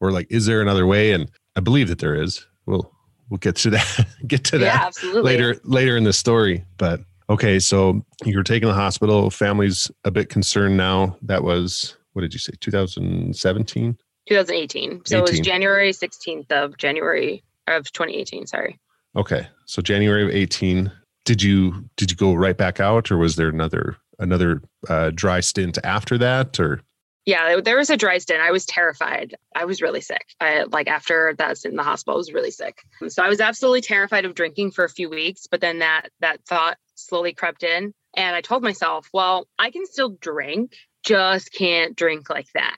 or 0.00 0.12
like, 0.12 0.26
is 0.30 0.44
there 0.44 0.60
another 0.60 0.86
way? 0.86 1.12
And 1.12 1.30
I 1.56 1.60
believe 1.60 1.88
that 1.88 1.98
there 1.98 2.14
is. 2.14 2.46
We'll 2.66 2.92
we'll 3.30 3.38
get 3.38 3.56
to 3.56 3.70
that 3.70 4.06
get 4.26 4.44
to 4.44 4.58
that 4.58 4.82
absolutely. 4.82 5.22
later 5.22 5.60
later 5.64 5.96
in 5.96 6.04
the 6.04 6.12
story. 6.12 6.64
But 6.76 7.00
okay, 7.28 7.58
so 7.58 8.04
you're 8.24 8.42
taking 8.42 8.68
the 8.68 8.74
hospital. 8.74 9.30
Family's 9.30 9.90
a 10.04 10.10
bit 10.10 10.28
concerned 10.28 10.76
now. 10.76 11.16
That 11.22 11.42
was 11.42 11.96
what 12.12 12.22
did 12.22 12.32
you 12.32 12.38
say? 12.38 12.52
2017. 12.60 13.96
2018. 14.28 15.02
So 15.04 15.18
it 15.18 15.22
was 15.22 15.40
January 15.40 15.90
16th 15.90 16.50
of 16.52 16.76
January 16.76 17.42
of 17.66 17.90
2018. 17.92 18.46
Sorry. 18.46 18.78
Okay, 19.16 19.46
so 19.66 19.82
January 19.82 20.24
of 20.24 20.30
18. 20.30 20.90
Did 21.24 21.42
you 21.42 21.88
did 21.96 22.10
you 22.10 22.16
go 22.16 22.34
right 22.34 22.56
back 22.56 22.80
out, 22.80 23.10
or 23.10 23.18
was 23.18 23.36
there 23.36 23.48
another 23.48 23.96
another 24.18 24.62
uh, 24.88 25.10
dry 25.14 25.40
stint 25.40 25.78
after 25.84 26.18
that? 26.18 26.58
Or 26.58 26.80
Yeah, 27.24 27.60
there 27.60 27.76
was 27.76 27.90
a 27.90 27.96
dry 27.96 28.18
stint. 28.18 28.40
I 28.40 28.50
was 28.50 28.66
terrified. 28.66 29.36
I 29.54 29.64
was 29.64 29.80
really 29.80 30.00
sick. 30.00 30.34
I 30.40 30.64
like 30.64 30.88
after 30.88 31.34
that 31.38 31.64
in 31.64 31.76
the 31.76 31.84
hospital, 31.84 32.16
I 32.16 32.18
was 32.18 32.32
really 32.32 32.50
sick. 32.50 32.82
So 33.08 33.22
I 33.22 33.28
was 33.28 33.40
absolutely 33.40 33.82
terrified 33.82 34.24
of 34.24 34.34
drinking 34.34 34.72
for 34.72 34.84
a 34.84 34.88
few 34.88 35.08
weeks. 35.08 35.46
But 35.48 35.60
then 35.60 35.78
that 35.78 36.08
that 36.20 36.44
thought 36.46 36.78
slowly 36.96 37.32
crept 37.32 37.62
in, 37.62 37.94
and 38.16 38.36
I 38.36 38.40
told 38.40 38.62
myself, 38.62 39.08
well, 39.12 39.46
I 39.58 39.70
can 39.70 39.86
still 39.86 40.10
drink, 40.20 40.74
just 41.04 41.52
can't 41.52 41.96
drink 41.96 42.28
like 42.28 42.48
that. 42.54 42.76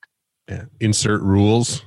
yeah, 0.48 0.64
insert 0.78 1.22
rules. 1.22 1.82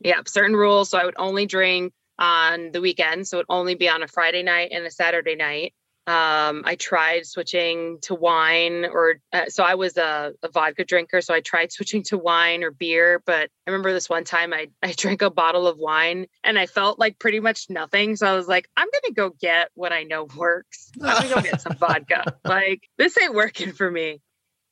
Yeah, 0.00 0.20
certain 0.26 0.56
rules. 0.56 0.90
So 0.90 0.98
I 0.98 1.04
would 1.04 1.16
only 1.18 1.44
drink 1.46 1.92
on 2.18 2.72
the 2.72 2.80
weekend. 2.80 3.26
So 3.28 3.38
it 3.38 3.46
would 3.48 3.54
only 3.54 3.74
be 3.74 3.88
on 3.88 4.02
a 4.02 4.08
Friday 4.08 4.42
night 4.42 4.70
and 4.72 4.86
a 4.86 4.90
Saturday 4.90 5.36
night. 5.36 5.74
Um, 6.08 6.62
I 6.64 6.74
tried 6.76 7.26
switching 7.26 7.98
to 8.00 8.14
wine, 8.14 8.86
or 8.86 9.20
uh, 9.34 9.44
so 9.48 9.62
I 9.62 9.74
was 9.74 9.98
a, 9.98 10.32
a 10.42 10.48
vodka 10.48 10.86
drinker. 10.86 11.20
So 11.20 11.34
I 11.34 11.40
tried 11.40 11.70
switching 11.78 12.02
to 12.04 12.16
wine 12.16 12.64
or 12.64 12.70
beer. 12.70 13.22
But 13.26 13.50
I 13.66 13.70
remember 13.70 13.92
this 13.92 14.08
one 14.08 14.24
time 14.24 14.54
I, 14.54 14.68
I 14.82 14.92
drank 14.96 15.20
a 15.20 15.28
bottle 15.28 15.66
of 15.66 15.76
wine 15.76 16.26
and 16.42 16.58
I 16.58 16.64
felt 16.64 16.98
like 16.98 17.18
pretty 17.18 17.40
much 17.40 17.68
nothing. 17.68 18.16
So 18.16 18.26
I 18.26 18.32
was 18.32 18.48
like, 18.48 18.70
I'm 18.78 18.88
going 18.90 19.02
to 19.08 19.12
go 19.12 19.30
get 19.38 19.68
what 19.74 19.92
I 19.92 20.02
know 20.04 20.26
works. 20.34 20.90
I'm 21.02 21.28
going 21.28 21.28
to 21.28 21.34
go 21.34 21.40
get 21.42 21.60
some 21.60 21.76
vodka. 21.76 22.24
Like, 22.44 22.88
this 22.96 23.18
ain't 23.20 23.34
working 23.34 23.72
for 23.72 23.90
me. 23.90 24.22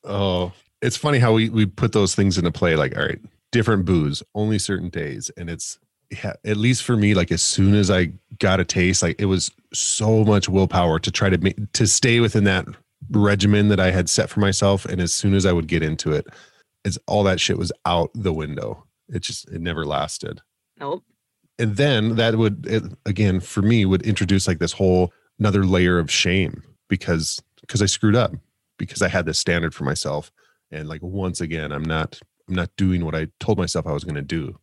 Oh, 0.03 0.53
it's 0.81 0.97
funny 0.97 1.19
how 1.19 1.35
we 1.35 1.51
we 1.51 1.67
put 1.67 1.93
those 1.93 2.15
things 2.15 2.39
into 2.39 2.51
play. 2.51 2.75
Like, 2.75 2.97
all 2.97 3.05
right, 3.05 3.21
different 3.53 3.85
booze, 3.85 4.23
only 4.35 4.59
certain 4.59 4.89
days, 4.89 5.31
and 5.37 5.51
it's 5.51 5.79
yeah. 6.11 6.35
At 6.45 6.57
least 6.57 6.83
for 6.85 6.97
me, 6.97 7.15
like 7.15 7.33
as 7.33 7.43
soon 7.43 7.75
as 7.75 7.91
I 7.91 8.13
got 8.39 8.61
a 8.61 8.65
taste, 8.65 9.03
like 9.03 9.21
it 9.21 9.27
was 9.27 9.51
so 9.73 10.25
much 10.25 10.49
willpower 10.49 10.99
to 11.01 11.11
try 11.11 11.31
to 11.31 11.39
make 11.39 11.73
to 11.73 11.87
stay 11.87 12.21
within 12.21 12.45
that 12.45 12.67
regimen 13.11 13.69
that 13.69 13.81
I 13.81 13.91
had 13.91 14.09
set 14.09 14.31
for 14.31 14.41
myself. 14.41 14.85
And 14.85 15.01
as 15.01 15.13
soon 15.15 15.35
as 15.35 15.47
I 15.47 15.53
would 15.53 15.67
get 15.69 15.83
into 15.83 16.13
it, 16.13 16.27
it's 16.85 16.99
all 17.07 17.25
that 17.25 17.41
shit 17.41 17.59
was 17.59 17.73
out 17.85 18.11
the 18.15 18.33
window. 18.33 18.85
It 19.09 19.23
just 19.23 19.49
it 19.51 19.61
never 19.61 19.85
lasted. 19.85 20.41
Nope. 20.79 21.05
and 21.59 21.77
then 21.77 22.17
that 22.17 22.37
would 22.37 22.67
it, 22.67 22.83
again 23.07 23.41
for 23.41 23.63
me 23.63 23.85
would 23.87 24.03
introduce 24.03 24.47
like 24.47 24.59
this 24.59 24.73
whole 24.73 25.13
another 25.39 25.65
layer 25.65 25.99
of 25.99 26.11
shame 26.11 26.63
because 26.89 27.43
because 27.63 27.81
i 27.81 27.87
screwed 27.87 28.15
up 28.15 28.33
because 28.79 29.01
i 29.01 29.09
had 29.09 29.25
this 29.25 29.39
standard 29.39 29.75
for 29.75 29.85
myself 29.85 30.31
and 30.71 30.87
like 30.87 31.03
once 31.03 31.41
again 31.41 31.73
i'm 31.73 31.83
not 31.83 32.21
i'm 32.47 32.55
not 32.55 32.69
doing 32.77 33.07
what 33.07 33.15
i 33.15 33.27
told 33.41 33.57
myself 33.57 33.87
i 33.87 33.93
was 33.93 34.05
going 34.05 34.15
to 34.15 34.21
do 34.21 34.59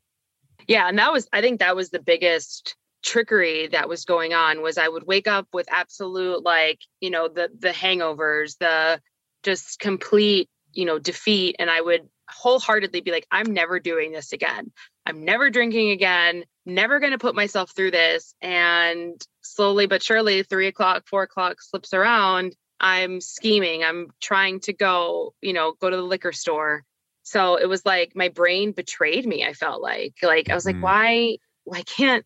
Yeah, 0.67 0.87
and 0.87 0.97
that 0.99 1.11
was 1.11 1.27
I 1.33 1.41
think 1.41 1.59
that 1.59 1.75
was 1.75 1.89
the 1.89 2.01
biggest 2.01 2.75
trickery 3.03 3.67
that 3.67 3.89
was 3.89 4.05
going 4.05 4.33
on 4.33 4.61
was 4.61 4.77
I 4.77 4.87
would 4.87 5.05
wake 5.05 5.27
up 5.27 5.47
with 5.53 5.67
absolute 5.71 6.43
like, 6.43 6.79
you 7.01 7.09
know, 7.09 7.27
the 7.27 7.49
the 7.57 7.69
hangovers, 7.69 8.57
the 8.57 9.01
just 9.43 9.79
complete, 9.79 10.49
you 10.71 10.85
know, 10.85 10.99
defeat 10.99 11.57
and 11.59 11.69
I 11.69 11.81
would 11.81 12.07
wholeheartedly 12.29 13.01
be 13.01 13.11
like 13.11 13.27
I'm 13.29 13.53
never 13.53 13.79
doing 13.79 14.11
this 14.13 14.31
again. 14.31 14.71
I'm 15.05 15.25
never 15.25 15.49
drinking 15.49 15.91
again, 15.91 16.45
never 16.65 16.99
going 16.99 17.11
to 17.11 17.17
put 17.17 17.35
myself 17.35 17.71
through 17.75 17.91
this. 17.91 18.33
And 18.41 19.21
slowly 19.41 19.85
but 19.85 20.01
surely 20.01 20.43
3 20.43 20.67
o'clock 20.67 21.03
4 21.07 21.23
o'clock 21.23 21.61
slips 21.61 21.93
around. 21.93 22.55
I'm 22.79 23.21
scheming. 23.21 23.83
I'm 23.83 24.07
trying 24.21 24.61
to 24.61 24.73
go 24.73 25.33
you 25.41 25.53
know 25.53 25.73
go 25.79 25.89
to 25.89 25.97
the 25.97 26.03
liquor 26.03 26.31
store 26.31 26.83
so 27.23 27.55
it 27.55 27.67
was 27.67 27.85
like 27.85 28.13
my 28.15 28.29
brain 28.29 28.71
betrayed 28.71 29.25
me 29.25 29.45
i 29.45 29.53
felt 29.53 29.81
like 29.81 30.13
like 30.21 30.49
i 30.49 30.55
was 30.55 30.65
like 30.65 30.75
Mhm. 30.75 30.81
why 30.81 31.37
why 31.63 31.81
can't 31.83 32.25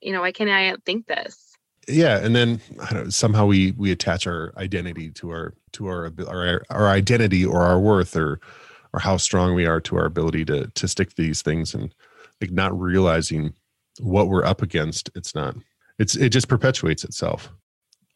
you 0.00 0.12
know 0.12 0.20
why 0.20 0.32
can't 0.32 0.50
i 0.50 0.74
think 0.84 1.06
this 1.06 1.56
yeah 1.88 2.18
and 2.18 2.34
then 2.36 2.60
I 2.80 2.92
don't, 2.92 3.10
somehow 3.12 3.46
we 3.46 3.72
we 3.72 3.90
attach 3.90 4.26
our 4.26 4.52
identity 4.56 5.10
to 5.12 5.30
our 5.30 5.54
to 5.72 5.86
our 5.86 6.12
our 6.28 6.62
our 6.70 6.88
identity 6.88 7.44
or 7.44 7.62
our 7.62 7.78
worth 7.80 8.16
or 8.16 8.40
or 8.92 9.00
how 9.00 9.16
strong 9.16 9.54
we 9.54 9.66
are 9.66 9.80
to 9.80 9.96
our 9.96 10.04
ability 10.04 10.44
to 10.46 10.66
to 10.66 10.88
stick 10.88 11.10
to 11.10 11.22
these 11.22 11.42
things 11.42 11.74
and 11.74 11.94
like 12.40 12.50
not 12.50 12.78
realizing 12.78 13.54
what 14.00 14.28
we're 14.28 14.44
up 14.44 14.62
against 14.62 15.10
it's 15.14 15.34
not 15.34 15.56
it's 15.98 16.16
it 16.16 16.30
just 16.30 16.48
perpetuates 16.48 17.04
itself 17.04 17.50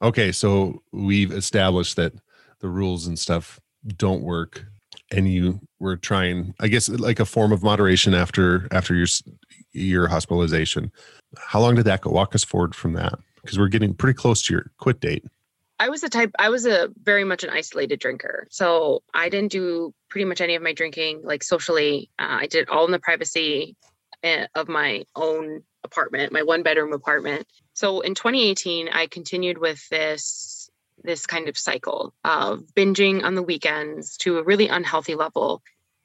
okay 0.02 0.30
so 0.32 0.82
we've 0.92 1.32
established 1.32 1.96
that 1.96 2.12
the 2.60 2.68
rules 2.68 3.06
and 3.06 3.18
stuff 3.18 3.60
don't 3.96 4.22
work 4.22 4.64
and 5.12 5.28
you 5.28 5.60
were 5.78 5.96
trying 5.96 6.54
i 6.60 6.68
guess 6.68 6.88
like 6.88 7.20
a 7.20 7.24
form 7.24 7.52
of 7.52 7.62
moderation 7.62 8.14
after 8.14 8.66
after 8.72 8.94
your 8.94 9.06
your 9.76 10.08
hospitalization. 10.08 10.90
How 11.38 11.60
long 11.60 11.74
did 11.74 11.84
that 11.84 12.00
go? 12.00 12.10
Walk 12.10 12.34
us 12.34 12.44
forward 12.44 12.74
from 12.74 12.94
that 12.94 13.14
because 13.42 13.58
we're 13.58 13.68
getting 13.68 13.94
pretty 13.94 14.16
close 14.16 14.42
to 14.42 14.54
your 14.54 14.70
quit 14.78 15.00
date. 15.00 15.24
I 15.78 15.90
was 15.90 16.02
a 16.02 16.08
type 16.08 16.30
i 16.38 16.48
was 16.48 16.64
a 16.64 16.88
very 17.02 17.24
much 17.24 17.44
an 17.44 17.50
isolated 17.50 18.00
drinker 18.00 18.46
so 18.50 19.02
i 19.12 19.28
didn't 19.28 19.52
do 19.52 19.92
pretty 20.08 20.24
much 20.24 20.40
any 20.40 20.54
of 20.54 20.62
my 20.62 20.72
drinking 20.72 21.20
like 21.22 21.44
socially. 21.44 22.10
Uh, 22.18 22.38
i 22.40 22.46
did 22.46 22.70
all 22.70 22.86
in 22.86 22.92
the 22.92 22.98
privacy 22.98 23.76
uh, 24.24 24.46
of 24.54 24.68
my 24.68 25.04
own 25.14 25.62
apartment 25.84 26.32
my 26.32 26.42
one 26.42 26.62
bedroom 26.62 26.94
apartment. 26.94 27.46
So 27.74 28.00
in 28.00 28.14
2018 28.14 28.88
i 28.88 29.06
continued 29.06 29.58
with 29.58 29.86
this 29.90 30.55
this 31.02 31.26
kind 31.26 31.48
of 31.48 31.56
cycle 31.58 32.14
of 32.24 32.60
binging 32.74 33.22
on 33.24 33.34
the 33.34 33.42
weekends 33.42 34.16
to 34.18 34.38
a 34.38 34.42
really 34.44 34.68
unhealthy 34.68 35.14
level 35.14 35.62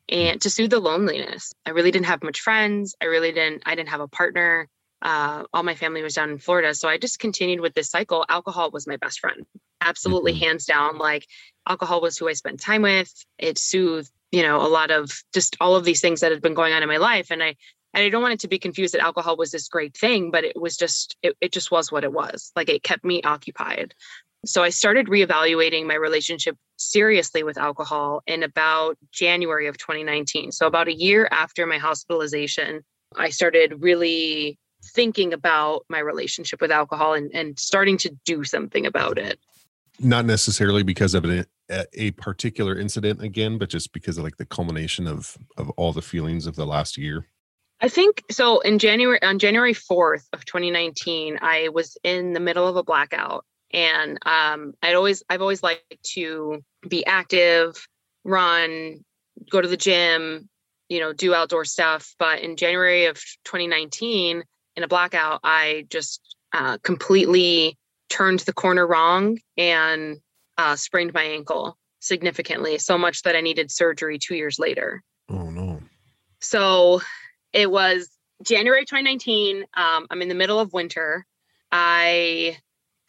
and 0.09 0.41
to 0.41 0.49
soothe 0.49 0.69
the 0.71 0.79
loneliness 0.79 1.53
i 1.65 1.69
really 1.69 1.91
didn't 1.91 2.05
have 2.07 2.23
much 2.23 2.41
friends 2.41 2.95
i 3.01 3.05
really 3.05 3.31
didn't 3.31 3.63
i 3.65 3.75
didn't 3.75 3.89
have 3.89 4.01
a 4.01 4.07
partner 4.07 4.67
uh, 5.03 5.43
all 5.51 5.63
my 5.63 5.73
family 5.73 6.03
was 6.03 6.13
down 6.13 6.29
in 6.29 6.37
florida 6.37 6.73
so 6.75 6.87
i 6.87 6.97
just 6.97 7.19
continued 7.19 7.59
with 7.59 7.73
this 7.73 7.89
cycle 7.89 8.25
alcohol 8.29 8.69
was 8.71 8.87
my 8.87 8.97
best 8.97 9.19
friend 9.19 9.45
absolutely 9.79 10.33
Mhm. 10.33 10.39
hands 10.39 10.65
down 10.65 10.97
like 10.97 11.25
alcohol 11.67 12.01
was 12.01 12.17
who 12.17 12.27
i 12.27 12.33
spent 12.33 12.59
time 12.59 12.83
with 12.83 13.11
it 13.39 13.57
soothed 13.57 14.11
you 14.31 14.43
know 14.43 14.57
a 14.61 14.67
lot 14.69 14.91
of 14.91 15.11
just 15.33 15.57
all 15.59 15.75
of 15.75 15.85
these 15.85 16.01
things 16.01 16.19
that 16.19 16.31
had 16.31 16.41
been 16.41 16.53
going 16.53 16.73
on 16.73 16.83
in 16.83 16.89
my 16.89 16.97
life 16.97 17.31
and 17.31 17.41
i 17.41 17.55
and 17.93 18.05
I 18.05 18.09
don't 18.09 18.21
want 18.21 18.35
it 18.35 18.39
to 18.41 18.47
be 18.47 18.57
confused 18.57 18.93
that 18.93 19.01
alcohol 19.01 19.35
was 19.35 19.51
this 19.51 19.67
great 19.67 19.97
thing, 19.97 20.31
but 20.31 20.45
it 20.45 20.55
was 20.59 20.77
just, 20.77 21.17
it, 21.21 21.35
it 21.41 21.51
just 21.51 21.71
was 21.71 21.91
what 21.91 22.05
it 22.05 22.13
was. 22.13 22.53
Like 22.55 22.69
it 22.69 22.83
kept 22.83 23.03
me 23.03 23.21
occupied. 23.23 23.93
So 24.45 24.63
I 24.63 24.69
started 24.69 25.07
reevaluating 25.07 25.85
my 25.85 25.93
relationship 25.93 26.57
seriously 26.77 27.43
with 27.43 27.57
alcohol 27.57 28.23
in 28.25 28.41
about 28.41 28.97
January 29.11 29.67
of 29.67 29.77
2019. 29.77 30.51
So 30.51 30.65
about 30.65 30.87
a 30.87 30.93
year 30.93 31.27
after 31.31 31.67
my 31.67 31.77
hospitalization, 31.77 32.83
I 33.15 33.29
started 33.29 33.83
really 33.83 34.57
thinking 34.83 35.31
about 35.31 35.85
my 35.89 35.99
relationship 35.99 36.59
with 36.59 36.71
alcohol 36.71 37.13
and, 37.13 37.29
and 37.35 37.59
starting 37.59 37.97
to 37.99 38.09
do 38.25 38.43
something 38.43 38.85
about 38.87 39.19
it. 39.19 39.39
not 39.99 40.25
necessarily 40.25 40.81
because 40.81 41.13
of 41.13 41.23
an, 41.25 41.45
a, 41.69 41.85
a 41.93 42.11
particular 42.11 42.79
incident 42.79 43.21
again 43.21 43.59
but 43.59 43.69
just 43.69 43.93
because 43.93 44.17
of 44.17 44.23
like 44.23 44.37
the 44.37 44.45
culmination 44.45 45.05
of 45.05 45.37
of 45.57 45.69
all 45.71 45.93
the 45.93 46.01
feelings 46.01 46.47
of 46.47 46.55
the 46.55 46.65
last 46.65 46.97
year 46.97 47.27
I 47.83 47.89
think 47.89 48.23
so. 48.29 48.59
In 48.59 48.77
January, 48.77 49.19
on 49.23 49.39
January 49.39 49.73
4th 49.73 50.27
of 50.33 50.45
2019, 50.45 51.39
I 51.41 51.69
was 51.69 51.97
in 52.03 52.33
the 52.33 52.39
middle 52.39 52.67
of 52.67 52.75
a 52.75 52.83
blackout. 52.83 53.43
And 53.73 54.17
um, 54.25 54.73
I'd 54.81 54.95
always, 54.95 55.23
I've 55.29 55.41
always 55.41 55.63
liked 55.63 56.03
to 56.13 56.63
be 56.87 57.05
active, 57.05 57.87
run, 58.23 59.03
go 59.49 59.61
to 59.61 59.67
the 59.67 59.77
gym, 59.77 60.49
you 60.89 60.99
know, 60.99 61.13
do 61.13 61.33
outdoor 61.33 61.65
stuff. 61.65 62.15
But 62.19 62.41
in 62.41 62.57
January 62.57 63.05
of 63.05 63.15
2019, 63.45 64.43
in 64.75 64.83
a 64.83 64.87
blackout, 64.87 65.39
I 65.43 65.85
just 65.89 66.35
uh, 66.53 66.77
completely 66.83 67.77
turned 68.09 68.41
the 68.41 68.53
corner 68.53 68.85
wrong 68.85 69.37
and 69.57 70.17
uh, 70.57 70.75
sprained 70.75 71.13
my 71.13 71.23
ankle 71.23 71.77
significantly, 71.99 72.77
so 72.77 72.97
much 72.97 73.21
that 73.23 73.35
I 73.35 73.41
needed 73.41 73.71
surgery 73.71 74.17
two 74.19 74.35
years 74.35 74.59
later. 74.59 75.01
oh 75.29 75.49
no 75.49 75.81
So 76.39 77.01
it 77.53 77.69
was 77.69 78.09
January 78.43 78.85
2019. 78.85 79.65
Um, 79.75 80.07
I'm 80.09 80.21
in 80.21 80.27
the 80.27 80.35
middle 80.35 80.59
of 80.59 80.73
winter. 80.73 81.25
I 81.71 82.57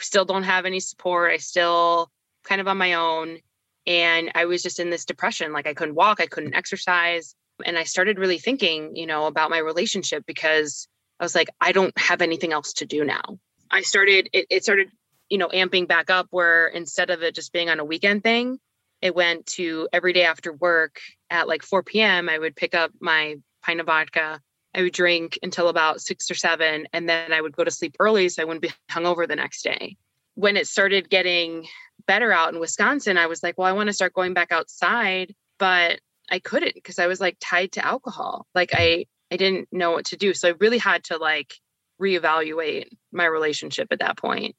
still 0.02 0.24
don't 0.24 0.42
have 0.42 0.66
any 0.66 0.80
support. 0.80 1.32
I 1.32 1.38
still 1.38 2.10
kind 2.44 2.60
of 2.60 2.68
on 2.68 2.76
my 2.76 2.94
own. 2.94 3.38
And 3.86 4.30
I 4.34 4.44
was 4.44 4.62
just 4.62 4.78
in 4.78 4.90
this 4.90 5.04
depression. 5.04 5.52
Like 5.52 5.66
I 5.66 5.74
couldn't 5.74 5.94
walk, 5.94 6.20
I 6.20 6.26
couldn't 6.26 6.54
exercise. 6.54 7.34
And 7.64 7.76
I 7.78 7.84
started 7.84 8.18
really 8.18 8.38
thinking, 8.38 8.96
you 8.96 9.06
know, 9.06 9.26
about 9.26 9.50
my 9.50 9.58
relationship 9.58 10.24
because 10.26 10.88
I 11.20 11.24
was 11.24 11.34
like, 11.34 11.48
I 11.60 11.72
don't 11.72 11.96
have 11.98 12.22
anything 12.22 12.52
else 12.52 12.72
to 12.74 12.86
do 12.86 13.04
now. 13.04 13.38
I 13.70 13.82
started, 13.82 14.28
it, 14.32 14.46
it 14.50 14.62
started, 14.62 14.90
you 15.28 15.38
know, 15.38 15.48
amping 15.48 15.88
back 15.88 16.10
up 16.10 16.26
where 16.30 16.66
instead 16.66 17.10
of 17.10 17.22
it 17.22 17.34
just 17.34 17.52
being 17.52 17.70
on 17.70 17.80
a 17.80 17.84
weekend 17.84 18.22
thing, 18.22 18.58
it 19.00 19.14
went 19.14 19.46
to 19.46 19.88
every 19.92 20.12
day 20.12 20.24
after 20.24 20.52
work 20.52 21.00
at 21.28 21.48
like 21.48 21.62
4 21.62 21.82
p.m. 21.82 22.28
I 22.28 22.38
would 22.38 22.54
pick 22.54 22.74
up 22.74 22.92
my 23.00 23.36
pint 23.62 23.80
of 23.80 23.86
vodka. 23.86 24.40
I 24.74 24.82
would 24.82 24.92
drink 24.92 25.38
until 25.42 25.68
about 25.68 26.00
six 26.00 26.30
or 26.30 26.35
seven, 26.35 26.87
and 26.92 27.08
then 27.08 27.32
I 27.32 27.40
would 27.40 27.54
go 27.54 27.64
to 27.64 27.70
sleep 27.70 27.96
early 28.00 28.28
so 28.28 28.42
I 28.42 28.44
wouldn't 28.44 28.62
be 28.62 28.72
hungover 28.90 29.26
the 29.26 29.37
next 29.37 29.62
day. 29.62 29.96
When 30.35 30.56
it 30.56 30.66
started 30.66 31.11
getting 31.11 31.66
better 32.06 32.32
out 32.32 32.52
in 32.54 32.61
Wisconsin, 32.61 33.18
I 33.18 33.26
was 33.26 33.42
like, 33.42 33.58
well, 33.58 33.68
I 33.68 33.72
want 33.72 33.88
to 33.88 33.92
start 33.92 34.14
going 34.14 34.35
back 34.35 34.50
outside, 34.50 35.35
but 35.58 36.00
I 36.30 36.38
couldn't 36.38 36.74
because 36.74 36.98
I 36.98 37.06
was 37.06 37.20
like 37.20 37.37
tied 37.40 37.72
to 37.72 37.85
alcohol. 37.85 38.46
Like 38.54 38.70
I 38.72 39.06
I 39.30 39.37
didn't 39.37 39.68
know 39.72 39.92
what 39.92 40.06
to 40.06 40.16
do. 40.16 40.35
So 40.35 40.48
I 40.48 40.54
really 40.61 40.78
had 40.78 41.04
to 41.04 41.16
like 41.16 41.54
reevaluate 42.00 42.88
my 43.12 43.24
relationship 43.24 43.88
at 43.90 44.00
that 44.00 44.16
point. 44.16 44.56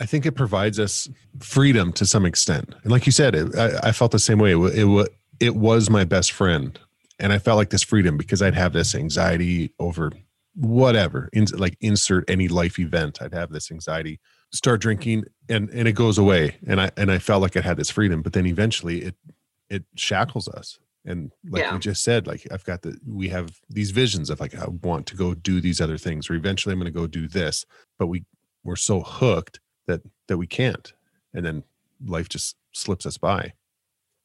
I 0.00 0.06
think 0.06 0.26
it 0.26 0.32
provides 0.32 0.78
us 0.78 1.08
freedom 1.40 1.92
to 1.94 2.06
some 2.06 2.26
extent. 2.26 2.74
And 2.82 2.92
like 2.92 3.06
you 3.06 3.12
said, 3.12 3.34
it, 3.34 3.56
I, 3.56 3.88
I, 3.88 3.92
felt 3.92 4.10
the 4.10 4.18
same 4.18 4.38
way. 4.38 4.52
It, 4.52 4.58
it, 4.58 5.08
it 5.40 5.56
was 5.56 5.88
my 5.88 6.04
best 6.04 6.32
friend. 6.32 6.78
And 7.24 7.32
I 7.32 7.38
felt 7.38 7.56
like 7.56 7.70
this 7.70 7.82
freedom 7.82 8.18
because 8.18 8.42
I'd 8.42 8.54
have 8.54 8.74
this 8.74 8.94
anxiety 8.94 9.72
over 9.78 10.12
whatever, 10.54 11.30
in, 11.32 11.46
like 11.56 11.74
insert 11.80 12.28
any 12.28 12.48
life 12.48 12.78
event. 12.78 13.22
I'd 13.22 13.32
have 13.32 13.50
this 13.50 13.70
anxiety, 13.70 14.20
start 14.52 14.82
drinking 14.82 15.24
and, 15.48 15.70
and 15.70 15.88
it 15.88 15.92
goes 15.92 16.18
away. 16.18 16.58
And 16.66 16.82
I, 16.82 16.90
and 16.98 17.10
I 17.10 17.16
felt 17.18 17.40
like 17.40 17.56
I 17.56 17.62
had 17.62 17.78
this 17.78 17.88
freedom, 17.88 18.20
but 18.20 18.34
then 18.34 18.44
eventually 18.44 19.04
it, 19.04 19.14
it 19.70 19.84
shackles 19.96 20.48
us. 20.48 20.78
And 21.06 21.32
like 21.48 21.62
yeah. 21.62 21.72
we 21.72 21.78
just 21.78 22.04
said, 22.04 22.26
like 22.26 22.46
I've 22.52 22.64
got 22.64 22.82
the, 22.82 22.98
we 23.06 23.30
have 23.30 23.58
these 23.70 23.90
visions 23.90 24.28
of 24.28 24.38
like, 24.38 24.54
I 24.54 24.66
want 24.82 25.06
to 25.06 25.16
go 25.16 25.32
do 25.32 25.62
these 25.62 25.80
other 25.80 25.96
things, 25.96 26.28
or 26.28 26.34
eventually 26.34 26.74
I'm 26.74 26.78
going 26.78 26.92
to 26.92 26.98
go 26.98 27.06
do 27.06 27.26
this, 27.26 27.64
but 27.98 28.08
we, 28.08 28.26
we're 28.64 28.76
so 28.76 29.00
hooked 29.00 29.60
that 29.86 30.02
that 30.28 30.36
we 30.36 30.46
can't 30.46 30.92
and 31.32 31.44
then 31.44 31.64
life 32.04 32.28
just 32.28 32.56
slips 32.72 33.06
us 33.06 33.16
by 33.16 33.54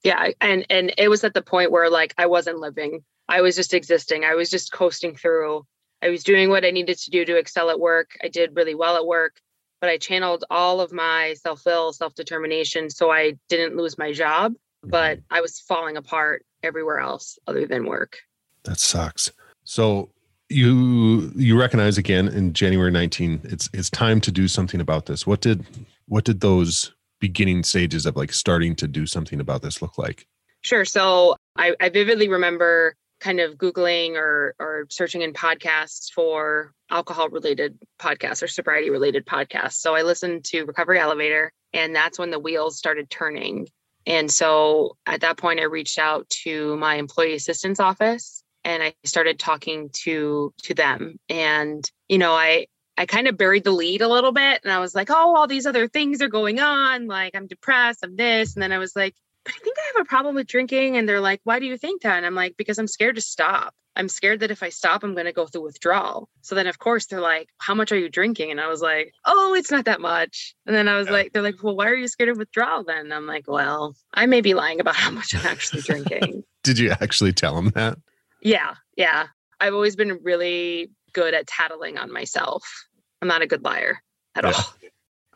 yeah 0.04 0.30
and 0.42 0.66
and 0.70 0.94
it 0.98 1.10
was 1.10 1.24
at 1.24 1.34
the 1.34 1.42
point 1.42 1.72
where 1.72 1.90
like 1.90 2.14
i 2.18 2.26
wasn't 2.26 2.60
living. 2.60 3.04
I 3.32 3.42
was 3.42 3.56
just 3.56 3.76
existing. 3.76 4.24
I 4.26 4.34
was 4.34 4.50
just 4.50 4.72
coasting 4.72 5.16
through. 5.16 5.64
I 6.02 6.10
was 6.10 6.24
doing 6.24 6.50
what 6.50 6.66
i 6.66 6.72
needed 6.72 6.98
to 6.98 7.12
do 7.12 7.26
to 7.26 7.38
excel 7.38 7.70
at 7.70 7.80
work. 7.80 8.12
I 8.24 8.28
did 8.28 8.56
really 8.56 8.76
well 8.76 8.96
at 8.96 9.06
work 9.06 9.40
but 9.82 9.90
i 9.90 9.98
channeled 9.98 10.44
all 10.50 10.82
of 10.82 10.92
my 10.92 11.34
self-will 11.36 11.94
self-determination 11.94 12.90
so 12.90 13.12
i 13.12 13.34
didn't 13.48 13.78
lose 13.78 13.98
my 13.98 14.12
job 14.12 14.54
but 14.84 15.20
mm-hmm. 15.20 15.34
i 15.34 15.40
was 15.40 15.62
falling 15.62 15.96
apart 15.96 16.46
everywhere 16.64 17.00
else 17.00 17.38
other 17.48 17.66
than 17.66 17.86
work. 17.86 18.18
That 18.64 18.80
sucks. 18.80 19.32
So 19.64 20.10
you 20.50 21.32
you 21.36 21.60
recognize 21.60 21.98
again 21.98 22.28
in 22.28 22.54
January 22.54 22.92
19 22.92 23.42
it's 23.44 23.70
it's 23.74 23.90
time 23.90 24.20
to 24.22 24.32
do 24.32 24.48
something 24.48 24.82
about 24.82 25.06
this. 25.06 25.28
What 25.28 25.42
did 25.42 25.66
what 26.08 26.24
did 26.24 26.42
those 26.42 26.94
beginning 27.20 27.64
stages 27.64 28.06
of 28.06 28.16
like 28.16 28.34
starting 28.34 28.76
to 28.76 28.88
do 28.88 29.06
something 29.06 29.40
about 29.40 29.62
this 29.62 29.82
look 29.82 29.98
like? 29.98 30.28
Sure. 30.62 30.86
So 30.86 31.36
I, 31.56 31.76
I 31.80 31.90
vividly 31.90 32.30
remember 32.30 32.96
kind 33.20 33.40
of 33.40 33.56
googling 33.56 34.16
or 34.16 34.56
or 34.60 34.88
searching 34.90 35.22
in 35.22 35.34
podcasts 35.34 36.12
for 36.12 36.74
alcohol 36.90 37.30
related 37.30 37.78
podcasts 38.00 38.42
or 38.42 38.48
sobriety 38.48 38.90
related 38.90 39.26
podcasts. 39.26 39.74
So 39.74 39.94
I 39.94 40.04
listened 40.04 40.46
to 40.46 40.64
Recovery 40.64 41.00
Elevator 41.00 41.52
and 41.74 41.96
that's 41.96 42.18
when 42.18 42.32
the 42.32 42.40
wheels 42.40 42.78
started 42.78 43.10
turning. 43.10 43.68
And 44.06 44.32
so 44.32 44.98
at 45.06 45.22
that 45.22 45.38
point 45.38 45.60
I 45.60 45.64
reached 45.64 46.00
out 46.00 46.30
to 46.44 46.78
my 46.78 46.96
employee 46.96 47.36
assistance 47.36 47.80
office 47.80 48.44
and 48.64 48.82
I 48.82 48.94
started 49.04 49.38
talking 49.40 49.90
to 50.04 50.54
to 50.64 50.74
them. 50.74 51.20
And 51.28 51.90
you 52.08 52.18
know, 52.18 52.34
I 52.34 52.68
I 53.00 53.06
kind 53.06 53.30
of 53.30 53.38
buried 53.38 53.64
the 53.64 53.72
lead 53.72 54.02
a 54.02 54.10
little 54.10 54.34
bit, 54.34 54.60
and 54.62 54.74
I 54.74 54.80
was 54.80 54.94
like, 54.94 55.10
oh, 55.10 55.36
all 55.36 55.48
these 55.48 55.66
other 55.66 55.88
things 55.88 56.22
are 56.22 56.28
going 56.28 56.60
on. 56.60 57.08
Like 57.08 57.34
I'm 57.34 57.48
depressed. 57.48 58.00
I'm 58.04 58.18
this, 58.18 58.54
and 58.54 58.62
then 58.62 58.74
I 58.74 58.78
was 58.78 58.94
like, 58.94 59.16
but 59.46 59.54
I 59.54 59.58
think 59.64 59.78
I 59.78 59.98
have 59.98 60.06
a 60.06 60.10
problem 60.10 60.36
with 60.36 60.48
drinking. 60.48 60.98
And 60.98 61.08
they're 61.08 61.22
like, 61.22 61.40
why 61.46 61.60
do 61.60 61.66
you 61.66 61.78
think 61.78 62.02
that? 62.02 62.18
And 62.18 62.26
I'm 62.26 62.36
like, 62.36 62.58
because 62.58 62.78
I'm 62.78 62.88
scared 62.88 63.16
to 63.16 63.22
stop. 63.22 63.74
I'm 63.96 64.10
scared 64.10 64.42
that 64.42 64.52
if 64.52 64.64
I 64.64 64.70
stop, 64.70 65.04
I'm 65.04 65.14
going 65.14 65.26
to 65.28 65.34
go 65.34 65.46
through 65.46 65.64
withdrawal. 65.64 66.30
So 66.42 66.56
then, 66.56 66.68
of 66.68 66.78
course, 66.78 67.06
they're 67.06 67.22
like, 67.22 67.50
How 67.58 67.74
much 67.74 67.92
are 67.92 67.98
you 67.98 68.10
drinking? 68.10 68.52
And 68.52 68.60
I 68.62 68.68
was 68.68 68.82
like, 68.82 69.14
Oh, 69.26 69.54
it's 69.56 69.72
not 69.72 69.86
that 69.86 70.02
much. 70.02 70.56
And 70.66 70.76
then 70.76 70.88
I 70.88 70.98
was 70.98 71.08
yeah. 71.08 71.14
like, 71.14 71.34
They're 71.34 71.42
like, 71.42 71.64
Well, 71.64 71.76
why 71.76 71.88
are 71.88 71.96
you 71.96 72.08
scared 72.08 72.30
of 72.30 72.38
withdrawal 72.38 72.84
then? 72.84 73.00
And 73.00 73.14
I'm 73.14 73.26
like, 73.26 73.46
Well, 73.48 73.96
I 74.14 74.26
may 74.26 74.42
be 74.42 74.54
lying 74.54 74.80
about 74.80 74.96
how 75.04 75.12
much 75.12 75.34
I'm 75.36 75.46
actually 75.46 75.82
drinking. 75.82 76.44
Did 76.64 76.80
you 76.80 76.92
actually 76.92 77.34
tell 77.34 77.56
them 77.56 77.70
that? 77.76 77.98
Yeah, 78.42 78.76
yeah. 78.96 79.28
I've 79.60 79.74
always 79.74 79.96
been 79.96 80.20
really 80.22 80.92
good 81.14 81.34
at 81.34 81.48
tattling 81.48 81.98
on 81.98 82.14
myself. 82.14 82.88
I'm 83.22 83.28
not 83.28 83.42
a 83.42 83.48
good 83.48 83.64
liar 83.64 84.02
at 84.36 84.44
yeah. 84.44 84.52
all. 84.52 84.64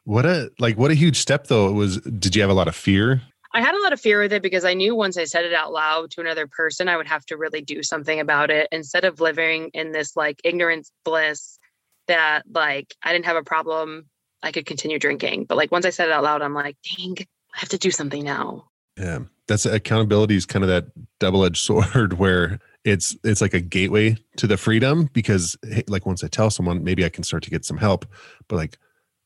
What 0.05 0.25
a 0.25 0.51
like 0.59 0.77
what 0.77 0.91
a 0.91 0.95
huge 0.95 1.17
step 1.17 1.47
though. 1.47 1.67
It 1.69 1.73
was 1.73 1.97
did 2.01 2.35
you 2.35 2.41
have 2.41 2.51
a 2.51 2.55
lot 2.55 2.67
of 2.67 2.75
fear? 2.75 3.21
I 3.53 3.61
had 3.61 3.75
a 3.75 3.81
lot 3.83 3.93
of 3.93 4.01
fear 4.01 4.19
with 4.19 4.33
it 4.33 4.41
because 4.41 4.65
I 4.65 4.73
knew 4.73 4.95
once 4.95 5.15
I 5.15 5.25
said 5.25 5.45
it 5.45 5.53
out 5.53 5.71
loud 5.71 6.09
to 6.11 6.21
another 6.21 6.47
person, 6.47 6.89
I 6.89 6.97
would 6.97 7.07
have 7.07 7.25
to 7.27 7.37
really 7.37 7.61
do 7.61 7.83
something 7.83 8.19
about 8.19 8.49
it 8.49 8.67
instead 8.71 9.05
of 9.05 9.21
living 9.21 9.69
in 9.73 9.91
this 9.91 10.15
like 10.15 10.41
ignorance 10.43 10.91
bliss 11.05 11.59
that 12.07 12.43
like 12.51 12.95
I 13.03 13.13
didn't 13.13 13.25
have 13.25 13.37
a 13.37 13.43
problem. 13.43 14.07
I 14.41 14.51
could 14.51 14.65
continue 14.65 14.99
drinking. 14.99 15.45
But 15.45 15.57
like 15.57 15.71
once 15.71 15.85
I 15.85 15.91
said 15.91 16.09
it 16.09 16.11
out 16.11 16.23
loud, 16.23 16.41
I'm 16.41 16.53
like, 16.53 16.75
dang, 16.97 17.15
I 17.55 17.59
have 17.59 17.69
to 17.69 17.77
do 17.77 17.91
something 17.91 18.23
now. 18.23 18.65
Yeah. 18.97 19.19
That's 19.47 19.65
accountability 19.65 20.35
is 20.35 20.45
kind 20.45 20.63
of 20.63 20.69
that 20.69 20.87
double 21.19 21.45
edged 21.45 21.57
sword 21.63 22.13
where 22.13 22.59
it's 22.83 23.15
it's 23.23 23.41
like 23.41 23.53
a 23.53 23.61
gateway 23.61 24.17
to 24.37 24.47
the 24.47 24.57
freedom 24.57 25.09
because 25.13 25.57
like 25.87 26.05
once 26.05 26.23
I 26.23 26.27
tell 26.27 26.49
someone, 26.49 26.83
maybe 26.83 27.05
I 27.05 27.09
can 27.09 27.23
start 27.23 27.43
to 27.43 27.49
get 27.49 27.65
some 27.65 27.77
help. 27.77 28.05
But 28.47 28.57
like, 28.57 28.77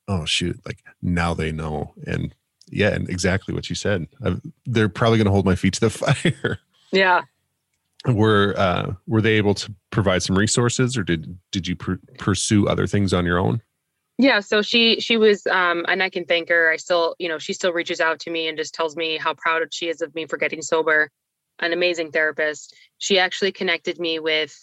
oh 0.07 0.25
shoot, 0.25 0.59
like 0.65 0.83
now 1.01 1.33
they 1.33 1.51
know, 1.51 1.93
and 2.05 2.33
yeah, 2.69 2.89
and 2.89 3.09
exactly 3.09 3.53
what 3.53 3.69
you 3.69 3.75
said. 3.75 4.07
I've, 4.23 4.41
they're 4.65 4.89
probably 4.89 5.17
going 5.17 5.25
to 5.25 5.31
hold 5.31 5.45
my 5.45 5.55
feet 5.55 5.73
to 5.75 5.79
the 5.79 5.89
fire. 5.89 6.59
Yeah. 6.91 7.23
Were 8.05 8.53
uh, 8.57 8.93
were 9.07 9.21
they 9.21 9.33
able 9.33 9.55
to 9.55 9.73
provide 9.89 10.23
some 10.23 10.37
resources, 10.37 10.97
or 10.97 11.03
did 11.03 11.37
did 11.51 11.67
you 11.67 11.75
pr- 11.75 11.93
pursue 12.19 12.67
other 12.67 12.85
things 12.85 13.11
on 13.11 13.25
your 13.25 13.39
own? 13.39 13.61
Yeah, 14.19 14.39
so 14.39 14.61
she 14.61 14.99
she 14.99 15.17
was 15.17 15.45
um 15.47 15.83
and 15.87 16.01
I 16.01 16.09
can 16.09 16.25
thank 16.25 16.49
her. 16.49 16.71
I 16.71 16.77
still, 16.77 17.15
you 17.17 17.27
know, 17.27 17.39
she 17.39 17.53
still 17.53 17.73
reaches 17.73 17.99
out 17.99 18.19
to 18.21 18.29
me 18.29 18.47
and 18.47 18.57
just 18.57 18.73
tells 18.73 18.95
me 18.95 19.17
how 19.17 19.33
proud 19.33 19.63
she 19.73 19.89
is 19.89 20.01
of 20.01 20.13
me 20.15 20.25
for 20.25 20.37
getting 20.37 20.61
sober 20.61 21.09
an 21.59 21.73
amazing 21.73 22.11
therapist. 22.11 22.75
She 22.97 23.19
actually 23.19 23.51
connected 23.51 23.99
me 23.99 24.19
with 24.19 24.55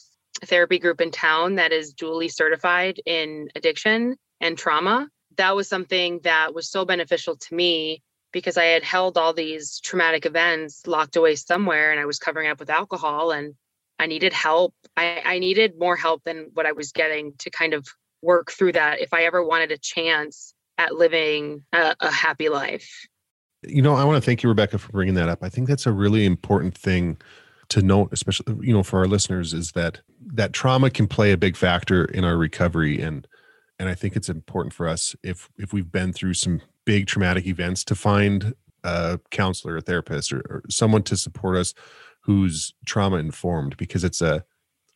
a 0.42 0.46
therapy 0.46 0.78
group 0.78 1.00
in 1.00 1.11
town 1.11 1.57
that 1.57 1.72
is 1.72 1.94
dually 1.94 2.33
certified 2.33 3.00
in 3.07 3.48
addiction 3.54 4.16
and 4.40 4.59
trauma. 4.59 5.09
That 5.37 5.57
was 5.57 5.68
something 5.68 6.20
that 6.24 6.54
was 6.54 6.68
so 6.68 6.85
beneficial 6.85 7.37
to 7.37 7.54
me 7.54 8.02
because 8.33 8.57
I 8.57 8.64
had 8.64 8.83
held 8.83 9.16
all 9.16 9.33
these 9.33 9.80
traumatic 9.80 10.26
events 10.26 10.87
locked 10.87 11.16
away 11.16 11.37
somewhere 11.37 11.92
and 11.92 12.00
I 12.00 12.04
was 12.04 12.18
covering 12.18 12.48
up 12.48 12.59
with 12.59 12.70
alcohol 12.70 13.30
and 13.30 13.54
I 13.98 14.07
needed 14.07 14.33
help. 14.33 14.74
I, 14.96 15.22
I 15.24 15.38
needed 15.38 15.78
more 15.78 15.96
help 15.96 16.24
than 16.24 16.50
what 16.52 16.66
I 16.66 16.72
was 16.72 16.92
getting 16.92 17.35
to 17.38 17.50
kind 17.50 17.74
of 17.74 17.87
work 18.22 18.50
through 18.50 18.72
that 18.72 19.00
if 19.00 19.12
I 19.12 19.24
ever 19.24 19.44
wanted 19.44 19.70
a 19.70 19.78
chance 19.78 20.54
at 20.78 20.94
living 20.94 21.64
a, 21.72 21.94
a 22.00 22.11
happy 22.11 22.48
life. 22.48 23.07
You 23.66 23.83
know, 23.83 23.94
I 23.94 24.05
want 24.05 24.16
to 24.16 24.24
thank 24.24 24.42
you, 24.42 24.48
Rebecca, 24.48 24.79
for 24.79 24.90
bringing 24.92 25.14
that 25.14 25.29
up. 25.29 25.42
I 25.42 25.48
think 25.48 25.68
that's 25.68 25.87
a 25.87 25.92
really 25.92 26.24
important 26.24 26.77
thing 26.77 27.18
to 27.68 27.83
note, 27.83 28.11
especially 28.12 28.55
you 28.66 28.72
know 28.72 28.83
for 28.83 28.98
our 28.98 29.07
listeners, 29.07 29.55
is 29.55 29.72
that 29.72 30.00
that 30.35 30.53
trauma 30.53 30.90
can 30.90 31.07
play 31.07 31.33
a 31.33 31.37
big 31.37 31.57
factor 31.57 32.05
in 32.05 32.24
our 32.24 32.37
recovery, 32.37 33.00
and 33.00 33.27
and 33.79 33.88
I 33.88 33.94
think 33.94 34.16
it's 34.16 34.29
important 34.29 34.72
for 34.74 34.88
us 34.88 35.16
if 35.22 35.48
if 35.59 35.72
we've 35.72 35.90
been 35.90 36.12
through 36.12 36.35
some 36.35 36.61
big 36.85 37.07
traumatic 37.07 37.46
events 37.46 37.85
to 37.85 37.94
find 37.94 38.55
a 38.83 39.18
counselor, 39.31 39.79
a 39.79 39.81
therapist, 39.81 40.33
or, 40.33 40.40
or 40.50 40.62
someone 40.68 41.03
to 41.05 41.16
support 41.16 41.57
us 41.57 41.74
who's 42.20 42.74
trauma 42.87 43.16
informed, 43.16 43.77
because 43.77 44.05
it's 44.05 44.20
a 44.20 44.44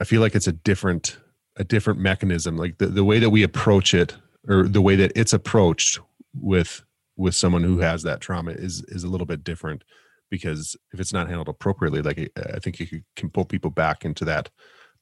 I 0.00 0.04
feel 0.04 0.20
like 0.20 0.34
it's 0.34 0.46
a 0.46 0.52
different 0.52 1.18
a 1.56 1.64
different 1.64 2.00
mechanism, 2.00 2.56
like 2.56 2.78
the 2.78 2.86
the 2.86 3.04
way 3.04 3.18
that 3.18 3.30
we 3.30 3.42
approach 3.42 3.94
it, 3.94 4.16
or 4.48 4.64
the 4.64 4.82
way 4.82 4.96
that 4.96 5.12
it's 5.16 5.32
approached 5.32 6.00
with 6.34 6.84
with 7.18 7.34
someone 7.34 7.62
who 7.62 7.80
has 7.80 8.02
that 8.04 8.20
trauma 8.22 8.52
is 8.52 8.82
is 8.88 9.04
a 9.04 9.08
little 9.08 9.26
bit 9.26 9.44
different 9.44 9.84
because 10.30 10.76
if 10.92 11.00
it's 11.00 11.12
not 11.12 11.28
handled 11.28 11.48
appropriately 11.48 12.00
like 12.00 12.18
eh, 12.18 12.28
i 12.54 12.58
think 12.58 12.80
it 12.80 13.02
can 13.16 13.28
pull 13.28 13.44
people 13.44 13.70
back 13.70 14.04
into 14.04 14.24
that 14.24 14.48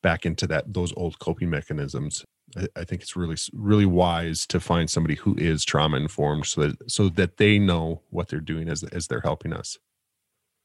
back 0.02 0.26
into 0.26 0.46
that 0.46 0.72
those 0.72 0.92
old 0.96 1.18
coping 1.18 1.50
mechanisms. 1.50 2.24
I, 2.56 2.68
I 2.76 2.84
think 2.84 3.02
it's 3.02 3.16
really 3.16 3.36
really 3.52 3.86
wise 3.86 4.46
to 4.46 4.60
find 4.60 4.88
somebody 4.88 5.16
who 5.16 5.34
is 5.36 5.64
trauma 5.64 5.96
informed 5.96 6.46
so 6.46 6.60
that 6.62 6.90
so 6.90 7.08
that 7.10 7.38
they 7.38 7.58
know 7.58 8.02
what 8.10 8.28
they're 8.28 8.40
doing 8.40 8.68
as 8.68 8.84
as 8.84 9.06
they're 9.06 9.20
helping 9.20 9.52
us. 9.52 9.78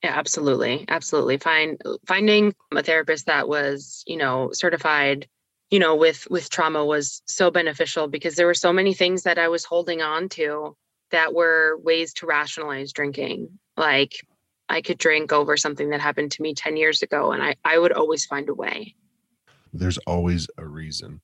Yeah 0.04 0.14
absolutely 0.16 0.86
absolutely. 0.88 1.38
Find 1.38 1.82
finding 2.06 2.54
a 2.72 2.84
therapist 2.84 3.26
that 3.28 3.48
was 3.48 4.04
you 4.06 4.18
know 4.18 4.50
certified 4.54 5.28
you 5.70 5.80
know 5.80 5.96
with 5.96 6.28
with 6.30 6.50
trauma 6.50 6.86
was 6.86 7.22
so 7.26 7.50
beneficial 7.50 8.08
because 8.08 8.36
there 8.36 8.48
were 8.48 8.54
so 8.54 8.74
many 8.74 8.94
things 8.94 9.24
that 9.24 9.40
i 9.40 9.48
was 9.48 9.64
holding 9.64 10.02
on 10.02 10.28
to 10.28 10.76
that 11.12 11.34
were 11.34 11.78
ways 11.84 12.14
to 12.16 12.26
rationalize 12.26 12.92
drinking. 12.92 13.50
Like 13.78 14.14
I 14.70 14.82
could 14.82 14.98
drink 14.98 15.32
over 15.32 15.58
something 15.58 15.90
that 15.90 16.02
happened 16.02 16.32
to 16.32 16.42
me 16.42 16.54
10 16.54 16.78
years 16.78 17.02
ago 17.02 17.32
and 17.32 17.44
I, 17.44 17.56
I 17.64 17.78
would 17.78 17.92
always 17.92 18.26
find 18.26 18.50
a 18.50 18.54
way. 18.54 18.96
There's 19.74 19.98
always 20.00 20.48
a 20.58 20.66
reason. 20.66 21.22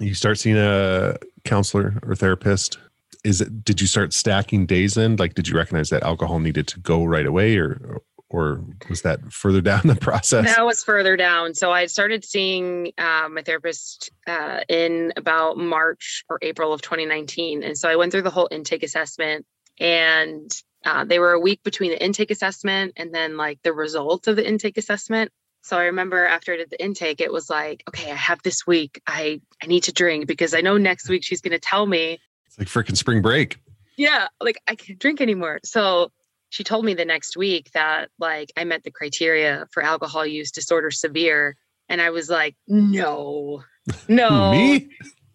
You 0.00 0.14
start 0.14 0.38
seeing 0.38 0.56
a 0.56 1.16
counselor 1.44 2.00
or 2.02 2.14
therapist. 2.14 2.78
Is 3.22 3.40
it? 3.40 3.64
Did 3.64 3.80
you 3.80 3.86
start 3.86 4.12
stacking 4.12 4.66
days 4.66 4.96
in? 4.96 5.16
Like, 5.16 5.34
did 5.34 5.48
you 5.48 5.56
recognize 5.56 5.90
that 5.90 6.02
alcohol 6.02 6.40
needed 6.40 6.66
to 6.68 6.80
go 6.80 7.04
right 7.04 7.24
away, 7.24 7.56
or 7.56 8.02
or 8.34 8.64
was 8.88 9.02
that 9.02 9.32
further 9.32 9.60
down 9.60 9.82
the 9.84 9.94
process? 10.00 10.44
That 10.44 10.66
was 10.66 10.82
further 10.82 11.16
down. 11.16 11.54
So 11.54 11.70
I 11.70 11.86
started 11.86 12.24
seeing 12.24 12.92
uh, 12.98 13.28
my 13.30 13.42
therapist 13.42 14.10
uh, 14.26 14.60
in 14.68 15.12
about 15.16 15.56
March 15.56 16.24
or 16.28 16.40
April 16.42 16.72
of 16.72 16.82
2019. 16.82 17.62
And 17.62 17.78
so 17.78 17.88
I 17.88 17.94
went 17.94 18.10
through 18.10 18.22
the 18.22 18.30
whole 18.30 18.48
intake 18.50 18.82
assessment 18.82 19.46
and 19.78 20.50
uh, 20.84 21.04
they 21.04 21.20
were 21.20 21.32
a 21.32 21.40
week 21.40 21.62
between 21.62 21.92
the 21.92 22.04
intake 22.04 22.32
assessment 22.32 22.94
and 22.96 23.14
then 23.14 23.36
like 23.36 23.62
the 23.62 23.72
results 23.72 24.26
of 24.26 24.34
the 24.34 24.46
intake 24.46 24.76
assessment. 24.78 25.30
So 25.62 25.78
I 25.78 25.84
remember 25.84 26.26
after 26.26 26.52
I 26.52 26.56
did 26.56 26.70
the 26.70 26.82
intake, 26.82 27.20
it 27.20 27.32
was 27.32 27.48
like, 27.48 27.84
okay, 27.88 28.10
I 28.10 28.16
have 28.16 28.42
this 28.42 28.66
week. 28.66 29.00
I 29.06 29.40
I 29.62 29.66
need 29.66 29.84
to 29.84 29.92
drink 29.92 30.26
because 30.26 30.52
I 30.54 30.60
know 30.60 30.76
next 30.76 31.08
week 31.08 31.24
she's 31.24 31.40
going 31.40 31.52
to 31.52 31.58
tell 31.60 31.86
me. 31.86 32.18
It's 32.46 32.58
like 32.58 32.68
freaking 32.68 32.96
spring 32.96 33.22
break. 33.22 33.58
Yeah, 33.96 34.26
like 34.42 34.58
I 34.66 34.74
can't 34.74 34.98
drink 34.98 35.20
anymore. 35.20 35.60
So 35.64 36.10
she 36.54 36.62
told 36.62 36.84
me 36.84 36.94
the 36.94 37.04
next 37.04 37.36
week 37.36 37.72
that 37.72 38.10
like 38.20 38.52
I 38.56 38.62
met 38.62 38.84
the 38.84 38.92
criteria 38.92 39.66
for 39.72 39.82
alcohol 39.82 40.24
use 40.24 40.52
disorder 40.52 40.92
severe. 40.92 41.56
And 41.88 42.00
I 42.00 42.10
was 42.10 42.30
like, 42.30 42.54
no, 42.68 43.64
no. 44.06 44.52
Me? 44.52 44.88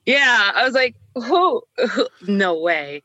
Yeah. 0.06 0.52
I 0.56 0.64
was 0.64 0.74
like, 0.74 0.96
who? 1.16 1.64
no 2.26 2.62
way. 2.62 3.04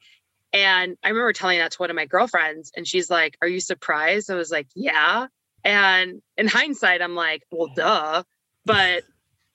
And 0.52 0.96
I 1.02 1.08
remember 1.08 1.32
telling 1.32 1.58
that 1.58 1.72
to 1.72 1.78
one 1.78 1.90
of 1.90 1.96
my 1.96 2.06
girlfriends, 2.06 2.70
and 2.76 2.86
she's 2.86 3.10
like, 3.10 3.36
Are 3.42 3.48
you 3.48 3.58
surprised? 3.58 4.30
I 4.30 4.36
was 4.36 4.52
like, 4.52 4.68
Yeah. 4.76 5.26
And 5.64 6.22
in 6.36 6.46
hindsight, 6.46 7.02
I'm 7.02 7.16
like, 7.16 7.42
Well, 7.50 7.72
duh. 7.74 8.22
But 8.64 9.02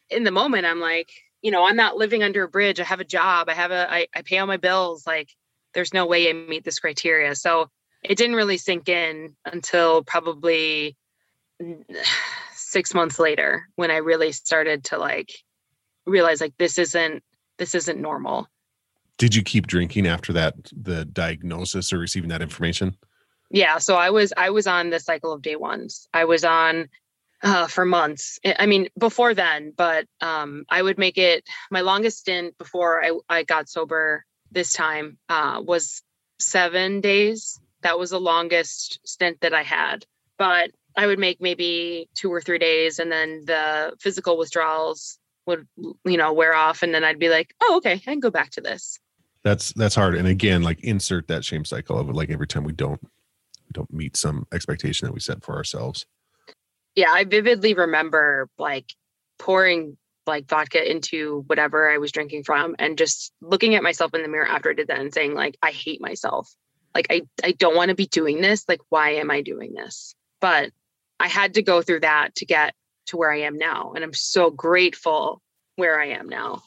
in 0.09 0.25
the 0.25 0.31
moment, 0.31 0.65
I'm 0.65 0.81
like, 0.81 1.09
you 1.41 1.51
know, 1.51 1.65
I'm 1.65 1.77
not 1.77 1.95
living 1.95 2.23
under 2.23 2.43
a 2.43 2.49
bridge. 2.49 2.81
I 2.81 2.83
have 2.83 2.99
a 2.99 3.05
job. 3.05 3.47
I 3.47 3.53
have 3.53 3.71
a, 3.71 3.89
I, 3.89 4.07
I 4.13 4.21
pay 4.21 4.37
all 4.37 4.47
my 4.47 4.57
bills. 4.57 5.07
Like, 5.07 5.29
there's 5.73 5.93
no 5.93 6.05
way 6.05 6.29
I 6.29 6.33
meet 6.33 6.65
this 6.65 6.79
criteria. 6.79 7.35
So 7.35 7.69
it 8.03 8.17
didn't 8.17 8.35
really 8.35 8.57
sink 8.57 8.89
in 8.89 9.35
until 9.45 10.03
probably 10.03 10.97
six 12.53 12.93
months 12.93 13.19
later 13.19 13.67
when 13.75 13.91
I 13.91 13.97
really 13.97 14.31
started 14.31 14.85
to 14.85 14.97
like 14.97 15.31
realize 16.05 16.41
like 16.41 16.53
this 16.57 16.77
isn't 16.77 17.23
this 17.57 17.75
isn't 17.75 17.99
normal. 17.99 18.47
Did 19.17 19.35
you 19.35 19.43
keep 19.43 19.67
drinking 19.67 20.07
after 20.07 20.31
that 20.33 20.55
the 20.71 21.05
diagnosis 21.05 21.91
or 21.91 21.99
receiving 21.99 22.29
that 22.29 22.41
information? 22.41 22.95
Yeah, 23.51 23.79
so 23.79 23.95
I 23.95 24.11
was 24.11 24.31
I 24.37 24.51
was 24.51 24.67
on 24.67 24.91
the 24.91 24.99
cycle 24.99 25.33
of 25.33 25.41
day 25.41 25.55
ones. 25.55 26.07
I 26.13 26.25
was 26.25 26.45
on 26.45 26.87
uh, 27.41 27.67
for 27.67 27.85
months. 27.85 28.39
I 28.45 28.65
mean, 28.65 28.89
before 28.97 29.33
then, 29.33 29.73
but 29.75 30.05
um, 30.21 30.65
I 30.69 30.81
would 30.81 30.97
make 30.97 31.17
it 31.17 31.43
my 31.71 31.81
longest 31.81 32.19
stint 32.19 32.57
before 32.57 33.03
I, 33.03 33.17
I 33.29 33.43
got 33.43 33.69
sober 33.69 34.25
this 34.51 34.73
time 34.73 35.17
uh, 35.29 35.61
was 35.65 36.01
seven 36.39 37.01
days 37.01 37.59
that 37.81 37.99
was 37.99 38.09
the 38.09 38.19
longest 38.19 38.99
stint 39.07 39.41
that 39.41 39.53
I 39.53 39.63
had. 39.63 40.05
But 40.37 40.71
I 40.95 41.07
would 41.07 41.19
make 41.19 41.41
maybe 41.41 42.09
two 42.15 42.31
or 42.31 42.41
three 42.41 42.59
days, 42.59 42.99
and 42.99 43.11
then 43.11 43.43
the 43.45 43.95
physical 43.99 44.37
withdrawals 44.37 45.17
would, 45.45 45.67
you 45.77 46.17
know, 46.17 46.33
wear 46.33 46.53
off, 46.53 46.83
and 46.83 46.93
then 46.93 47.03
I'd 47.03 47.19
be 47.19 47.29
like, 47.29 47.53
"Oh, 47.61 47.77
okay, 47.77 47.93
I 47.93 47.97
can 47.97 48.19
go 48.19 48.31
back 48.31 48.51
to 48.51 48.61
this." 48.61 48.99
That's 49.43 49.73
that's 49.73 49.95
hard. 49.95 50.15
And 50.15 50.27
again, 50.27 50.63
like 50.63 50.81
insert 50.81 51.27
that 51.27 51.45
shame 51.45 51.65
cycle 51.65 51.97
of 51.97 52.09
like 52.09 52.29
every 52.29 52.47
time 52.47 52.63
we 52.63 52.73
don't 52.73 53.01
we 53.01 53.71
don't 53.73 53.91
meet 53.93 54.17
some 54.17 54.45
expectation 54.53 55.07
that 55.07 55.13
we 55.13 55.19
set 55.19 55.43
for 55.43 55.55
ourselves. 55.55 56.05
Yeah, 56.95 57.11
I 57.11 57.23
vividly 57.23 57.73
remember 57.73 58.49
like 58.57 58.93
pouring 59.37 59.97
like 60.27 60.47
vodka 60.47 60.89
into 60.89 61.43
whatever 61.47 61.89
I 61.89 61.97
was 61.97 62.11
drinking 62.11 62.43
from 62.43 62.75
and 62.77 62.97
just 62.97 63.33
looking 63.41 63.75
at 63.75 63.83
myself 63.83 64.13
in 64.13 64.21
the 64.21 64.27
mirror 64.27 64.47
after 64.47 64.69
I 64.69 64.73
did 64.73 64.87
that 64.87 64.99
and 64.99 65.13
saying 65.13 65.33
like 65.33 65.57
I 65.63 65.71
hate 65.71 66.01
myself 66.01 66.53
like 66.93 67.07
I 67.09 67.21
I 67.43 67.51
don't 67.51 67.75
want 67.75 67.89
to 67.89 67.95
be 67.95 68.07
doing 68.07 68.41
this. 68.41 68.65
Like 68.67 68.81
why 68.89 69.11
am 69.11 69.31
I 69.31 69.41
doing 69.41 69.73
this? 69.73 70.15
But 70.41 70.71
I 71.19 71.27
had 71.27 71.55
to 71.55 71.61
go 71.61 71.81
through 71.81 72.01
that 72.01 72.35
to 72.35 72.45
get 72.45 72.73
to 73.07 73.17
where 73.17 73.31
I 73.31 73.41
am 73.41 73.57
now 73.57 73.93
and 73.95 74.03
I'm 74.03 74.13
so 74.13 74.49
grateful 74.49 75.41
where 75.75 75.99
I 75.99 76.07
am 76.07 76.29
now. 76.29 76.61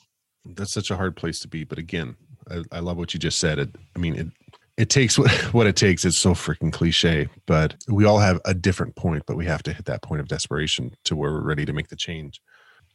That's 0.44 0.72
such 0.72 0.90
a 0.90 0.96
hard 0.96 1.16
place 1.16 1.40
to 1.40 1.48
be, 1.48 1.64
but 1.64 1.78
again, 1.78 2.16
I, 2.50 2.62
I 2.72 2.78
love 2.80 2.96
what 2.96 3.14
you 3.14 3.20
just 3.20 3.38
said. 3.38 3.58
It 3.58 3.76
I 3.96 3.98
mean 3.98 4.16
it 4.16 4.28
it 4.76 4.88
takes 4.88 5.18
what, 5.18 5.30
what 5.52 5.66
it 5.66 5.76
takes. 5.76 6.04
It's 6.04 6.18
so 6.18 6.34
freaking 6.34 6.72
cliche, 6.72 7.28
but 7.46 7.76
we 7.88 8.04
all 8.04 8.18
have 8.18 8.40
a 8.44 8.54
different 8.54 8.96
point, 8.96 9.24
but 9.26 9.36
we 9.36 9.46
have 9.46 9.62
to 9.64 9.72
hit 9.72 9.84
that 9.86 10.02
point 10.02 10.20
of 10.20 10.28
desperation 10.28 10.94
to 11.04 11.16
where 11.16 11.32
we're 11.32 11.42
ready 11.42 11.64
to 11.64 11.72
make 11.72 11.88
the 11.88 11.96
change. 11.96 12.40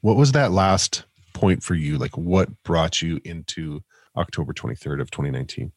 What 0.02 0.18
was 0.18 0.32
that 0.34 0.52
last 0.52 1.06
point 1.34 1.64
for 1.64 1.76
you? 1.76 1.98
Like 1.98 2.18
what 2.18 2.50
brought 2.64 3.02
you 3.02 3.20
into 3.24 3.82
October 4.16 4.54
23rd 4.54 5.02
of 5.02 5.12
2019? 5.12 5.72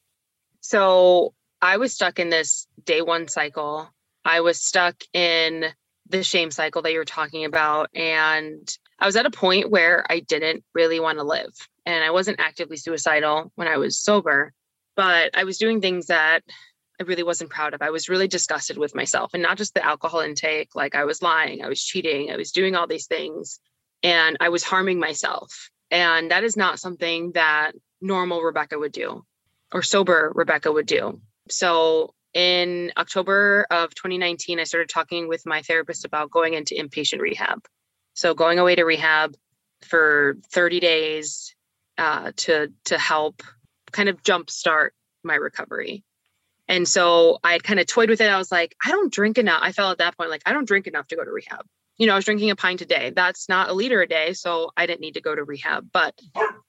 So 0.61 1.35
I 1.63 1.77
was 1.77 1.93
stuck 1.93 2.19
in 2.19 2.31
this 2.31 2.67
day 2.85 3.03
one 3.03 3.29
cycle. 3.29 3.89
I 4.25 4.41
was 4.41 4.61
stuck 4.61 4.97
in 5.13 5.67
the 6.09 6.23
shame 6.25 6.51
cycle 6.51 6.83
that 6.83 6.93
you 6.93 6.99
were 6.99 7.05
talking 7.05 7.45
about. 7.45 7.91
And 7.95 8.69
I 8.99 9.07
was 9.07 9.17
at 9.17 9.27
a 9.27 9.31
point 9.31 9.71
where 9.71 10.05
I 10.11 10.21
didn't 10.21 10.65
really 10.75 11.01
want 11.01 11.19
to 11.19 11.25
live. 11.25 11.53
And 11.87 12.05
I 12.05 12.11
wasn't 12.11 12.41
actively 12.41 12.77
suicidal 12.77 13.53
when 13.55 13.69
I 13.69 13.77
was 13.77 14.01
sober, 14.01 14.53
but 14.97 15.31
I 15.35 15.45
was 15.45 15.59
doing 15.59 15.81
things 15.81 16.07
that 16.07 16.43
I 17.01 17.05
really 17.05 17.23
wasn't 17.23 17.51
proud 17.51 17.73
of. 17.73 17.81
I 17.81 17.91
was 17.91 18.09
really 18.09 18.29
disgusted 18.29 18.77
with 18.77 18.95
myself 18.95 19.33
and 19.33 19.43
not 19.43 19.57
just 19.57 19.73
the 19.75 19.85
alcohol 19.85 20.21
intake. 20.21 20.75
Like 20.75 20.95
I 20.95 21.05
was 21.05 21.23
lying, 21.23 21.65
I 21.65 21.69
was 21.69 21.83
cheating, 21.83 22.31
I 22.31 22.37
was 22.37 22.53
doing 22.53 22.77
all 22.77 22.87
these 22.87 23.07
things, 23.07 23.59
and 24.03 24.37
I 24.41 24.51
was 24.51 24.63
harming 24.63 24.99
myself. 24.99 25.71
And 25.91 26.31
that 26.31 26.45
is 26.45 26.57
not 26.57 26.79
something 26.79 27.33
that 27.33 27.73
normal 28.01 28.43
Rebecca 28.43 28.79
would 28.79 28.93
do 28.93 29.25
or 29.73 29.83
sober 29.83 30.31
Rebecca 30.35 30.71
would 30.71 30.87
do. 30.87 31.21
So 31.51 32.15
in 32.35 32.93
October 32.97 33.67
of 33.71 33.95
2019, 33.95 34.61
I 34.61 34.65
started 34.65 34.89
talking 34.89 35.29
with 35.29 35.47
my 35.47 35.63
therapist 35.63 36.05
about 36.05 36.31
going 36.31 36.55
into 36.55 36.75
inpatient 36.75 37.21
rehab. 37.21 37.65
So 38.15 38.35
going 38.35 38.59
away 38.59 38.77
to 38.77 38.85
rehab 38.85 39.37
for 39.83 40.37
30 40.53 40.81
days 40.81 41.55
uh, 41.99 42.33
to 42.37 42.73
to 42.85 42.99
help 42.99 43.43
kind 43.93 44.09
of 44.09 44.23
jumpstart 44.23 44.91
my 45.23 45.35
recovery. 45.35 46.05
And 46.69 46.89
so 46.89 47.39
I 47.43 47.59
kind 47.59 47.81
of 47.81 47.87
toyed 47.87 48.11
with 48.11 48.21
it. 48.21 48.31
I 48.31 48.39
was 48.39 48.53
like, 48.53 48.77
I 48.85 48.91
don't 48.91 49.13
drink 49.13 49.39
enough. 49.39 49.61
I 49.63 49.73
felt 49.73 49.93
at 49.93 49.99
that 49.99 50.17
point 50.17 50.31
like 50.31 50.43
I 50.47 50.53
don't 50.53 50.69
drink 50.69 50.87
enough 50.87 51.09
to 51.09 51.17
go 51.17 51.25
to 51.25 51.31
rehab. 51.31 51.67
You 51.99 52.07
know, 52.07 52.15
I 52.15 52.17
was 52.17 52.25
drinking 52.25 52.51
a 52.51 52.57
pint 52.57 52.81
a 52.81 52.87
day. 52.87 53.13
That's 53.15 53.49
not 53.49 53.69
a 53.69 53.75
liter 53.75 54.01
a 54.01 54.09
day, 54.09 54.33
so 54.33 54.71
I 54.77 54.87
didn't 54.87 55.01
need 55.01 55.15
to 55.15 55.21
go 55.21 55.35
to 55.35 55.45
rehab. 55.45 55.89
But 55.93 56.19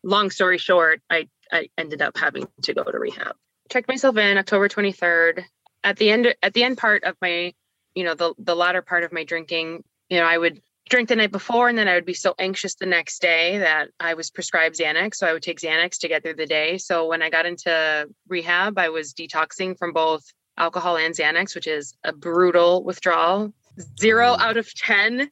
long 0.04 0.32
story 0.32 0.58
short, 0.58 1.02
I 1.10 1.30
I 1.52 1.70
ended 1.78 2.02
up 2.02 2.18
having 2.18 2.48
to 2.64 2.74
go 2.74 2.84
to 2.84 2.98
rehab 2.98 3.36
checked 3.72 3.88
myself 3.88 4.18
in 4.18 4.38
October 4.38 4.68
23rd. 4.68 5.44
At 5.84 5.98
the 5.98 6.12
end 6.12 6.36
at 6.44 6.54
the 6.54 6.64
end 6.64 6.78
part 6.78 7.04
of 7.06 7.16
my, 7.22 7.54
you 7.96 8.04
know, 8.04 8.14
the 8.14 8.36
the 8.38 8.56
latter 8.56 8.82
part 8.84 9.04
of 9.04 9.12
my 9.12 9.24
drinking, 9.24 9.84
you 10.10 10.20
know, 10.20 10.26
I 10.26 10.38
would 10.38 10.62
drink 10.90 11.10
the 11.10 11.16
night 11.16 11.32
before 11.32 11.70
and 11.70 11.78
then 11.78 11.88
I 11.88 11.96
would 11.96 12.06
be 12.06 12.14
so 12.14 12.36
anxious 12.38 12.76
the 12.76 12.86
next 12.86 13.22
day 13.22 13.60
that 13.60 13.90
I 14.00 14.14
was 14.14 14.30
prescribed 14.30 14.76
Xanax. 14.78 15.16
So 15.16 15.26
I 15.26 15.34
would 15.34 15.42
take 15.42 15.60
Xanax 15.60 16.00
to 16.00 16.08
get 16.08 16.22
through 16.22 16.36
the 16.36 16.46
day. 16.46 16.78
So 16.78 17.08
when 17.08 17.22
I 17.22 17.30
got 17.30 17.46
into 17.46 18.10
rehab, 18.28 18.78
I 18.78 18.90
was 18.90 19.14
detoxing 19.14 19.78
from 19.78 19.94
both 19.94 20.24
alcohol 20.58 20.98
and 20.98 21.16
Xanax, 21.16 21.56
which 21.56 21.68
is 21.68 21.96
a 22.04 22.12
brutal 22.12 22.84
withdrawal. 22.84 23.54
Zero 24.00 24.36
mm. 24.36 24.40
out 24.42 24.58
of 24.58 24.72
10. 24.76 25.32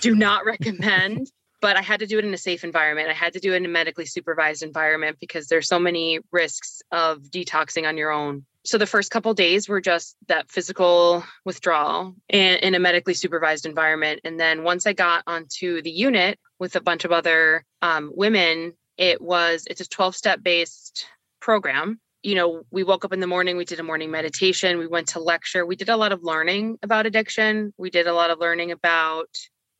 Do 0.00 0.14
not 0.14 0.44
recommend 0.44 1.32
but 1.60 1.76
I 1.76 1.82
had 1.82 2.00
to 2.00 2.06
do 2.06 2.18
it 2.18 2.24
in 2.24 2.32
a 2.32 2.38
safe 2.38 2.64
environment. 2.64 3.08
I 3.08 3.14
had 3.14 3.32
to 3.32 3.40
do 3.40 3.52
it 3.52 3.56
in 3.56 3.64
a 3.64 3.68
medically 3.68 4.06
supervised 4.06 4.62
environment 4.62 5.18
because 5.20 5.48
there's 5.48 5.68
so 5.68 5.78
many 5.78 6.20
risks 6.30 6.82
of 6.92 7.22
detoxing 7.22 7.86
on 7.86 7.96
your 7.96 8.10
own. 8.10 8.44
So 8.64 8.78
the 8.78 8.86
first 8.86 9.10
couple 9.10 9.32
days 9.34 9.68
were 9.68 9.80
just 9.80 10.16
that 10.28 10.50
physical 10.50 11.24
withdrawal 11.44 12.14
in, 12.28 12.56
in 12.56 12.74
a 12.74 12.78
medically 12.78 13.14
supervised 13.14 13.66
environment. 13.66 14.20
And 14.24 14.38
then 14.38 14.62
once 14.62 14.86
I 14.86 14.92
got 14.92 15.24
onto 15.26 15.80
the 15.82 15.90
unit 15.90 16.38
with 16.58 16.76
a 16.76 16.80
bunch 16.80 17.04
of 17.04 17.12
other 17.12 17.64
um, 17.82 18.12
women, 18.14 18.74
it 18.96 19.20
was 19.20 19.64
it's 19.70 19.80
a 19.80 19.88
12 19.88 20.14
step 20.14 20.42
based 20.42 21.06
program. 21.40 22.00
You 22.22 22.34
know, 22.34 22.62
we 22.70 22.82
woke 22.82 23.04
up 23.04 23.12
in 23.12 23.20
the 23.20 23.28
morning, 23.28 23.56
we 23.56 23.64
did 23.64 23.78
a 23.78 23.84
morning 23.84 24.10
meditation, 24.10 24.78
we 24.78 24.88
went 24.88 25.08
to 25.08 25.20
lecture, 25.20 25.64
we 25.64 25.76
did 25.76 25.88
a 25.88 25.96
lot 25.96 26.10
of 26.10 26.24
learning 26.24 26.78
about 26.82 27.06
addiction. 27.06 27.72
We 27.78 27.90
did 27.90 28.08
a 28.08 28.12
lot 28.12 28.30
of 28.30 28.40
learning 28.40 28.72
about 28.72 29.28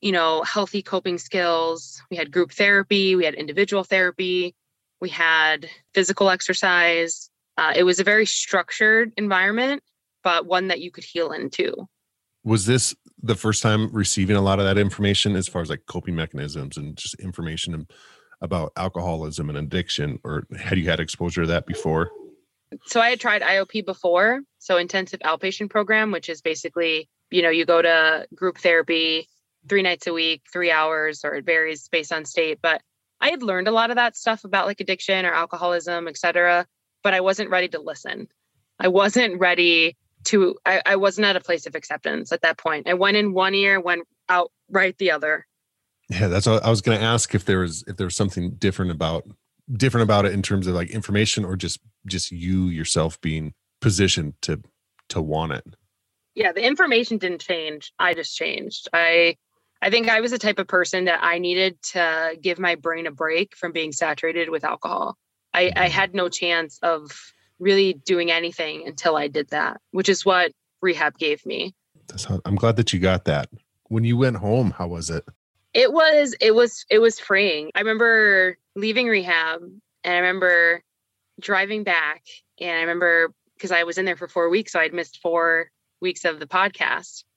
you 0.01 0.11
know, 0.11 0.43
healthy 0.43 0.81
coping 0.81 1.17
skills. 1.17 2.01
We 2.09 2.17
had 2.17 2.31
group 2.31 2.51
therapy, 2.51 3.15
we 3.15 3.25
had 3.25 3.33
individual 3.33 3.83
therapy, 3.83 4.55
we 5.01 5.09
had 5.09 5.69
physical 5.93 6.29
exercise. 6.29 7.29
Uh, 7.57 7.73
it 7.75 7.83
was 7.83 7.99
a 7.99 8.03
very 8.03 8.25
structured 8.25 9.11
environment, 9.17 9.83
but 10.23 10.45
one 10.45 10.67
that 10.67 10.79
you 10.79 10.91
could 10.91 11.03
heal 11.03 11.31
into. 11.31 11.87
Was 12.43 12.65
this 12.65 12.95
the 13.21 13.35
first 13.35 13.61
time 13.61 13.89
receiving 13.91 14.37
a 14.37 14.41
lot 14.41 14.59
of 14.59 14.65
that 14.65 14.77
information 14.77 15.35
as 15.35 15.47
far 15.47 15.61
as 15.61 15.69
like 15.69 15.85
coping 15.87 16.15
mechanisms 16.15 16.77
and 16.77 16.95
just 16.95 17.15
information 17.15 17.85
about 18.41 18.71
alcoholism 18.77 19.49
and 19.49 19.57
addiction, 19.57 20.19
or 20.23 20.47
had 20.57 20.77
you 20.77 20.89
had 20.89 21.01
exposure 21.01 21.41
to 21.41 21.47
that 21.47 21.65
before? 21.65 22.09
So 22.85 23.01
I 23.01 23.09
had 23.09 23.19
tried 23.19 23.41
IOP 23.41 23.85
before, 23.85 24.41
so 24.59 24.77
intensive 24.77 25.19
outpatient 25.21 25.69
program, 25.69 26.11
which 26.11 26.29
is 26.29 26.41
basically, 26.41 27.09
you 27.31 27.41
know, 27.41 27.49
you 27.49 27.65
go 27.65 27.81
to 27.81 28.25
group 28.33 28.59
therapy 28.59 29.27
three 29.67 29.81
nights 29.81 30.07
a 30.07 30.13
week, 30.13 30.43
three 30.51 30.71
hours, 30.71 31.23
or 31.23 31.35
it 31.35 31.45
varies 31.45 31.87
based 31.89 32.13
on 32.13 32.25
state. 32.25 32.59
But 32.61 32.81
I 33.21 33.29
had 33.29 33.43
learned 33.43 33.67
a 33.67 33.71
lot 33.71 33.89
of 33.89 33.97
that 33.97 34.15
stuff 34.15 34.43
about 34.43 34.67
like 34.67 34.79
addiction 34.79 35.25
or 35.25 35.33
alcoholism, 35.33 36.07
etc. 36.07 36.65
But 37.03 37.13
I 37.13 37.21
wasn't 37.21 37.49
ready 37.49 37.67
to 37.69 37.81
listen. 37.81 38.27
I 38.79 38.87
wasn't 38.87 39.39
ready 39.39 39.97
to, 40.25 40.55
I, 40.65 40.81
I 40.85 40.95
wasn't 40.95 41.27
at 41.27 41.35
a 41.35 41.41
place 41.41 41.65
of 41.65 41.75
acceptance 41.75 42.31
at 42.31 42.41
that 42.41 42.57
point. 42.57 42.87
I 42.87 42.93
went 42.93 43.17
in 43.17 43.33
one 43.33 43.53
ear, 43.53 43.79
went 43.79 44.07
out 44.29 44.51
right 44.69 44.97
the 44.97 45.11
other. 45.11 45.45
Yeah, 46.09 46.27
that's 46.27 46.47
what 46.47 46.63
I 46.63 46.69
was 46.69 46.81
going 46.81 46.97
to 46.97 47.03
ask 47.03 47.35
if 47.35 47.45
there 47.45 47.59
was 47.59 47.83
if 47.87 47.97
there 47.97 48.07
was 48.07 48.15
something 48.15 48.51
different 48.55 48.91
about 48.91 49.25
different 49.71 50.03
about 50.03 50.25
it 50.25 50.33
in 50.33 50.41
terms 50.41 50.65
of 50.65 50.73
like 50.73 50.89
information 50.89 51.45
or 51.45 51.55
just 51.55 51.79
just 52.07 52.31
you 52.31 52.65
yourself 52.65 53.21
being 53.21 53.53
positioned 53.79 54.33
to 54.41 54.61
to 55.09 55.21
want 55.21 55.51
it. 55.51 55.75
Yeah, 56.33 56.51
the 56.51 56.65
information 56.65 57.17
didn't 57.17 57.41
change. 57.41 57.91
I 57.99 58.13
just 58.13 58.35
changed. 58.35 58.87
I 58.91 59.37
I 59.81 59.89
think 59.89 60.09
I 60.09 60.19
was 60.21 60.31
the 60.31 60.37
type 60.39 60.59
of 60.59 60.67
person 60.67 61.05
that 61.05 61.19
I 61.23 61.39
needed 61.39 61.81
to 61.93 62.37
give 62.41 62.59
my 62.59 62.75
brain 62.75 63.07
a 63.07 63.11
break 63.11 63.55
from 63.55 63.71
being 63.71 63.91
saturated 63.91 64.49
with 64.49 64.63
alcohol. 64.63 65.17
I, 65.53 65.71
I 65.75 65.85
Mm-hmm. 65.87 65.91
had 65.91 66.13
no 66.13 66.29
chance 66.29 66.79
of 66.83 67.11
really 67.59 67.93
doing 67.93 68.31
anything 68.31 68.87
until 68.87 69.15
I 69.15 69.27
did 69.27 69.49
that, 69.49 69.79
which 69.91 70.09
is 70.09 70.25
what 70.25 70.51
rehab 70.81 71.17
gave 71.17 71.45
me. 71.45 71.73
That's 72.07 72.25
how, 72.25 72.39
I'm 72.45 72.55
glad 72.55 72.75
that 72.77 72.91
you 72.93 72.99
got 72.99 73.25
that. 73.25 73.49
When 73.87 74.03
you 74.03 74.17
went 74.17 74.37
home, 74.37 74.71
how 74.71 74.87
was 74.87 75.09
it? 75.09 75.25
It 75.73 75.91
was 75.93 76.35
it 76.41 76.53
was 76.55 76.85
it 76.89 76.99
was 76.99 77.19
freeing. 77.19 77.71
I 77.75 77.79
remember 77.79 78.57
leaving 78.75 79.07
rehab 79.07 79.61
and 79.61 80.13
I 80.13 80.17
remember 80.17 80.83
driving 81.39 81.83
back 81.83 82.23
and 82.59 82.71
I 82.71 82.81
remember 82.81 83.33
because 83.55 83.71
I 83.71 83.83
was 83.83 83.97
in 83.97 84.05
there 84.05 84.15
for 84.15 84.27
4 84.27 84.49
weeks 84.49 84.71
so 84.73 84.79
I'd 84.79 84.93
missed 84.93 85.19
4 85.21 85.69
weeks 86.01 86.25
of 86.25 86.39
the 86.39 86.47
podcast. 86.47 87.23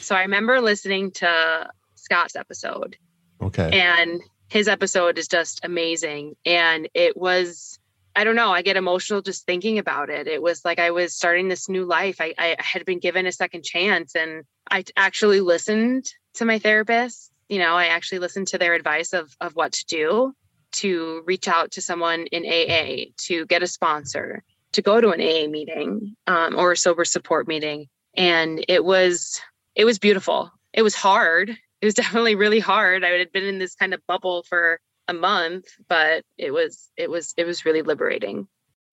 So 0.00 0.14
I 0.14 0.22
remember 0.22 0.60
listening 0.60 1.10
to 1.12 1.68
Scott's 2.06 2.36
episode. 2.36 2.96
Okay. 3.42 3.70
and 3.78 4.22
his 4.48 4.66
episode 4.68 5.18
is 5.18 5.28
just 5.28 5.60
amazing. 5.62 6.34
And 6.46 6.88
it 6.94 7.16
was 7.16 7.78
i 8.18 8.24
don't 8.24 8.36
know 8.40 8.50
i 8.50 8.62
get 8.62 8.78
emotional 8.78 9.20
just 9.20 9.44
thinking 9.44 9.78
about 9.78 10.08
it. 10.08 10.26
It 10.26 10.40
was 10.40 10.64
like 10.64 10.78
i 10.78 10.90
was 10.90 11.14
starting 11.14 11.48
this 11.48 11.68
new 11.68 11.84
life. 11.84 12.18
I, 12.20 12.34
I 12.38 12.56
had 12.58 12.84
been 12.86 13.00
given 13.06 13.26
a 13.26 13.32
second 13.32 13.62
chance 13.64 14.14
and 14.16 14.44
i 14.70 14.84
actually 14.96 15.40
listened 15.40 16.04
to 16.38 16.44
my 16.44 16.58
therapist. 16.58 17.30
You 17.48 17.58
know 17.62 17.74
i 17.82 17.86
actually 17.96 18.20
listened 18.20 18.48
to 18.52 18.58
their 18.58 18.74
advice 18.80 19.12
of 19.12 19.26
of 19.40 19.54
what 19.54 19.72
to 19.78 19.84
do 19.86 20.34
to 20.82 21.22
reach 21.26 21.48
out 21.56 21.68
to 21.72 21.80
someone 21.88 22.26
in 22.36 22.42
aa 22.44 23.04
to 23.26 23.46
get 23.46 23.62
a 23.62 23.66
sponsor 23.66 24.42
to 24.72 24.82
go 24.82 25.00
to 25.00 25.10
an 25.10 25.20
aa 25.20 25.48
meeting 25.58 26.16
um, 26.26 26.50
or 26.60 26.72
a 26.72 26.76
sober 26.76 27.04
support 27.04 27.48
meeting. 27.48 27.86
And 28.16 28.64
it 28.68 28.84
was 28.84 29.40
it 29.74 29.84
was 29.84 29.98
beautiful. 29.98 30.50
It 30.72 30.82
was 30.82 30.94
hard 30.94 31.56
it 31.86 31.94
was 31.94 31.94
definitely 31.94 32.34
really 32.34 32.58
hard. 32.58 33.04
I 33.04 33.10
had 33.10 33.30
been 33.30 33.44
in 33.44 33.60
this 33.60 33.76
kind 33.76 33.94
of 33.94 34.04
bubble 34.08 34.42
for 34.48 34.80
a 35.06 35.14
month, 35.14 35.66
but 35.88 36.24
it 36.36 36.50
was 36.50 36.90
it 36.96 37.08
was 37.08 37.32
it 37.36 37.44
was 37.44 37.64
really 37.64 37.82
liberating. 37.82 38.48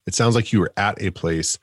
it 0.05 0.13
sounds 0.13 0.35
like 0.35 0.53
you 0.53 0.59
were 0.59 0.71
at 0.77 1.01
a 1.01 1.09
place 1.09 1.57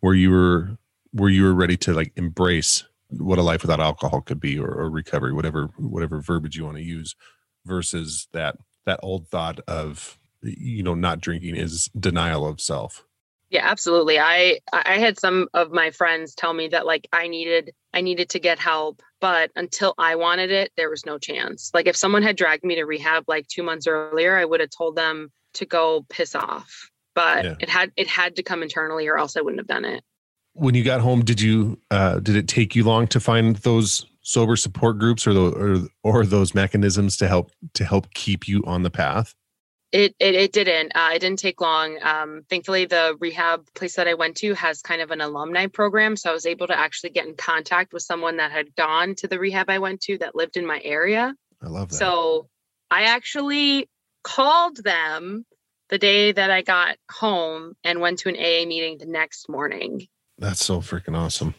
where 0.00 0.12
you 0.12 0.30
were 0.30 0.76
where 1.12 1.30
you 1.30 1.44
were 1.44 1.54
ready 1.54 1.78
to 1.78 1.94
like 1.94 2.12
embrace 2.16 2.84
what 3.08 3.38
a 3.38 3.42
life 3.42 3.62
without 3.62 3.80
alcohol 3.80 4.20
could 4.20 4.40
be 4.40 4.58
or, 4.58 4.68
or 4.68 4.90
recovery 4.90 5.32
whatever 5.32 5.70
whatever 5.78 6.20
verbiage 6.20 6.54
you 6.54 6.66
want 6.66 6.76
to 6.76 6.82
use 6.82 7.16
versus 7.64 8.28
that 8.34 8.56
that 8.84 9.00
old 9.02 9.26
thought 9.28 9.60
of 9.60 10.18
you 10.42 10.82
know 10.82 10.94
not 10.94 11.18
drinking 11.18 11.56
is 11.56 11.88
denial 11.98 12.46
of 12.46 12.60
self 12.60 13.06
Yeah, 13.48 13.64
absolutely. 13.64 14.18
I 14.18 14.60
I 14.70 14.98
had 14.98 15.18
some 15.18 15.48
of 15.54 15.72
my 15.72 15.90
friends 15.92 16.34
tell 16.34 16.52
me 16.52 16.68
that 16.68 16.84
like 16.84 17.08
I 17.10 17.28
needed 17.28 17.72
I 17.94 18.02
needed 18.02 18.28
to 18.30 18.38
get 18.38 18.58
help, 18.58 19.02
but 19.20 19.50
until 19.56 19.94
I 19.98 20.14
wanted 20.16 20.50
it, 20.50 20.70
there 20.76 20.90
was 20.90 21.04
no 21.06 21.18
chance. 21.18 21.70
Like 21.74 21.86
if 21.86 21.96
someone 21.96 22.22
had 22.22 22.36
dragged 22.36 22.64
me 22.64 22.74
to 22.76 22.84
rehab 22.84 23.24
like 23.28 23.46
2 23.48 23.62
months 23.62 23.86
earlier, 23.86 24.36
I 24.36 24.44
would 24.44 24.60
have 24.60 24.70
told 24.70 24.96
them 24.96 25.30
to 25.54 25.66
go 25.66 26.06
piss 26.08 26.34
off. 26.34 26.90
But 27.14 27.44
Yeah. 27.44 27.54
it 27.60 27.68
had 27.68 27.90
it 27.96 28.06
had 28.06 28.36
to 28.36 28.42
come 28.42 28.62
internally 28.62 29.08
or 29.08 29.18
else 29.18 29.36
I 29.36 29.40
wouldn't 29.40 29.60
have 29.60 29.66
done 29.66 29.84
it. 29.84 30.02
when 30.54 30.74
you 30.74 30.82
got 30.84 31.00
home 31.00 31.24
did 31.24 31.40
you 31.40 31.78
uh 31.90 32.18
did 32.20 32.34
it 32.36 32.48
take 32.48 32.74
you 32.74 32.82
long 32.84 33.06
to 33.06 33.20
find 33.20 33.56
those 33.56 34.06
sober 34.22 34.56
support 34.56 34.98
groups 34.98 35.26
or 35.26 35.32
the 35.32 35.88
or, 36.04 36.18
or 36.20 36.26
those 36.26 36.54
mechanisms 36.54 37.16
to 37.16 37.28
help 37.28 37.50
to 37.74 37.84
help 37.84 38.12
keep 38.14 38.48
you 38.48 38.62
on 38.66 38.82
the 38.82 38.90
path 38.90 39.34
It 39.90 40.14
it, 40.18 40.34
it 40.34 40.52
didn't. 40.52 40.92
Uh, 40.94 41.10
it 41.14 41.20
didn't 41.20 41.38
take 41.38 41.60
long. 41.60 41.98
Um, 42.02 42.42
thankfully, 42.50 42.84
the 42.84 43.16
rehab 43.18 43.66
place 43.74 43.96
that 43.96 44.06
I 44.08 44.14
went 44.14 44.36
to 44.38 44.54
has 44.54 44.82
kind 44.82 45.00
of 45.00 45.10
an 45.10 45.20
alumni 45.20 45.66
program, 45.66 46.16
so 46.16 46.30
I 46.30 46.32
was 46.34 46.46
able 46.46 46.66
to 46.66 46.78
actually 46.78 47.10
get 47.10 47.26
in 47.26 47.34
contact 47.34 47.92
with 47.92 48.02
someone 48.02 48.36
that 48.36 48.52
had 48.52 48.74
gone 48.76 49.14
to 49.16 49.28
the 49.28 49.38
rehab 49.38 49.70
I 49.70 49.78
went 49.78 50.02
to 50.02 50.18
that 50.18 50.34
lived 50.34 50.56
in 50.56 50.66
my 50.66 50.80
area. 50.84 51.34
i 51.62 51.66
love 51.68 51.88
that 51.88 51.96
So 51.96 52.48
I 52.90 53.04
actually 53.04 53.88
called 54.22 54.76
them 54.82 55.46
the 55.88 55.98
day 55.98 56.32
that 56.32 56.50
I 56.50 56.60
got 56.60 56.96
home 57.10 57.74
and 57.82 58.00
went 58.00 58.18
to 58.20 58.28
an 58.28 58.36
AA 58.36 58.66
meeting 58.66 58.98
the 58.98 59.06
next 59.06 59.48
morning, 59.48 60.06
that's 60.36 60.62
so 60.64 60.80
freaking 60.80 61.16
awesome 61.16 61.54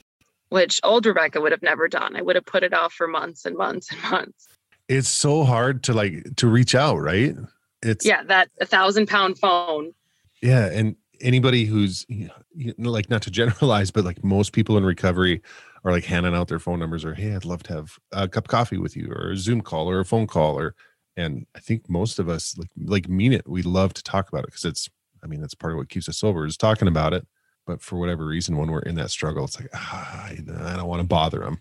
which 0.49 0.79
old 0.83 1.05
Rebecca 1.05 1.39
would 1.39 1.51
have 1.51 1.61
never 1.61 1.87
done. 1.87 2.15
I 2.15 2.21
would 2.21 2.35
have 2.35 2.45
put 2.45 2.63
it 2.63 2.73
off 2.73 2.93
for 2.93 3.07
months 3.07 3.45
and 3.45 3.55
months 3.55 3.91
and 3.91 4.01
months. 4.11 4.47
it's 4.87 5.09
so 5.09 5.43
hard 5.43 5.83
to 5.83 5.93
like 5.93 6.35
to 6.37 6.47
reach 6.47 6.75
out 6.75 6.97
right 6.97 7.35
it's 7.81 8.05
Yeah, 8.05 8.23
that 8.23 8.49
a 8.59 8.65
thousand 8.65 9.07
pound 9.07 9.37
phone. 9.37 9.93
Yeah, 10.41 10.65
and 10.71 10.95
anybody 11.21 11.65
who's 11.65 12.05
you 12.09 12.29
know, 12.77 12.89
like 12.91 13.09
not 13.09 13.21
to 13.23 13.31
generalize, 13.31 13.91
but 13.91 14.05
like 14.05 14.23
most 14.23 14.53
people 14.53 14.77
in 14.77 14.85
recovery 14.85 15.41
are 15.83 15.91
like 15.91 16.05
handing 16.05 16.35
out 16.35 16.47
their 16.49 16.59
phone 16.59 16.79
numbers 16.79 17.05
or 17.05 17.13
hey, 17.13 17.33
I'd 17.35 17.45
love 17.45 17.63
to 17.63 17.73
have 17.73 17.97
a 18.11 18.27
cup 18.27 18.45
of 18.45 18.49
coffee 18.49 18.77
with 18.77 18.95
you 18.97 19.11
or 19.11 19.31
a 19.31 19.37
Zoom 19.37 19.61
call 19.61 19.89
or 19.89 19.99
a 19.99 20.05
phone 20.05 20.27
call 20.27 20.57
or 20.59 20.75
and 21.17 21.45
I 21.55 21.59
think 21.59 21.89
most 21.89 22.19
of 22.19 22.29
us 22.29 22.57
like 22.57 22.69
like 22.77 23.09
mean 23.09 23.33
it. 23.33 23.47
We 23.47 23.61
love 23.61 23.93
to 23.95 24.03
talk 24.03 24.29
about 24.29 24.43
it 24.43 24.47
because 24.47 24.65
it's 24.65 24.89
I 25.23 25.27
mean 25.27 25.41
that's 25.41 25.55
part 25.55 25.73
of 25.73 25.77
what 25.77 25.89
keeps 25.89 26.07
us 26.09 26.17
sober 26.17 26.45
is 26.45 26.57
talking 26.57 26.87
about 26.87 27.13
it. 27.13 27.27
But 27.65 27.81
for 27.81 27.99
whatever 27.99 28.25
reason, 28.25 28.57
when 28.57 28.71
we're 28.71 28.79
in 28.79 28.95
that 28.95 29.11
struggle, 29.11 29.45
it's 29.45 29.59
like 29.59 29.69
ah, 29.73 30.23
I, 30.25 30.37
I 30.63 30.75
don't 30.77 30.87
want 30.87 31.01
to 31.01 31.07
bother 31.07 31.39
them. 31.39 31.59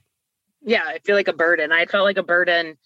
yeah 0.62 0.82
i 0.86 0.98
feel 1.04 1.14
like 1.14 1.28
a 1.28 1.32
burden 1.32 1.70
i 1.72 1.86
felt 1.86 2.04
like 2.04 2.18
a 2.18 2.22
burden 2.22 2.76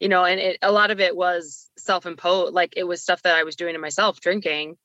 you 0.00 0.08
know 0.08 0.24
and 0.24 0.40
it, 0.40 0.58
a 0.62 0.72
lot 0.72 0.90
of 0.90 1.00
it 1.00 1.16
was 1.16 1.70
self-imposed 1.78 2.54
like 2.54 2.74
it 2.76 2.84
was 2.84 3.02
stuff 3.02 3.22
that 3.22 3.36
i 3.36 3.44
was 3.44 3.56
doing 3.56 3.74
to 3.74 3.80
myself 3.80 4.20
drinking 4.20 4.76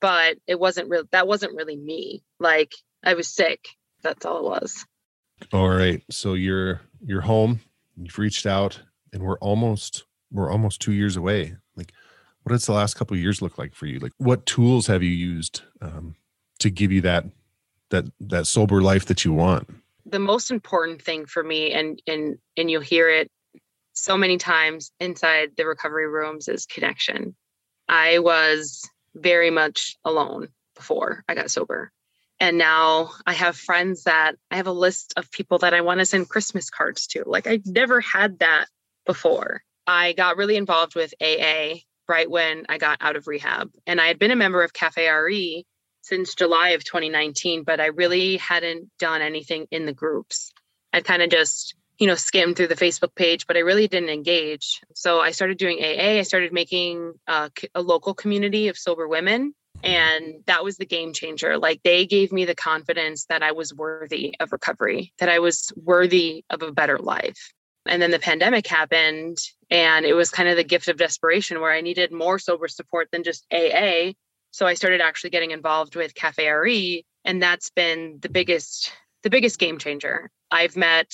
but 0.00 0.36
it 0.46 0.58
wasn't 0.58 0.88
real 0.88 1.04
that 1.12 1.26
wasn't 1.26 1.54
really 1.54 1.76
me 1.76 2.22
like 2.38 2.72
i 3.04 3.14
was 3.14 3.28
sick 3.28 3.66
that's 4.02 4.24
all 4.24 4.38
it 4.38 4.44
was 4.44 4.84
All 5.52 5.68
right, 5.68 6.02
so 6.10 6.34
you're 6.34 6.80
you're 7.04 7.22
home. 7.22 7.60
You've 7.96 8.18
reached 8.18 8.46
out, 8.46 8.80
and 9.12 9.22
we're 9.22 9.38
almost 9.38 10.04
we're 10.30 10.50
almost 10.50 10.80
two 10.80 10.92
years 10.92 11.16
away. 11.16 11.56
Like, 11.76 11.92
what 12.42 12.52
does 12.52 12.66
the 12.66 12.72
last 12.72 12.94
couple 12.94 13.16
of 13.16 13.20
years 13.20 13.42
look 13.42 13.58
like 13.58 13.74
for 13.74 13.86
you? 13.86 13.98
Like, 13.98 14.12
what 14.18 14.46
tools 14.46 14.86
have 14.86 15.02
you 15.02 15.10
used 15.10 15.62
um, 15.80 16.14
to 16.60 16.70
give 16.70 16.92
you 16.92 17.00
that 17.02 17.24
that 17.90 18.04
that 18.20 18.46
sober 18.46 18.80
life 18.80 19.06
that 19.06 19.24
you 19.24 19.32
want? 19.32 19.68
the 20.06 20.18
most 20.18 20.50
important 20.50 21.00
thing 21.02 21.26
for 21.26 21.42
me 21.42 21.72
and 21.72 22.00
and 22.06 22.38
and 22.56 22.70
you'll 22.70 22.82
hear 22.82 23.08
it 23.08 23.30
so 23.94 24.16
many 24.16 24.36
times 24.36 24.92
inside 25.00 25.52
the 25.56 25.66
recovery 25.66 26.06
rooms 26.06 26.48
is 26.48 26.66
connection. 26.66 27.34
I 27.88 28.18
was 28.18 28.88
very 29.14 29.50
much 29.50 29.96
alone 30.04 30.48
before 30.74 31.22
i 31.28 31.34
got 31.34 31.50
sober. 31.50 31.92
And 32.40 32.58
now 32.58 33.10
i 33.26 33.32
have 33.32 33.56
friends 33.56 34.04
that 34.04 34.34
i 34.50 34.56
have 34.56 34.66
a 34.66 34.72
list 34.72 35.14
of 35.16 35.30
people 35.30 35.58
that 35.58 35.72
i 35.72 35.82
want 35.82 36.00
to 36.00 36.06
send 36.06 36.28
christmas 36.28 36.68
cards 36.68 37.06
to. 37.08 37.22
Like 37.24 37.46
i 37.46 37.60
never 37.64 38.00
had 38.00 38.40
that 38.40 38.66
before. 39.06 39.62
I 39.86 40.14
got 40.14 40.36
really 40.36 40.56
involved 40.56 40.94
with 40.96 41.14
aa 41.22 41.74
right 42.08 42.28
when 42.28 42.66
i 42.68 42.78
got 42.78 42.98
out 43.00 43.16
of 43.16 43.28
rehab. 43.28 43.70
And 43.86 44.00
i 44.00 44.08
had 44.08 44.18
been 44.18 44.32
a 44.32 44.36
member 44.36 44.62
of 44.62 44.72
cafe 44.72 45.08
re 45.08 45.64
since 46.02 46.34
July 46.34 46.70
of 46.70 46.84
2019, 46.84 47.64
but 47.64 47.80
I 47.80 47.86
really 47.86 48.36
hadn't 48.36 48.90
done 48.98 49.22
anything 49.22 49.66
in 49.70 49.86
the 49.86 49.94
groups. 49.94 50.52
I'd 50.92 51.06
kind 51.06 51.22
of 51.22 51.30
just, 51.30 51.74
you 51.98 52.06
know, 52.06 52.14
skimmed 52.14 52.56
through 52.56 52.68
the 52.68 52.74
Facebook 52.74 53.14
page, 53.14 53.46
but 53.46 53.56
I 53.56 53.60
really 53.60 53.88
didn't 53.88 54.08
engage. 54.08 54.80
So 54.94 55.20
I 55.20 55.30
started 55.30 55.58
doing 55.58 55.78
AA. 55.78 56.18
I 56.18 56.22
started 56.22 56.52
making 56.52 57.14
uh, 57.28 57.50
a 57.74 57.82
local 57.82 58.14
community 58.14 58.68
of 58.68 58.76
sober 58.76 59.06
women. 59.06 59.54
And 59.82 60.42
that 60.46 60.64
was 60.64 60.76
the 60.76 60.86
game 60.86 61.12
changer. 61.12 61.58
Like 61.58 61.82
they 61.82 62.06
gave 62.06 62.32
me 62.32 62.44
the 62.44 62.54
confidence 62.54 63.26
that 63.26 63.42
I 63.42 63.52
was 63.52 63.74
worthy 63.74 64.34
of 64.40 64.52
recovery, 64.52 65.12
that 65.18 65.28
I 65.28 65.40
was 65.40 65.72
worthy 65.76 66.44
of 66.48 66.62
a 66.62 66.72
better 66.72 66.98
life. 66.98 67.52
And 67.86 68.00
then 68.00 68.10
the 68.10 68.18
pandemic 68.18 68.66
happened, 68.66 69.36
and 69.70 70.06
it 70.06 70.14
was 70.14 70.30
kind 70.30 70.48
of 70.48 70.56
the 70.56 70.64
gift 70.64 70.88
of 70.88 70.96
desperation 70.96 71.60
where 71.60 71.72
I 71.72 71.82
needed 71.82 72.12
more 72.12 72.38
sober 72.38 72.66
support 72.66 73.08
than 73.12 73.24
just 73.24 73.44
AA. 73.52 74.12
So 74.52 74.66
I 74.66 74.72
started 74.72 75.02
actually 75.02 75.30
getting 75.30 75.50
involved 75.50 75.94
with 75.94 76.14
Cafe 76.14 76.48
RE, 76.48 77.04
and 77.26 77.42
that's 77.42 77.70
been 77.70 78.18
the 78.22 78.30
biggest 78.30 78.90
the 79.22 79.30
biggest 79.30 79.58
game 79.58 79.78
changer. 79.78 80.30
I've 80.50 80.76
met 80.76 81.12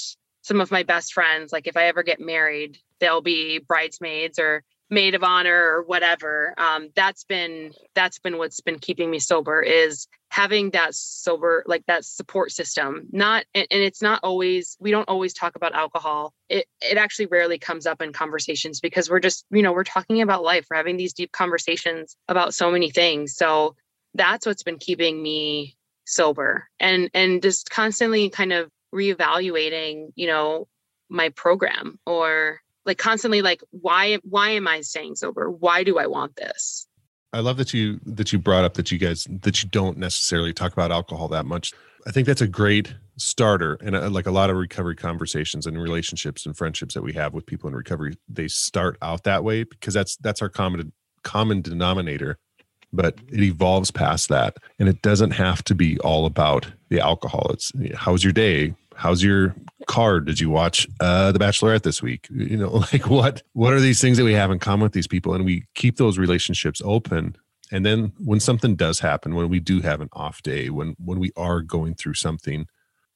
some 0.51 0.61
of 0.61 0.73
my 0.73 0.83
best 0.83 1.13
friends. 1.13 1.53
Like 1.53 1.69
if 1.69 1.77
I 1.77 1.85
ever 1.85 2.03
get 2.03 2.19
married, 2.19 2.77
they'll 2.99 3.21
be 3.21 3.61
bridesmaids 3.61 4.41
or 4.41 4.65
maid 4.91 5.15
of 5.15 5.23
honor 5.23 5.55
or 5.55 5.85
whatever. 5.85 6.55
Um, 6.59 6.89
that's 6.97 7.23
been 7.23 7.71
that's 7.95 8.19
been 8.19 8.37
what's 8.37 8.61
been 8.61 8.81
keeping 8.81 9.09
me 9.13 9.21
sober 9.21 9.63
is 9.63 10.09
having 10.29 10.71
that 10.71 10.97
sober 10.97 11.63
like 11.69 11.87
that 11.87 12.05
support 12.05 12.51
system. 12.51 13.07
Not 13.13 13.45
and, 13.55 13.69
and 13.71 13.81
it's 13.81 14.03
not 14.03 14.19
always 14.25 14.77
we 14.81 14.91
don't 14.91 15.09
always 15.09 15.35
talk 15.35 15.55
about 15.55 15.73
alcohol. 15.73 16.35
It 16.49 16.67
it 16.81 16.99
actually 16.99 17.27
rarely 17.27 17.61
comes 17.61 17.87
up 17.87 18.03
in 18.03 18.13
conversations 18.13 18.81
because 18.81 19.09
we're 19.09 19.21
just 19.21 19.47
you 19.53 19.63
know 19.63 19.73
we're 19.73 19.85
talking 19.85 20.21
about 20.21 20.43
life. 20.43 20.67
We're 20.69 20.79
having 20.79 20.97
these 20.97 21.13
deep 21.13 21.31
conversations 21.31 22.17
about 22.27 22.55
so 22.55 22.73
many 22.73 22.91
things. 22.91 23.37
So 23.37 23.77
that's 24.15 24.47
what's 24.47 24.65
been 24.65 24.79
keeping 24.79 25.23
me 25.23 25.77
sober. 26.07 26.69
And 26.81 27.09
and 27.15 27.41
just 27.41 27.71
constantly 27.71 28.31
kind 28.31 28.53
of 28.53 28.69
reevaluating 28.95 30.13
you 30.15 30.27
know 30.27 30.67
my 31.09 31.29
program 31.31 31.99
or 32.07 32.61
like 32.85 32.99
constantly 32.99 33.43
like 33.43 33.63
why 33.71 34.19
why 34.23 34.51
am 34.51 34.67
i 34.67 34.81
staying 34.81 35.15
sober 35.15 35.51
why 35.51 35.85
do 35.85 35.99
i 35.99 36.07
want 36.07 36.35
this 36.37 36.87
I 37.33 37.39
love 37.41 37.59
that 37.59 37.73
you 37.73 38.01
that 38.05 38.33
you 38.33 38.39
brought 38.39 38.65
up 38.65 38.75
that 38.75 38.91
you 38.91 38.99
guys 38.99 39.27
that 39.31 39.63
you 39.63 39.69
don't 39.69 39.99
necessarily 39.99 40.53
talk 40.53 40.73
about 40.73 40.91
alcohol 40.91 41.29
that 41.29 41.47
much. 41.47 41.73
I 42.07 42.11
think 42.11 42.27
that's 42.27 42.41
a 42.41 42.49
great 42.49 42.95
starter 43.17 43.79
and 43.83 43.95
uh, 43.95 44.09
like 44.11 44.27
a 44.27 44.31
lot 44.31 44.51
of 44.51 44.57
recovery 44.57 44.97
conversations 44.97 45.67
and 45.67 45.81
relationships 45.81 46.47
and 46.47 46.57
friendships 46.57 46.95
that 46.95 47.03
we 47.03 47.13
have 47.13 47.35
with 47.35 47.45
people 47.47 47.69
in 47.69 47.75
recovery 47.75 48.17
they 48.29 48.49
start 48.49 48.97
out 49.03 49.25
that 49.25 49.45
way 49.45 49.63
because 49.63 49.93
that's 49.93 50.17
that's 50.17 50.41
our 50.41 50.49
common 50.49 50.93
common 51.23 51.61
denominator 51.61 52.39
but 52.93 53.19
it 53.29 53.41
evolves 53.41 53.91
past 53.91 54.29
that 54.29 54.57
and 54.79 54.89
it 54.89 55.03
doesn't 55.03 55.33
have 55.33 55.63
to 55.65 55.75
be 55.75 55.99
all 56.01 56.27
about 56.27 56.71
the 56.89 57.01
alcohol. 57.01 57.51
It's 57.51 57.73
how's 57.95 58.25
your 58.25 58.33
day? 58.33 58.75
How's 58.97 59.23
your 59.23 59.55
car 59.87 60.21
did 60.21 60.39
you 60.39 60.51
watch 60.51 60.87
uh 61.01 61.33
the 61.33 61.39
bachelorette 61.39 61.83
this 61.83 62.03
week? 62.03 62.29
You 62.31 62.57
know 62.57 62.71
like 62.93 63.09
what 63.09 63.43
what 63.53 63.73
are 63.73 63.81
these 63.81 64.01
things 64.01 64.19
that 64.19 64.25
we 64.25 64.35
have 64.35 64.51
in 64.51 64.59
common 64.59 64.83
with 64.83 64.93
these 64.93 65.09
people? 65.09 65.35
And 65.35 65.45
we 65.45 65.65
keep 65.75 65.97
those 65.97 66.19
relationships 66.19 66.83
open. 66.85 67.37
And 67.73 67.87
then 67.87 68.13
when 68.19 68.41
something 68.41 68.75
does 68.75 68.99
happen 68.99 69.35
when 69.35 69.49
we 69.49 69.61
do 69.61 69.81
have 69.81 70.01
an 70.01 70.09
off 70.13 70.43
day 70.43 70.71
when 70.71 70.97
when 71.05 71.19
we 71.19 71.31
are 71.37 71.61
going 71.61 71.95
through 71.95 72.15
something 72.15 72.67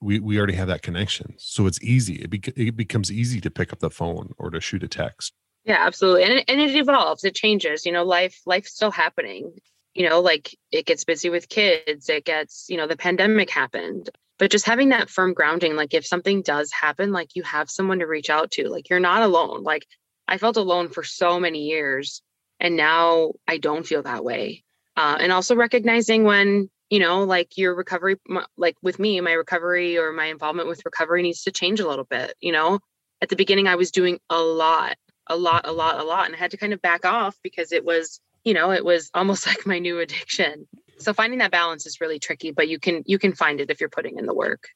we 0.01 0.21
we 0.21 0.39
already 0.39 0.55
have 0.55 0.69
that 0.69 0.83
connection. 0.83 1.35
So 1.39 1.67
it's 1.67 1.83
easy. 1.83 2.17
It, 2.17 2.31
be, 2.31 2.43
it 2.57 2.77
becomes 2.77 3.11
easy 3.11 3.41
to 3.41 3.51
pick 3.51 3.73
up 3.73 3.81
the 3.81 3.91
phone 3.91 4.35
or 4.39 4.51
to 4.51 4.61
shoot 4.61 4.83
a 4.83 4.89
text 4.89 5.33
yeah 5.65 5.79
absolutely 5.81 6.25
and 6.25 6.33
it, 6.35 6.45
and 6.49 6.61
it 6.61 6.75
evolves 6.75 7.25
it 7.25 7.35
changes 7.35 7.87
you 7.87 7.93
know 7.93 8.05
life 8.05 8.41
life's 8.47 8.75
still 8.75 8.91
happening. 8.91 9.53
You 9.95 10.09
know 10.09 10.21
like 10.21 10.57
it 10.73 10.87
gets 10.87 11.05
busy 11.05 11.31
with 11.31 11.49
kids 11.49 12.09
it 12.09 12.25
gets 12.25 12.67
you 12.69 12.77
know 12.77 12.89
the 12.89 12.97
pandemic 12.97 13.49
happened 13.49 14.11
but 14.39 14.51
just 14.51 14.67
having 14.67 14.89
that 14.89 15.09
firm 15.09 15.35
grounding 15.35 15.77
like 15.77 15.95
if 15.95 16.05
something 16.05 16.43
does 16.43 16.73
happen 16.73 17.13
like 17.13 17.37
you 17.37 17.45
have 17.45 17.71
someone 17.71 18.01
to 18.01 18.07
reach 18.07 18.29
out 18.29 18.51
to 18.53 18.69
like 18.69 18.91
you're 18.91 18.99
not 18.99 19.23
alone 19.23 19.63
like 19.63 19.87
i 20.27 20.37
felt 20.37 20.57
alone 20.57 20.89
for 20.89 21.05
so 21.05 21.39
many 21.39 21.69
years 21.69 22.23
and 22.59 22.77
now 22.77 23.33
i 23.47 23.57
don't 23.57 23.87
feel 23.87 24.03
that 24.03 24.25
way 24.25 24.65
uh, 24.97 25.17
and 25.21 25.31
also 25.31 25.55
recognizing 25.55 26.25
when 26.25 26.69
you 26.91 26.99
know 26.99 27.23
like 27.23 27.57
your 27.57 27.75
recovery 27.75 28.17
like 28.57 28.77
with 28.83 28.99
me 28.99 29.21
my 29.21 29.33
recovery 29.33 29.97
or 29.97 30.13
my 30.13 30.27
involvement 30.27 30.69
with 30.69 30.85
recovery 30.85 31.23
needs 31.23 31.43
to 31.45 31.53
change 31.53 31.79
a 31.79 31.89
little 31.89 32.05
bit 32.05 32.35
you 32.41 32.51
know? 32.53 32.81
At 33.23 33.29
the 33.29 33.37
beginning 33.37 33.69
i 33.69 33.77
was 33.77 33.93
doing 33.93 34.19
a 34.29 34.41
lot 34.41 34.97
a 35.29 35.37
lot 35.37 35.67
a 35.67 35.73
lot 35.73 35.99
a 35.99 36.05
lot 36.05 36.27
and 36.27 36.35
i 36.35 36.39
had 36.39 36.51
to 36.51 36.57
kind 36.57 36.73
of 36.73 36.83
back 36.83 37.05
off 37.05 37.37
because 37.43 37.73
it 37.73 37.85
was 37.85 38.21
you 38.45 38.55
know 38.55 38.71
it 38.71 38.85
was 38.85 39.11
almost 39.15 39.47
like 39.49 39.67
my 39.67 39.79
new 39.79 39.99
addiction. 39.99 40.67
So 40.99 41.13
finding 41.13 41.41
that 41.41 41.51
balance 41.51 41.87
is 41.87 42.01
really 42.01 42.19
tricky 42.19 42.53
but 42.53 42.69
you 42.69 42.79
can 42.79 43.03
you 43.07 43.19
can 43.19 43.33
find 43.33 43.61
it 43.61 43.71
if 43.71 43.81
you're 43.81 43.89
putting 43.89 44.19
in 44.19 44.27
the 44.27 44.35
work. 44.35 44.69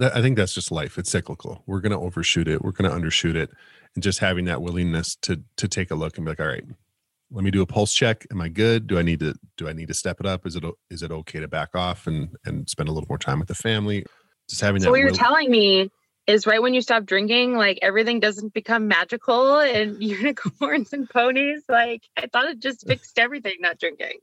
I 0.00 0.22
think 0.22 0.36
that's 0.36 0.54
just 0.54 0.72
life. 0.72 0.98
It's 0.98 1.10
cyclical. 1.10 1.62
We're 1.66 1.80
going 1.80 1.92
to 1.92 1.98
overshoot 1.98 2.48
it. 2.48 2.62
We're 2.62 2.72
going 2.72 2.90
to 2.90 2.96
undershoot 2.96 3.36
it. 3.36 3.50
And 3.94 4.02
just 4.02 4.20
having 4.20 4.46
that 4.46 4.62
willingness 4.62 5.16
to 5.16 5.42
to 5.56 5.68
take 5.68 5.90
a 5.90 5.94
look 5.94 6.16
and 6.16 6.24
be 6.24 6.32
like 6.32 6.40
all 6.40 6.46
right 6.46 6.64
let 7.34 7.44
me 7.44 7.50
do 7.50 7.62
a 7.62 7.66
pulse 7.66 7.94
check. 7.94 8.26
Am 8.30 8.40
i 8.40 8.48
good? 8.48 8.86
Do 8.86 8.98
i 8.98 9.02
need 9.02 9.20
to 9.20 9.34
do 9.56 9.68
i 9.68 9.72
need 9.72 9.88
to 9.88 9.94
step 9.94 10.20
it 10.20 10.26
up? 10.26 10.46
Is 10.46 10.56
it 10.56 10.64
is 10.90 11.02
it 11.02 11.10
okay 11.10 11.40
to 11.40 11.48
back 11.48 11.74
off 11.74 12.06
and 12.06 12.30
and 12.44 12.68
spend 12.68 12.88
a 12.88 12.92
little 12.92 13.08
more 13.08 13.18
time 13.18 13.38
with 13.38 13.48
the 13.48 13.54
family? 13.54 14.04
Just 14.48 14.60
having 14.60 14.80
so 14.80 14.86
that 14.86 14.90
what 14.90 15.00
you're 15.00 15.10
will- 15.10 15.16
telling 15.16 15.50
me 15.50 15.90
is 16.26 16.46
right 16.46 16.62
when 16.62 16.74
you 16.74 16.80
stop 16.80 17.04
drinking 17.04 17.56
like 17.56 17.78
everything 17.82 18.20
doesn't 18.20 18.52
become 18.54 18.88
magical 18.88 19.58
and 19.58 20.02
unicorns 20.02 20.92
and 20.92 21.08
ponies 21.10 21.62
like 21.68 22.08
i 22.16 22.26
thought 22.26 22.46
it 22.46 22.58
just 22.58 22.86
fixed 22.86 23.18
everything 23.18 23.54
not 23.60 23.78
drinking 23.78 24.18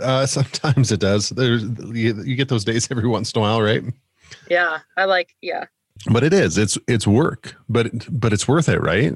uh 0.00 0.26
sometimes 0.26 0.92
it 0.92 1.00
does 1.00 1.30
there's 1.30 1.62
you, 1.92 2.22
you 2.22 2.36
get 2.36 2.48
those 2.48 2.64
days 2.64 2.90
every 2.90 3.08
once 3.08 3.32
in 3.32 3.38
a 3.38 3.42
while 3.42 3.60
right 3.60 3.82
yeah 4.48 4.78
i 4.96 5.04
like 5.04 5.34
yeah 5.40 5.64
but 6.12 6.22
it 6.22 6.32
is 6.32 6.56
it's 6.56 6.78
it's 6.86 7.06
work 7.06 7.56
but 7.68 7.90
but 8.10 8.32
it's 8.32 8.46
worth 8.46 8.68
it 8.68 8.80
right 8.80 9.14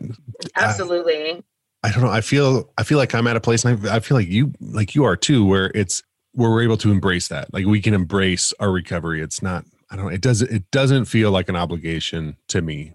absolutely 0.57 1.43
I 1.85 1.93
don't 1.93 2.03
know. 2.03 2.11
I 2.11 2.23
feel 2.23 2.73
I 2.79 2.83
feel 2.83 2.97
like 2.97 3.15
I'm 3.15 3.27
at 3.27 3.37
a 3.37 3.41
place, 3.41 3.63
and 3.63 3.87
I, 3.87 3.97
I 3.97 4.01
feel 4.01 4.17
like 4.17 4.27
you 4.27 4.55
like 4.59 4.95
you 4.95 5.05
are 5.05 5.17
too, 5.17 5.45
where 5.45 5.71
it's 5.75 6.03
where 6.33 6.51
we're 6.51 6.63
able 6.63 6.79
to 6.79 6.91
embrace 6.91 7.29
that. 7.29 7.53
Like 7.53 7.67
we 7.67 7.83
can 7.83 7.93
embrace 7.93 8.55
our 8.59 8.73
recovery. 8.73 9.21
It's 9.21 9.43
not. 9.43 9.67
I 9.91 9.97
don't. 9.97 10.07
know. 10.07 10.11
It 10.11 10.21
doesn't. 10.21 10.51
It 10.51 10.71
doesn't 10.71 11.07
feel 11.07 11.31
like 11.31 11.49
an 11.49 11.57
obligation 11.57 12.37
to 12.49 12.63
me. 12.63 12.95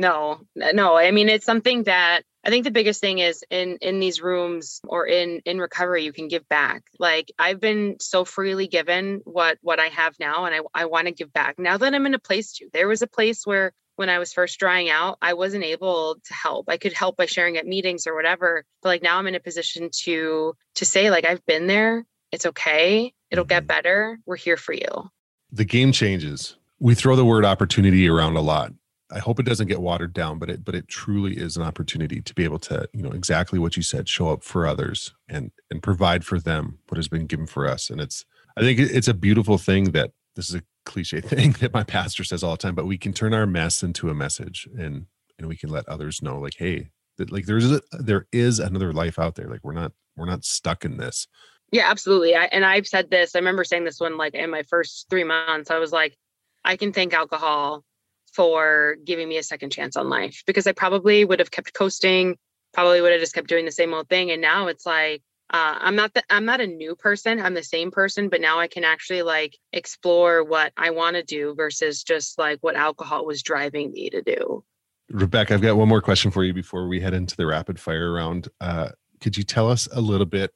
no 0.00 0.40
no 0.54 0.96
i 0.96 1.10
mean 1.10 1.28
it's 1.28 1.44
something 1.44 1.84
that 1.84 2.22
i 2.44 2.50
think 2.50 2.64
the 2.64 2.70
biggest 2.70 3.00
thing 3.00 3.18
is 3.18 3.44
in 3.50 3.76
in 3.82 4.00
these 4.00 4.20
rooms 4.20 4.80
or 4.88 5.06
in 5.06 5.40
in 5.44 5.58
recovery 5.58 6.04
you 6.04 6.12
can 6.12 6.26
give 6.28 6.48
back 6.48 6.82
like 6.98 7.30
i've 7.38 7.60
been 7.60 7.96
so 8.00 8.24
freely 8.24 8.66
given 8.66 9.20
what 9.24 9.58
what 9.60 9.78
i 9.78 9.86
have 9.86 10.14
now 10.18 10.46
and 10.46 10.54
i, 10.54 10.60
I 10.74 10.86
want 10.86 11.06
to 11.06 11.12
give 11.12 11.32
back 11.32 11.58
now 11.58 11.76
that 11.76 11.94
i'm 11.94 12.06
in 12.06 12.14
a 12.14 12.18
place 12.18 12.54
to 12.54 12.68
there 12.72 12.88
was 12.88 13.02
a 13.02 13.06
place 13.06 13.46
where 13.46 13.72
when 13.96 14.08
i 14.08 14.18
was 14.18 14.32
first 14.32 14.58
drying 14.58 14.88
out 14.88 15.18
i 15.20 15.34
wasn't 15.34 15.64
able 15.64 16.16
to 16.24 16.34
help 16.34 16.68
i 16.68 16.78
could 16.78 16.94
help 16.94 17.16
by 17.16 17.26
sharing 17.26 17.58
at 17.58 17.66
meetings 17.66 18.06
or 18.06 18.14
whatever 18.14 18.64
but 18.82 18.88
like 18.88 19.02
now 19.02 19.18
i'm 19.18 19.26
in 19.26 19.34
a 19.34 19.40
position 19.40 19.90
to 19.92 20.54
to 20.76 20.84
say 20.84 21.10
like 21.10 21.26
i've 21.26 21.44
been 21.44 21.66
there 21.66 22.06
it's 22.32 22.46
okay 22.46 23.12
it'll 23.30 23.44
get 23.44 23.64
mm-hmm. 23.64 23.66
better 23.68 24.18
we're 24.24 24.36
here 24.36 24.56
for 24.56 24.72
you 24.72 25.10
The 25.52 25.64
game 25.64 25.92
changes. 25.92 26.56
We 26.78 26.94
throw 26.94 27.16
the 27.16 27.24
word 27.24 27.44
opportunity 27.44 28.08
around 28.08 28.36
a 28.36 28.40
lot. 28.40 28.72
I 29.12 29.18
hope 29.18 29.40
it 29.40 29.46
doesn't 29.46 29.66
get 29.66 29.80
watered 29.80 30.12
down, 30.12 30.38
but 30.38 30.48
it 30.48 30.64
but 30.64 30.74
it 30.74 30.86
truly 30.88 31.36
is 31.36 31.56
an 31.56 31.62
opportunity 31.62 32.22
to 32.22 32.34
be 32.34 32.44
able 32.44 32.60
to, 32.60 32.88
you 32.92 33.02
know, 33.02 33.10
exactly 33.10 33.58
what 33.58 33.76
you 33.76 33.82
said, 33.82 34.08
show 34.08 34.28
up 34.28 34.44
for 34.44 34.66
others 34.66 35.12
and 35.28 35.50
and 35.70 35.82
provide 35.82 36.24
for 36.24 36.38
them 36.38 36.78
what 36.88 36.96
has 36.96 37.08
been 37.08 37.26
given 37.26 37.46
for 37.46 37.66
us. 37.66 37.90
And 37.90 38.00
it's 38.00 38.24
I 38.56 38.60
think 38.60 38.78
it's 38.78 39.08
a 39.08 39.14
beautiful 39.14 39.58
thing 39.58 39.92
that 39.92 40.12
this 40.36 40.48
is 40.48 40.54
a 40.54 40.62
cliche 40.86 41.20
thing 41.32 41.52
that 41.60 41.74
my 41.74 41.82
pastor 41.82 42.24
says 42.24 42.42
all 42.42 42.52
the 42.52 42.56
time, 42.56 42.74
but 42.74 42.86
we 42.86 42.98
can 42.98 43.12
turn 43.12 43.34
our 43.34 43.46
mess 43.46 43.82
into 43.82 44.10
a 44.10 44.14
message 44.14 44.68
and 44.78 45.06
and 45.38 45.48
we 45.48 45.56
can 45.56 45.70
let 45.70 45.88
others 45.88 46.22
know 46.22 46.38
like, 46.38 46.54
hey, 46.58 46.90
that 47.16 47.32
like 47.32 47.46
there's 47.46 47.70
a, 47.70 47.80
there 47.92 48.26
is 48.32 48.58
another 48.58 48.92
life 48.92 49.18
out 49.18 49.34
there. 49.34 49.48
Like 49.48 49.64
we're 49.64 49.72
not 49.72 49.92
we're 50.16 50.26
not 50.26 50.44
stuck 50.44 50.84
in 50.84 50.98
this. 50.98 51.26
Yeah, 51.72 51.88
absolutely. 51.88 52.34
I, 52.34 52.44
and 52.46 52.64
I've 52.64 52.86
said 52.86 53.10
this. 53.10 53.34
I 53.34 53.38
remember 53.38 53.64
saying 53.64 53.84
this 53.84 54.00
one 54.00 54.16
like 54.16 54.34
in 54.34 54.50
my 54.50 54.62
first 54.64 55.06
three 55.08 55.24
months. 55.24 55.70
I 55.70 55.78
was 55.78 55.92
like, 55.92 56.16
I 56.64 56.76
can 56.76 56.92
thank 56.92 57.14
alcohol 57.14 57.84
for 58.32 58.96
giving 59.04 59.28
me 59.28 59.38
a 59.38 59.42
second 59.42 59.70
chance 59.70 59.96
on 59.96 60.08
life 60.08 60.42
because 60.46 60.66
I 60.66 60.72
probably 60.72 61.24
would 61.24 61.38
have 61.38 61.50
kept 61.50 61.74
coasting, 61.74 62.36
probably 62.72 63.00
would 63.00 63.12
have 63.12 63.20
just 63.20 63.34
kept 63.34 63.48
doing 63.48 63.64
the 63.64 63.72
same 63.72 63.94
old 63.94 64.08
thing. 64.08 64.30
And 64.30 64.42
now 64.42 64.66
it's 64.66 64.86
like 64.86 65.22
uh, 65.52 65.78
I'm 65.80 65.96
not 65.96 66.14
the, 66.14 66.22
I'm 66.30 66.44
not 66.44 66.60
a 66.60 66.66
new 66.66 66.94
person. 66.94 67.40
I'm 67.40 67.54
the 67.54 67.62
same 67.62 67.90
person, 67.90 68.28
but 68.28 68.40
now 68.40 68.60
I 68.60 68.68
can 68.68 68.84
actually 68.84 69.22
like 69.22 69.58
explore 69.72 70.44
what 70.44 70.72
I 70.76 70.90
want 70.90 71.16
to 71.16 71.24
do 71.24 71.54
versus 71.56 72.04
just 72.04 72.38
like 72.38 72.58
what 72.60 72.76
alcohol 72.76 73.26
was 73.26 73.42
driving 73.42 73.90
me 73.90 74.10
to 74.10 74.22
do. 74.22 74.64
Rebecca, 75.10 75.54
I've 75.54 75.60
got 75.60 75.76
one 75.76 75.88
more 75.88 76.00
question 76.00 76.30
for 76.30 76.44
you 76.44 76.54
before 76.54 76.86
we 76.86 77.00
head 77.00 77.14
into 77.14 77.36
the 77.36 77.46
rapid 77.46 77.80
fire 77.80 78.12
round. 78.12 78.48
Uh, 78.60 78.90
could 79.20 79.36
you 79.36 79.42
tell 79.42 79.68
us 79.68 79.88
a 79.92 80.00
little 80.00 80.26
bit 80.26 80.52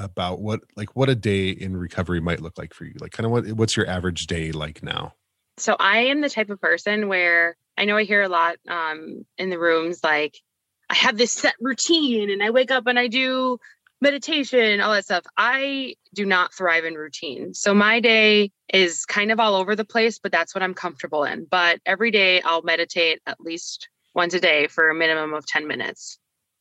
about 0.00 0.40
what 0.40 0.60
like 0.76 0.94
what 0.96 1.08
a 1.08 1.14
day 1.14 1.50
in 1.50 1.76
recovery 1.76 2.20
might 2.20 2.40
look 2.40 2.58
like 2.58 2.74
for 2.74 2.84
you? 2.84 2.94
Like 3.00 3.12
kind 3.12 3.26
of 3.26 3.32
what 3.32 3.52
what's 3.52 3.76
your 3.76 3.88
average 3.88 4.26
day 4.26 4.52
like 4.52 4.82
now? 4.82 5.14
So 5.58 5.76
I 5.78 5.98
am 6.06 6.20
the 6.20 6.28
type 6.28 6.50
of 6.50 6.60
person 6.60 7.08
where 7.08 7.56
I 7.76 7.84
know 7.84 7.96
I 7.96 8.04
hear 8.04 8.22
a 8.22 8.28
lot 8.28 8.56
um, 8.68 9.24
in 9.36 9.50
the 9.50 9.58
rooms 9.58 10.00
like 10.02 10.38
I 10.90 10.94
have 10.94 11.18
this 11.18 11.32
set 11.32 11.54
routine 11.60 12.30
and 12.30 12.42
I 12.42 12.50
wake 12.50 12.70
up 12.70 12.86
and 12.86 12.98
I 12.98 13.08
do 13.08 13.58
meditation, 14.00 14.80
all 14.80 14.92
that 14.92 15.04
stuff. 15.04 15.24
I 15.36 15.94
do 16.14 16.24
not 16.24 16.54
thrive 16.54 16.84
in 16.84 16.94
routine. 16.94 17.54
So 17.54 17.74
my 17.74 18.00
day 18.00 18.52
is 18.72 19.04
kind 19.04 19.32
of 19.32 19.40
all 19.40 19.54
over 19.54 19.74
the 19.74 19.84
place, 19.84 20.18
but 20.18 20.32
that's 20.32 20.54
what 20.54 20.62
I'm 20.62 20.74
comfortable 20.74 21.24
in. 21.24 21.46
But 21.50 21.80
every 21.84 22.10
day 22.10 22.40
I'll 22.42 22.62
meditate 22.62 23.20
at 23.26 23.40
least 23.40 23.88
once 24.14 24.34
a 24.34 24.40
day 24.40 24.68
for 24.68 24.88
a 24.88 24.94
minimum 24.94 25.34
of 25.34 25.46
10 25.46 25.66
minutes. 25.66 26.18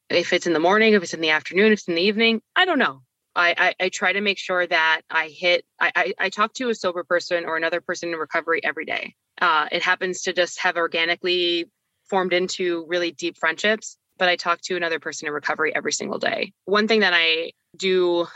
If 0.10 0.34
it's 0.34 0.48
in 0.48 0.54
the 0.54 0.60
morning, 0.60 0.94
if 0.94 1.04
it's 1.04 1.14
in 1.14 1.22
the 1.22 1.32
afternoon, 1.32 1.72
if 1.72 1.80
it's 1.80 1.88
in 1.88 1.96
the 1.96 2.02
evening, 2.02 2.42
I 2.56 2.66
don't 2.66 2.80
know. 2.80 3.02
I, 3.38 3.56
I, 3.58 3.76
I 3.86 3.90
try 3.90 4.14
to 4.14 4.22
make 4.22 4.40
sure 4.40 4.66
that 4.66 5.02
I 5.10 5.28
hit, 5.28 5.64
I, 5.80 5.92
I, 5.96 6.14
I 6.18 6.30
talk 6.30 6.54
to 6.56 6.70
a 6.70 6.76
sober 6.76 7.04
person 7.04 7.46
or 7.46 7.56
another 7.56 7.82
person 7.82 8.10
in 8.10 8.16
recovery 8.16 8.62
every 8.64 8.86
day. 8.86 9.16
Uh, 9.40 9.68
it 9.72 9.84
happens 9.84 10.24
to 10.24 10.34
just 10.34 10.60
have 10.62 10.76
organically 10.76 11.70
formed 12.10 12.34
into 12.34 12.86
really 12.88 13.12
deep 13.12 13.38
friendships, 13.38 13.98
but 14.18 14.28
I 14.28 14.38
talk 14.38 14.62
to 14.62 14.76
another 14.76 15.00
person 15.00 15.28
in 15.28 15.34
recovery 15.34 15.74
every 15.76 15.94
single 15.94 16.18
day. 16.18 16.54
One 16.66 16.88
thing 16.88 17.02
that 17.02 17.14
I 17.14 17.52
do, 17.76 18.28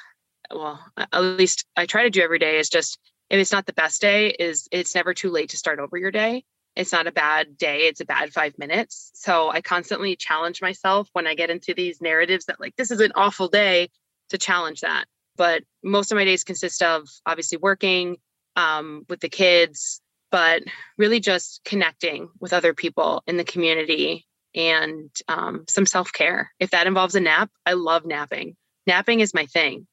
well, 0.53 0.79
at 0.97 1.19
least 1.19 1.65
I 1.75 1.87
try 1.87 2.03
to 2.03 2.09
do 2.11 2.21
every 2.21 2.39
day 2.39 2.59
is 2.59 2.69
just 2.69 2.99
if 3.31 3.39
it's 3.39 3.51
not 3.51 3.65
the 3.65 3.73
best 3.73 4.01
day, 4.01 4.29
is 4.29 4.67
it's 4.71 4.93
never 4.93 5.13
too 5.13 5.31
late 5.31 5.49
to 5.49 5.57
start 5.57 5.79
over 5.79 5.97
your 5.97 6.11
day. 6.11 6.43
it's 6.75 6.91
not 6.91 7.07
a 7.07 7.11
bad 7.11 7.57
day, 7.57 7.87
it's 7.87 8.01
a 8.01 8.05
bad 8.05 8.31
five 8.31 8.57
minutes. 8.57 9.11
So 9.13 9.49
I 9.49 9.61
constantly 9.61 10.15
challenge 10.15 10.61
myself 10.61 11.09
when 11.13 11.27
I 11.27 11.35
get 11.35 11.49
into 11.49 11.73
these 11.73 12.01
narratives 12.01 12.45
that, 12.45 12.59
like, 12.59 12.75
this 12.75 12.91
is 12.91 13.01
an 13.01 13.11
awful 13.15 13.47
day 13.47 13.89
to 14.31 14.37
challenge 14.37 14.81
that. 14.81 15.05
But 15.37 15.63
most 15.83 16.11
of 16.11 16.17
my 16.17 16.25
days 16.25 16.43
consist 16.43 16.83
of 16.83 17.07
obviously 17.25 17.57
working 17.57 18.17
um, 18.55 19.05
with 19.09 19.21
the 19.21 19.29
kids, 19.29 20.01
but 20.29 20.63
really 20.97 21.19
just 21.19 21.61
connecting 21.63 22.29
with 22.39 22.53
other 22.53 22.73
people 22.73 23.23
in 23.27 23.37
the 23.37 23.43
community 23.43 24.25
and 24.53 25.09
um, 25.29 25.65
some 25.69 25.85
self 25.85 26.11
care. 26.11 26.51
If 26.59 26.71
that 26.71 26.87
involves 26.87 27.15
a 27.15 27.21
nap, 27.21 27.49
I 27.65 27.73
love 27.73 28.05
napping. 28.05 28.55
Napping 28.87 29.21
is 29.21 29.33
my 29.33 29.45
thing. 29.45 29.87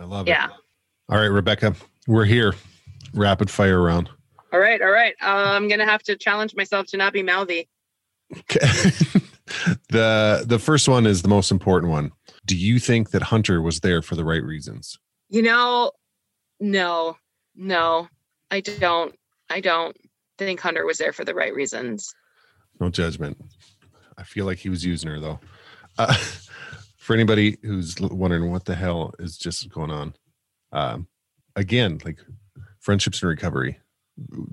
I 0.00 0.04
love 0.04 0.26
Yeah. 0.26 0.46
it. 0.46 0.50
Yeah. 0.50 0.56
All 1.10 1.18
right, 1.18 1.26
Rebecca, 1.26 1.74
we're 2.06 2.24
here. 2.24 2.54
Rapid 3.14 3.50
fire 3.50 3.80
round. 3.82 4.10
All 4.52 4.58
right. 4.60 4.80
All 4.80 4.90
right. 4.90 5.14
Uh, 5.22 5.26
I'm 5.54 5.68
going 5.68 5.80
to 5.80 5.86
have 5.86 6.02
to 6.04 6.16
challenge 6.16 6.54
myself 6.54 6.86
to 6.88 6.96
not 6.96 7.12
be 7.12 7.22
mouthy. 7.22 7.68
Okay. 8.36 8.58
the 9.90 10.44
the 10.46 10.58
first 10.58 10.88
one 10.88 11.06
is 11.06 11.22
the 11.22 11.28
most 11.28 11.50
important 11.50 11.90
one. 11.90 12.12
Do 12.48 12.56
you 12.56 12.78
think 12.78 13.10
that 13.10 13.20
Hunter 13.20 13.60
was 13.60 13.80
there 13.80 14.00
for 14.00 14.16
the 14.16 14.24
right 14.24 14.42
reasons? 14.42 14.98
You 15.28 15.42
know, 15.42 15.92
no, 16.58 17.18
no, 17.54 18.08
I 18.50 18.60
don't. 18.60 19.14
I 19.50 19.60
don't 19.60 19.94
think 20.38 20.58
Hunter 20.58 20.86
was 20.86 20.96
there 20.96 21.12
for 21.12 21.26
the 21.26 21.34
right 21.34 21.54
reasons. 21.54 22.14
No 22.80 22.88
judgment. 22.88 23.38
I 24.16 24.22
feel 24.22 24.46
like 24.46 24.58
he 24.58 24.70
was 24.70 24.82
using 24.82 25.10
her 25.10 25.20
though. 25.20 25.40
Uh, 25.98 26.14
for 26.96 27.12
anybody 27.12 27.58
who's 27.62 28.00
wondering 28.00 28.50
what 28.50 28.64
the 28.64 28.74
hell 28.74 29.12
is 29.18 29.36
just 29.36 29.68
going 29.68 29.90
on, 29.90 30.14
um, 30.72 31.06
again, 31.54 32.00
like 32.02 32.18
friendships 32.80 33.20
and 33.22 33.28
recovery 33.28 33.78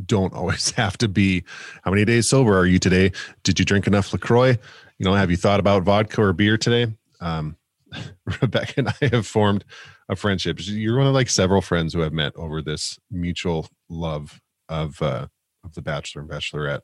don't 0.05 0.33
always 0.33 0.71
have 0.71 0.97
to 0.97 1.07
be 1.07 1.45
how 1.83 1.91
many 1.91 2.03
days 2.03 2.27
sober 2.27 2.57
are 2.57 2.65
you 2.65 2.79
today? 2.79 3.13
Did 3.43 3.57
you 3.57 3.63
drink 3.63 3.87
enough 3.87 4.11
LaCroix? 4.11 4.57
You 4.97 5.05
know, 5.05 5.13
have 5.13 5.31
you 5.31 5.37
thought 5.37 5.61
about 5.61 5.83
vodka 5.83 6.21
or 6.21 6.33
beer 6.33 6.57
today? 6.57 6.93
Um, 7.21 7.55
Rebecca 8.41 8.73
and 8.77 8.89
I 8.89 9.09
have 9.11 9.27
formed 9.27 9.65
a 10.09 10.15
friendship. 10.15 10.57
You're 10.61 10.97
one 10.97 11.07
of 11.07 11.13
like 11.13 11.29
several 11.29 11.61
friends 11.61 11.93
who 11.93 12.01
have 12.01 12.13
met 12.13 12.35
over 12.35 12.61
this 12.61 12.99
mutual 13.11 13.67
love 13.89 14.41
of 14.69 15.01
uh, 15.01 15.27
of 15.63 15.73
the 15.73 15.81
Bachelor 15.81 16.21
and 16.21 16.29
Bachelorette 16.29 16.81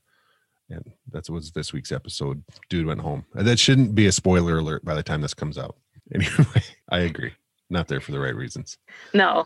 and 0.71 0.91
that 1.11 1.29
was 1.29 1.51
this 1.51 1.73
week's 1.73 1.91
episode. 1.91 2.43
Dude 2.69 2.87
went 2.87 3.01
home. 3.01 3.25
That 3.33 3.59
shouldn't 3.59 3.93
be 3.93 4.07
a 4.07 4.11
spoiler 4.11 4.59
alert 4.59 4.83
by 4.83 4.95
the 4.95 5.03
time 5.03 5.21
this 5.21 5.33
comes 5.33 5.57
out. 5.57 5.75
Anyway, 6.13 6.63
I 6.89 6.99
agree. 6.99 7.31
Not 7.69 7.87
there 7.87 8.01
for 8.01 8.11
the 8.11 8.19
right 8.19 8.35
reasons. 8.35 8.77
No. 9.13 9.45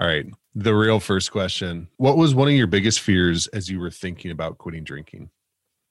All 0.00 0.06
right. 0.06 0.24
The 0.54 0.74
real 0.74 1.00
first 1.00 1.30
question 1.30 1.88
What 1.98 2.16
was 2.16 2.34
one 2.34 2.48
of 2.48 2.54
your 2.54 2.66
biggest 2.66 3.00
fears 3.00 3.46
as 3.48 3.68
you 3.68 3.78
were 3.78 3.90
thinking 3.90 4.30
about 4.30 4.56
quitting 4.56 4.84
drinking? 4.84 5.28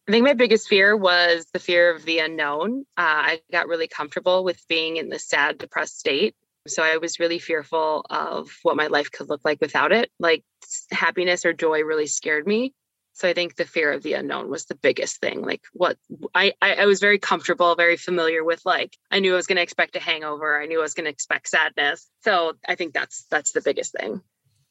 I 0.07 0.11
think 0.11 0.23
my 0.23 0.33
biggest 0.33 0.69
fear 0.69 0.95
was 0.95 1.47
the 1.51 1.59
fear 1.59 1.93
of 1.93 2.05
the 2.05 2.19
unknown. 2.19 2.85
Uh, 2.97 3.01
I 3.01 3.41
got 3.51 3.67
really 3.67 3.89
comfortable 3.89 4.43
with 4.45 4.65
being 4.69 4.95
in 4.95 5.09
this 5.09 5.27
sad, 5.27 5.57
depressed 5.57 5.99
state. 5.99 6.33
So 6.65 6.81
I 6.81 6.97
was 6.97 7.19
really 7.19 7.39
fearful 7.39 8.05
of 8.09 8.49
what 8.63 8.77
my 8.77 8.87
life 8.87 9.11
could 9.11 9.29
look 9.29 9.41
like 9.43 9.59
without 9.59 9.91
it. 9.91 10.09
Like 10.19 10.43
happiness 10.91 11.45
or 11.45 11.53
joy 11.53 11.81
really 11.81 12.07
scared 12.07 12.47
me. 12.47 12.73
So 13.13 13.27
I 13.27 13.33
think 13.33 13.55
the 13.55 13.65
fear 13.65 13.91
of 13.91 14.03
the 14.03 14.13
unknown 14.13 14.49
was 14.49 14.65
the 14.65 14.75
biggest 14.75 15.19
thing. 15.19 15.41
Like 15.41 15.61
what 15.73 15.97
I, 16.35 16.53
I, 16.61 16.75
I 16.75 16.85
was 16.85 16.99
very 16.99 17.17
comfortable, 17.17 17.75
very 17.75 17.97
familiar 17.97 18.43
with 18.43 18.61
like 18.63 18.95
I 19.09 19.19
knew 19.19 19.33
I 19.33 19.37
was 19.37 19.47
gonna 19.47 19.61
expect 19.61 19.95
a 19.95 19.99
hangover. 19.99 20.61
I 20.61 20.67
knew 20.67 20.79
I 20.79 20.83
was 20.83 20.93
gonna 20.93 21.09
expect 21.09 21.49
sadness. 21.49 22.07
So 22.23 22.53
I 22.67 22.75
think 22.75 22.93
that's 22.93 23.25
that's 23.31 23.53
the 23.53 23.61
biggest 23.61 23.93
thing. 23.97 24.21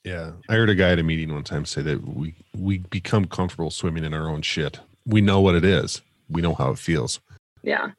Yeah. 0.05 0.32
I 0.49 0.55
heard 0.55 0.70
a 0.70 0.76
guy 0.76 0.93
at 0.93 1.01
a 1.01 1.03
meeting 1.03 1.34
one 1.34 1.43
time 1.43 1.64
say 1.64 1.82
that 1.82 2.07
we 2.07 2.37
we 2.57 2.78
become 2.78 3.24
comfortable 3.26 3.70
swimming 3.70 4.05
in 4.05 4.14
our 4.14 4.28
own 4.28 4.43
shit. 4.43 4.78
We 5.07 5.21
know 5.21 5.41
what 5.41 5.55
it 5.55 5.65
is. 5.65 6.03
We 6.29 6.43
know 6.43 6.55
how 6.55 6.71
it 6.71 6.79
feels. 6.79 7.21
Yeah. 7.63 7.93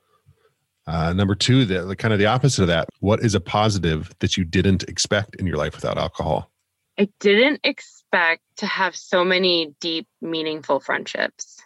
Uh, 0.85 1.11
number 1.13 1.35
two, 1.35 1.65
the, 1.65 1.83
the 1.83 1.95
kind 1.95 2.13
of 2.13 2.19
the 2.19 2.25
opposite 2.25 2.63
of 2.63 2.67
that. 2.69 2.87
What 2.99 3.21
is 3.21 3.35
a 3.35 3.41
positive 3.41 4.13
that 4.19 4.37
you 4.37 4.45
didn't 4.45 4.83
expect 4.83 5.35
in 5.35 5.45
your 5.45 5.57
life 5.57 5.75
without 5.75 5.97
alcohol? 5.97 6.49
I 6.97 7.09
didn't 7.19 7.59
expect 7.63 8.41
to 8.57 8.65
have 8.65 8.95
so 8.95 9.23
many 9.23 9.75
deep, 9.79 10.07
meaningful 10.21 10.79
friendships. 10.79 11.61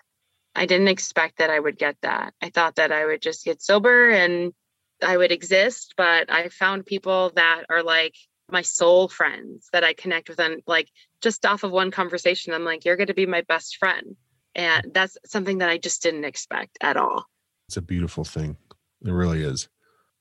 I 0.56 0.66
didn't 0.66 0.90
expect 0.90 1.38
that 1.38 1.50
I 1.50 1.60
would 1.60 1.78
get 1.78 1.96
that. 2.02 2.34
I 2.42 2.50
thought 2.50 2.76
that 2.76 2.92
I 2.92 3.06
would 3.06 3.22
just 3.22 3.46
get 3.46 3.62
sober 3.62 4.10
and 4.10 4.54
I 5.02 5.16
would 5.16 5.32
exist, 5.32 5.94
but 5.96 6.32
I 6.32 6.50
found 6.50 6.86
people 6.86 7.32
that 7.36 7.64
are 7.70 7.84
like 7.84 8.16
my 8.52 8.62
soul 8.62 9.08
friends 9.08 9.70
that 9.72 9.84
I 9.84 9.94
connect 9.94 10.30
with 10.30 10.40
and 10.40 10.62
like 10.68 10.90
just 11.22 11.46
off 11.46 11.64
of 11.64 11.72
one 11.72 11.92
conversation, 11.92 12.54
I'm 12.54 12.66
like, 12.66 12.84
you're 12.84 12.98
going 12.98 13.08
to 13.08 13.14
be 13.14 13.26
my 13.26 13.42
best 13.42 13.78
friend. 13.78 14.18
And 14.56 14.92
that's 14.94 15.18
something 15.26 15.60
that 15.60 15.70
I 15.70 15.78
just 15.78 16.04
didn't 16.04 16.26
expect 16.26 16.78
at 16.82 16.98
all. 16.98 17.26
It's 17.68 17.78
a 17.78 17.82
beautiful 17.82 18.24
thing. 18.24 18.58
It 19.04 19.12
really 19.12 19.44
is. 19.44 19.70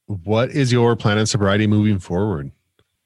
What 0.06 0.50
is 0.50 0.72
your 0.72 0.96
plan 0.96 1.18
on 1.18 1.26
sobriety 1.26 1.66
moving 1.66 1.98
forward? 1.98 2.52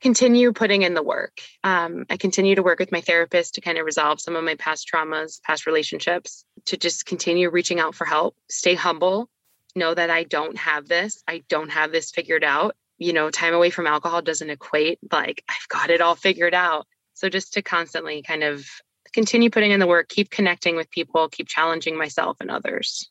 continue 0.04 0.52
putting 0.52 0.82
in 0.82 0.92
the 0.92 1.02
work. 1.02 1.40
Um, 1.62 2.04
I 2.10 2.18
continue 2.18 2.54
to 2.56 2.62
work 2.62 2.78
with 2.78 2.92
my 2.92 3.00
therapist 3.00 3.54
to 3.54 3.62
kind 3.62 3.78
of 3.78 3.86
resolve 3.86 4.20
some 4.20 4.36
of 4.36 4.44
my 4.44 4.54
past 4.56 4.86
traumas, 4.86 5.40
past 5.42 5.64
relationships, 5.64 6.44
to 6.66 6.76
just 6.76 7.06
continue 7.06 7.48
reaching 7.48 7.80
out 7.80 7.94
for 7.94 8.04
help, 8.04 8.36
stay 8.50 8.74
humble, 8.74 9.30
know 9.74 9.94
that 9.94 10.10
I 10.10 10.24
don't 10.24 10.58
have 10.58 10.88
this. 10.88 11.22
I 11.26 11.42
don't 11.48 11.70
have 11.70 11.90
this 11.90 12.10
figured 12.10 12.44
out. 12.44 12.76
You 12.98 13.14
know, 13.14 13.30
time 13.30 13.54
away 13.54 13.70
from 13.70 13.86
alcohol 13.86 14.20
doesn't 14.20 14.50
equate 14.50 14.98
like 15.10 15.42
I've 15.48 15.68
got 15.70 15.88
it 15.88 16.02
all 16.02 16.16
figured 16.16 16.54
out. 16.54 16.86
So 17.14 17.30
just 17.30 17.54
to 17.54 17.62
constantly 17.62 18.20
kind 18.20 18.42
of 18.42 18.66
continue 19.14 19.48
putting 19.48 19.70
in 19.70 19.80
the 19.80 19.86
work, 19.86 20.08
keep 20.10 20.30
connecting 20.30 20.76
with 20.76 20.90
people, 20.90 21.28
keep 21.28 21.48
challenging 21.48 21.96
myself 21.96 22.36
and 22.40 22.50
others. 22.50 23.10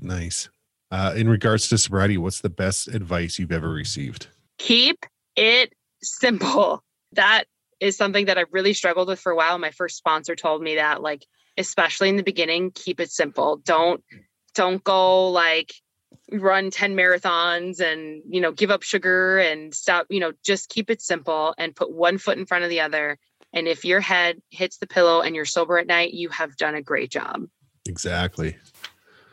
Nice. 0.00 0.48
Uh, 0.90 1.12
in 1.16 1.28
regards 1.28 1.68
to 1.68 1.76
sobriety, 1.76 2.16
what's 2.16 2.40
the 2.40 2.50
best 2.50 2.88
advice 2.88 3.38
you've 3.38 3.52
ever 3.52 3.68
received? 3.68 4.28
keep 4.58 5.04
it 5.36 5.72
simple. 6.02 6.82
That 7.12 7.44
is 7.80 7.96
something 7.96 8.26
that 8.26 8.38
I 8.38 8.44
really 8.50 8.72
struggled 8.72 9.08
with 9.08 9.20
for 9.20 9.32
a 9.32 9.36
while. 9.36 9.58
My 9.58 9.70
first 9.70 9.96
sponsor 9.96 10.34
told 10.34 10.62
me 10.62 10.76
that, 10.76 11.02
like, 11.02 11.24
especially 11.56 12.08
in 12.08 12.16
the 12.16 12.22
beginning, 12.22 12.70
keep 12.74 13.00
it 13.00 13.10
simple. 13.10 13.56
Don't 13.64 14.02
don't 14.54 14.82
go 14.84 15.30
like 15.30 15.74
run 16.30 16.70
10 16.70 16.94
marathons 16.94 17.80
and 17.80 18.22
you 18.28 18.40
know 18.40 18.52
give 18.52 18.70
up 18.70 18.82
sugar 18.82 19.38
and 19.38 19.74
stop 19.74 20.06
you 20.08 20.20
know 20.20 20.32
just 20.44 20.68
keep 20.68 20.88
it 20.88 21.02
simple 21.02 21.54
and 21.58 21.74
put 21.74 21.92
one 21.92 22.18
foot 22.18 22.38
in 22.38 22.46
front 22.46 22.62
of 22.64 22.70
the 22.70 22.80
other 22.80 23.18
and 23.54 23.66
if 23.66 23.86
your 23.86 24.00
head 24.00 24.42
hits 24.50 24.76
the 24.76 24.86
pillow 24.86 25.22
and 25.22 25.34
you're 25.34 25.46
sober 25.46 25.78
at 25.78 25.86
night 25.86 26.12
you 26.12 26.28
have 26.28 26.54
done 26.56 26.74
a 26.74 26.82
great 26.82 27.10
job 27.10 27.46
Exactly. 27.86 28.56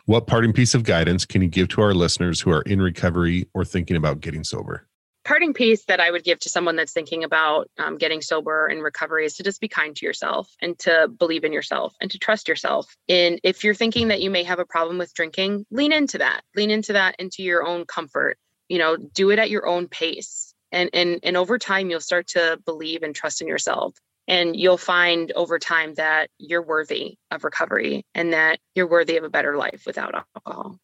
What 0.05 0.27
parting 0.27 0.53
piece 0.53 0.73
of 0.73 0.83
guidance 0.83 1.25
can 1.25 1.41
you 1.41 1.47
give 1.47 1.69
to 1.69 1.81
our 1.81 1.93
listeners 1.93 2.41
who 2.41 2.51
are 2.51 2.63
in 2.63 2.81
recovery 2.81 3.47
or 3.53 3.63
thinking 3.63 3.95
about 3.95 4.19
getting 4.19 4.43
sober? 4.43 4.87
parting 5.23 5.53
piece 5.53 5.85
that 5.85 5.99
I 5.99 6.09
would 6.09 6.23
give 6.23 6.39
to 6.39 6.49
someone 6.49 6.75
that's 6.75 6.93
thinking 6.93 7.23
about 7.23 7.69
um, 7.77 7.99
getting 7.99 8.23
sober 8.23 8.65
and 8.65 8.81
recovery 8.81 9.23
is 9.23 9.35
to 9.35 9.43
just 9.43 9.61
be 9.61 9.67
kind 9.67 9.95
to 9.95 10.05
yourself 10.05 10.49
and 10.59 10.77
to 10.79 11.07
believe 11.07 11.43
in 11.43 11.53
yourself 11.53 11.93
and 12.01 12.09
to 12.09 12.17
trust 12.17 12.47
yourself. 12.47 12.97
And 13.07 13.39
if 13.43 13.63
you're 13.63 13.75
thinking 13.75 14.07
that 14.07 14.21
you 14.21 14.31
may 14.31 14.41
have 14.41 14.57
a 14.57 14.65
problem 14.65 14.97
with 14.97 15.13
drinking, 15.13 15.67
lean 15.69 15.91
into 15.91 16.17
that. 16.17 16.41
Lean 16.55 16.71
into 16.71 16.93
that 16.93 17.17
into 17.19 17.43
your 17.43 17.63
own 17.63 17.85
comfort. 17.85 18.39
You 18.67 18.79
know, 18.79 18.97
do 18.97 19.29
it 19.29 19.37
at 19.37 19.51
your 19.51 19.67
own 19.67 19.87
pace. 19.87 20.55
And 20.71 20.89
and 20.91 21.19
and 21.21 21.37
over 21.37 21.59
time 21.59 21.91
you'll 21.91 22.01
start 22.01 22.29
to 22.29 22.59
believe 22.65 23.03
and 23.03 23.13
trust 23.13 23.41
in 23.41 23.47
yourself. 23.47 23.95
And 24.27 24.55
you'll 24.55 24.77
find 24.77 25.31
over 25.33 25.59
time 25.59 25.95
that 25.95 26.29
you're 26.37 26.61
worthy 26.61 27.17
of 27.31 27.43
recovery 27.43 28.05
and 28.15 28.33
that 28.33 28.59
you're 28.75 28.87
worthy 28.87 29.17
of 29.17 29.23
a 29.23 29.29
better 29.29 29.57
life 29.57 29.83
without 29.85 30.13
alcohol. 30.13 30.77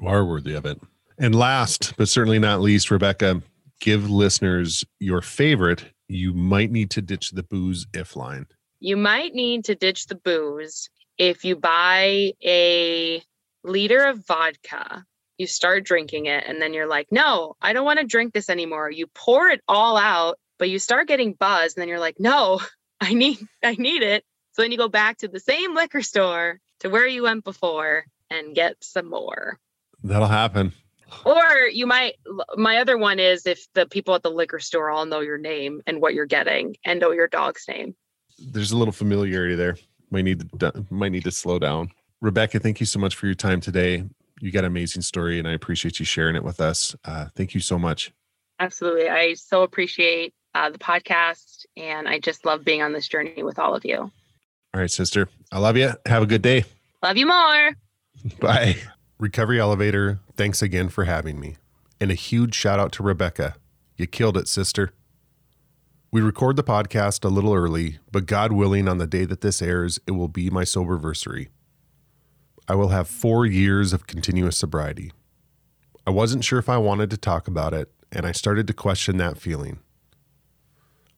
You 0.00 0.08
are 0.08 0.24
worthy 0.24 0.54
of 0.54 0.64
it. 0.66 0.80
And 1.18 1.34
last, 1.34 1.94
but 1.96 2.08
certainly 2.08 2.38
not 2.38 2.60
least, 2.60 2.90
Rebecca, 2.90 3.42
give 3.80 4.08
listeners 4.10 4.84
your 5.00 5.20
favorite. 5.20 5.84
You 6.08 6.32
might 6.32 6.70
need 6.70 6.90
to 6.92 7.02
ditch 7.02 7.32
the 7.32 7.42
booze 7.42 7.86
if 7.92 8.16
line. 8.16 8.46
you 8.80 8.96
might 8.96 9.34
need 9.34 9.64
to 9.66 9.74
ditch 9.74 10.06
the 10.06 10.14
booze 10.14 10.88
if 11.18 11.44
you 11.44 11.56
buy 11.56 12.32
a 12.44 13.22
liter 13.64 14.04
of 14.04 14.24
vodka 14.26 15.04
you 15.36 15.46
start 15.46 15.84
drinking 15.84 16.26
it 16.26 16.44
and 16.46 16.62
then 16.62 16.72
you're 16.72 16.86
like 16.86 17.08
no 17.10 17.54
i 17.60 17.72
don't 17.72 17.84
want 17.84 17.98
to 17.98 18.06
drink 18.06 18.32
this 18.32 18.48
anymore 18.48 18.88
you 18.90 19.06
pour 19.14 19.48
it 19.48 19.60
all 19.66 19.96
out 19.96 20.38
but 20.60 20.70
you 20.70 20.78
start 20.78 21.08
getting 21.08 21.32
buzzed 21.32 21.76
and 21.76 21.82
then 21.82 21.88
you're 21.88 21.98
like 21.98 22.16
no 22.20 22.60
i 23.08 23.12
need 23.14 23.38
i 23.64 23.74
need 23.74 24.02
it 24.02 24.24
so 24.52 24.62
then 24.62 24.72
you 24.72 24.78
go 24.78 24.88
back 24.88 25.18
to 25.18 25.28
the 25.28 25.40
same 25.40 25.74
liquor 25.74 26.02
store 26.02 26.60
to 26.80 26.88
where 26.88 27.06
you 27.06 27.22
went 27.22 27.44
before 27.44 28.04
and 28.30 28.54
get 28.54 28.76
some 28.82 29.08
more 29.08 29.58
That'll 30.04 30.28
happen. 30.28 30.72
or 31.24 31.68
you 31.72 31.86
might 31.86 32.14
my 32.56 32.78
other 32.78 32.96
one 32.98 33.18
is 33.18 33.46
if 33.46 33.66
the 33.74 33.86
people 33.86 34.14
at 34.14 34.22
the 34.22 34.30
liquor 34.30 34.58
store 34.60 34.90
all 34.90 35.06
know 35.06 35.20
your 35.20 35.38
name 35.38 35.80
and 35.86 36.00
what 36.00 36.14
you're 36.14 36.26
getting 36.26 36.76
and 36.84 37.00
know 37.00 37.10
your 37.12 37.28
dog's 37.28 37.64
name 37.68 37.94
There's 38.38 38.72
a 38.72 38.76
little 38.76 38.92
familiarity 38.92 39.54
there. 39.56 39.76
Might 40.10 40.24
need 40.24 40.48
to 40.60 40.86
might 40.90 41.12
need 41.12 41.24
to 41.24 41.30
slow 41.30 41.58
down. 41.58 41.90
Rebecca, 42.20 42.58
thank 42.60 42.80
you 42.80 42.86
so 42.86 42.98
much 42.98 43.14
for 43.16 43.26
your 43.26 43.34
time 43.34 43.60
today. 43.60 44.04
You 44.40 44.50
got 44.52 44.60
an 44.60 44.66
amazing 44.66 45.02
story, 45.02 45.38
and 45.38 45.46
I 45.48 45.52
appreciate 45.52 45.98
you 45.98 46.04
sharing 46.06 46.36
it 46.36 46.44
with 46.44 46.60
us. 46.60 46.94
Uh, 47.04 47.26
thank 47.36 47.52
you 47.54 47.60
so 47.60 47.78
much. 47.78 48.12
Absolutely. 48.60 49.08
I 49.08 49.34
so 49.34 49.62
appreciate 49.64 50.32
uh, 50.54 50.70
the 50.70 50.78
podcast 50.78 51.57
and 51.78 52.08
I 52.08 52.18
just 52.18 52.44
love 52.44 52.64
being 52.64 52.82
on 52.82 52.92
this 52.92 53.08
journey 53.08 53.42
with 53.42 53.58
all 53.58 53.74
of 53.74 53.84
you. 53.84 53.98
All 53.98 54.80
right, 54.80 54.90
sister. 54.90 55.28
I 55.50 55.58
love 55.58 55.76
you. 55.76 55.92
Have 56.06 56.22
a 56.22 56.26
good 56.26 56.42
day. 56.42 56.64
Love 57.02 57.16
you 57.16 57.26
more. 57.26 57.72
Bye. 58.40 58.76
Recovery 59.18 59.58
Elevator, 59.58 60.20
thanks 60.36 60.62
again 60.62 60.88
for 60.88 61.04
having 61.04 61.40
me. 61.40 61.56
And 62.00 62.10
a 62.10 62.14
huge 62.14 62.54
shout 62.54 62.78
out 62.78 62.92
to 62.92 63.02
Rebecca. 63.02 63.56
You 63.96 64.06
killed 64.06 64.36
it, 64.36 64.46
sister. 64.46 64.92
We 66.10 66.20
record 66.20 66.56
the 66.56 66.64
podcast 66.64 67.24
a 67.24 67.28
little 67.28 67.52
early, 67.52 67.98
but 68.12 68.26
God 68.26 68.52
willing, 68.52 68.88
on 68.88 68.98
the 68.98 69.06
day 69.06 69.24
that 69.24 69.40
this 69.40 69.60
airs, 69.60 69.98
it 70.06 70.12
will 70.12 70.28
be 70.28 70.50
my 70.50 70.62
soberversary. 70.62 71.48
I 72.68 72.74
will 72.74 72.88
have 72.88 73.08
four 73.08 73.44
years 73.44 73.92
of 73.92 74.06
continuous 74.06 74.56
sobriety. 74.56 75.12
I 76.06 76.10
wasn't 76.10 76.44
sure 76.44 76.58
if 76.58 76.68
I 76.68 76.78
wanted 76.78 77.10
to 77.10 77.16
talk 77.16 77.48
about 77.48 77.74
it, 77.74 77.90
and 78.12 78.24
I 78.24 78.32
started 78.32 78.66
to 78.68 78.72
question 78.72 79.16
that 79.16 79.38
feeling. 79.38 79.80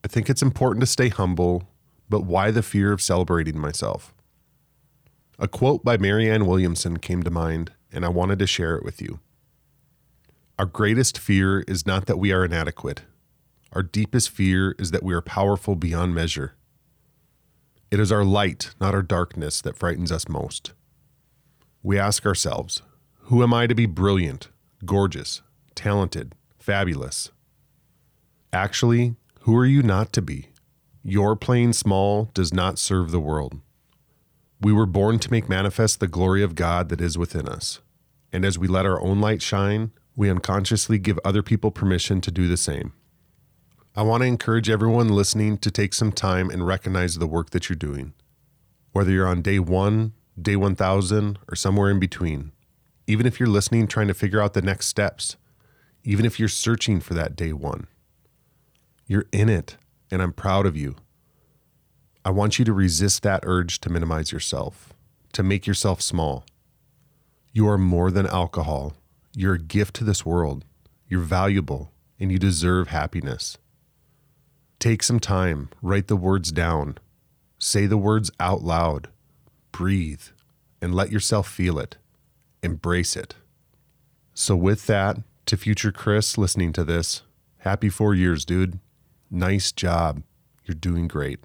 I 0.03 0.07
think 0.07 0.29
it's 0.29 0.41
important 0.41 0.81
to 0.81 0.87
stay 0.87 1.09
humble, 1.09 1.69
but 2.09 2.25
why 2.25 2.51
the 2.51 2.63
fear 2.63 2.91
of 2.91 3.01
celebrating 3.01 3.57
myself? 3.59 4.13
A 5.37 5.47
quote 5.47 5.83
by 5.83 5.97
Marianne 5.97 6.45
Williamson 6.45 6.97
came 6.97 7.23
to 7.23 7.31
mind, 7.31 7.71
and 7.91 8.05
I 8.05 8.09
wanted 8.09 8.39
to 8.39 8.47
share 8.47 8.75
it 8.75 8.83
with 8.83 9.01
you. 9.01 9.19
Our 10.59 10.65
greatest 10.65 11.17
fear 11.17 11.61
is 11.61 11.85
not 11.85 12.05
that 12.05 12.19
we 12.19 12.31
are 12.31 12.45
inadequate. 12.45 13.03
Our 13.73 13.83
deepest 13.83 14.29
fear 14.29 14.75
is 14.77 14.91
that 14.91 15.03
we 15.03 15.13
are 15.13 15.21
powerful 15.21 15.75
beyond 15.75 16.13
measure. 16.13 16.53
It 17.89 17.99
is 17.99 18.11
our 18.11 18.23
light, 18.23 18.73
not 18.79 18.93
our 18.93 19.01
darkness, 19.01 19.61
that 19.61 19.77
frightens 19.77 20.11
us 20.11 20.29
most. 20.29 20.73
We 21.83 21.97
ask 21.97 22.25
ourselves, 22.25 22.81
who 23.25 23.43
am 23.43 23.53
I 23.53 23.67
to 23.67 23.75
be 23.75 23.85
brilliant, 23.85 24.49
gorgeous, 24.85 25.41
talented, 25.73 26.35
fabulous? 26.59 27.31
Actually, 28.53 29.15
who 29.45 29.57
are 29.57 29.65
you 29.65 29.81
not 29.81 30.13
to 30.13 30.21
be? 30.21 30.49
Your 31.03 31.35
playing 31.35 31.73
small 31.73 32.29
does 32.35 32.53
not 32.53 32.77
serve 32.77 33.09
the 33.09 33.19
world. 33.19 33.59
We 34.61 34.71
were 34.71 34.85
born 34.85 35.17
to 35.17 35.31
make 35.31 35.49
manifest 35.49 35.99
the 35.99 36.07
glory 36.07 36.43
of 36.43 36.53
God 36.53 36.89
that 36.89 37.01
is 37.01 37.17
within 37.17 37.49
us. 37.49 37.79
And 38.31 38.45
as 38.45 38.59
we 38.59 38.67
let 38.67 38.85
our 38.85 39.01
own 39.01 39.19
light 39.19 39.41
shine, 39.41 39.93
we 40.15 40.29
unconsciously 40.29 40.99
give 40.99 41.17
other 41.25 41.41
people 41.41 41.71
permission 41.71 42.21
to 42.21 42.29
do 42.29 42.47
the 42.47 42.55
same. 42.55 42.93
I 43.95 44.03
want 44.03 44.21
to 44.21 44.27
encourage 44.27 44.69
everyone 44.69 45.09
listening 45.09 45.57
to 45.57 45.71
take 45.71 45.95
some 45.95 46.11
time 46.11 46.51
and 46.51 46.67
recognize 46.67 47.15
the 47.15 47.25
work 47.25 47.49
that 47.49 47.67
you're 47.67 47.75
doing. 47.75 48.13
Whether 48.91 49.09
you're 49.09 49.27
on 49.27 49.41
day 49.41 49.57
one, 49.57 50.13
day 50.39 50.55
1000, 50.55 51.39
or 51.49 51.55
somewhere 51.55 51.89
in 51.89 51.99
between. 51.99 52.51
Even 53.07 53.25
if 53.25 53.39
you're 53.39 53.49
listening, 53.49 53.87
trying 53.87 54.07
to 54.07 54.13
figure 54.13 54.39
out 54.39 54.53
the 54.53 54.61
next 54.61 54.85
steps. 54.85 55.35
Even 56.03 56.27
if 56.27 56.39
you're 56.39 56.47
searching 56.47 56.99
for 56.99 57.15
that 57.15 57.35
day 57.35 57.53
one. 57.53 57.87
You're 59.11 59.27
in 59.33 59.49
it, 59.49 59.75
and 60.09 60.21
I'm 60.21 60.31
proud 60.31 60.65
of 60.65 60.77
you. 60.77 60.95
I 62.23 62.29
want 62.29 62.57
you 62.57 62.63
to 62.63 62.71
resist 62.71 63.23
that 63.23 63.43
urge 63.45 63.81
to 63.81 63.89
minimize 63.89 64.31
yourself, 64.31 64.93
to 65.33 65.43
make 65.43 65.67
yourself 65.67 66.01
small. 66.01 66.45
You 67.51 67.67
are 67.67 67.77
more 67.77 68.09
than 68.09 68.25
alcohol. 68.25 68.93
You're 69.35 69.55
a 69.55 69.59
gift 69.59 69.97
to 69.97 70.05
this 70.05 70.25
world. 70.25 70.63
You're 71.09 71.19
valuable, 71.19 71.91
and 72.21 72.31
you 72.31 72.39
deserve 72.39 72.87
happiness. 72.87 73.57
Take 74.79 75.03
some 75.03 75.19
time, 75.19 75.67
write 75.81 76.07
the 76.07 76.15
words 76.15 76.53
down, 76.53 76.97
say 77.59 77.87
the 77.87 77.97
words 77.97 78.31
out 78.39 78.63
loud, 78.63 79.09
breathe, 79.73 80.23
and 80.81 80.95
let 80.95 81.11
yourself 81.11 81.49
feel 81.49 81.79
it. 81.79 81.97
Embrace 82.63 83.17
it. 83.17 83.35
So, 84.33 84.55
with 84.55 84.87
that, 84.87 85.17
to 85.47 85.57
future 85.57 85.91
Kris 85.91 86.37
listening 86.37 86.71
to 86.71 86.85
this, 86.85 87.23
happy 87.57 87.89
four 87.89 88.15
years, 88.15 88.45
dude. 88.45 88.79
Nice 89.33 89.71
job. 89.71 90.23
You're 90.65 90.75
doing 90.75 91.07
great. 91.07 91.39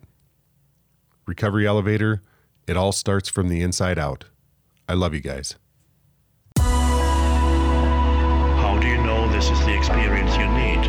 Recovery 1.24 1.68
Elevator, 1.68 2.20
it 2.66 2.76
all 2.76 2.90
starts 2.90 3.28
from 3.28 3.48
the 3.48 3.62
inside 3.62 3.96
out. 3.96 4.24
I 4.88 4.94
love 4.94 5.14
you 5.14 5.20
guys. 5.20 5.54
How 6.58 6.64
do 8.80 8.88
you 8.88 9.00
know 9.04 9.30
this 9.30 9.50
is 9.50 9.60
the 9.60 9.78
experience 9.78 10.36
you 10.36 10.48
need? 10.48 10.80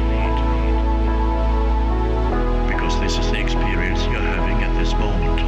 Because 2.67 2.99
this 2.99 3.19
is 3.19 3.29
the 3.29 3.41
experience 3.41 4.03
you're 4.05 4.19
having 4.19 4.63
at 4.63 4.75
this 4.79 4.93
moment. 4.93 5.39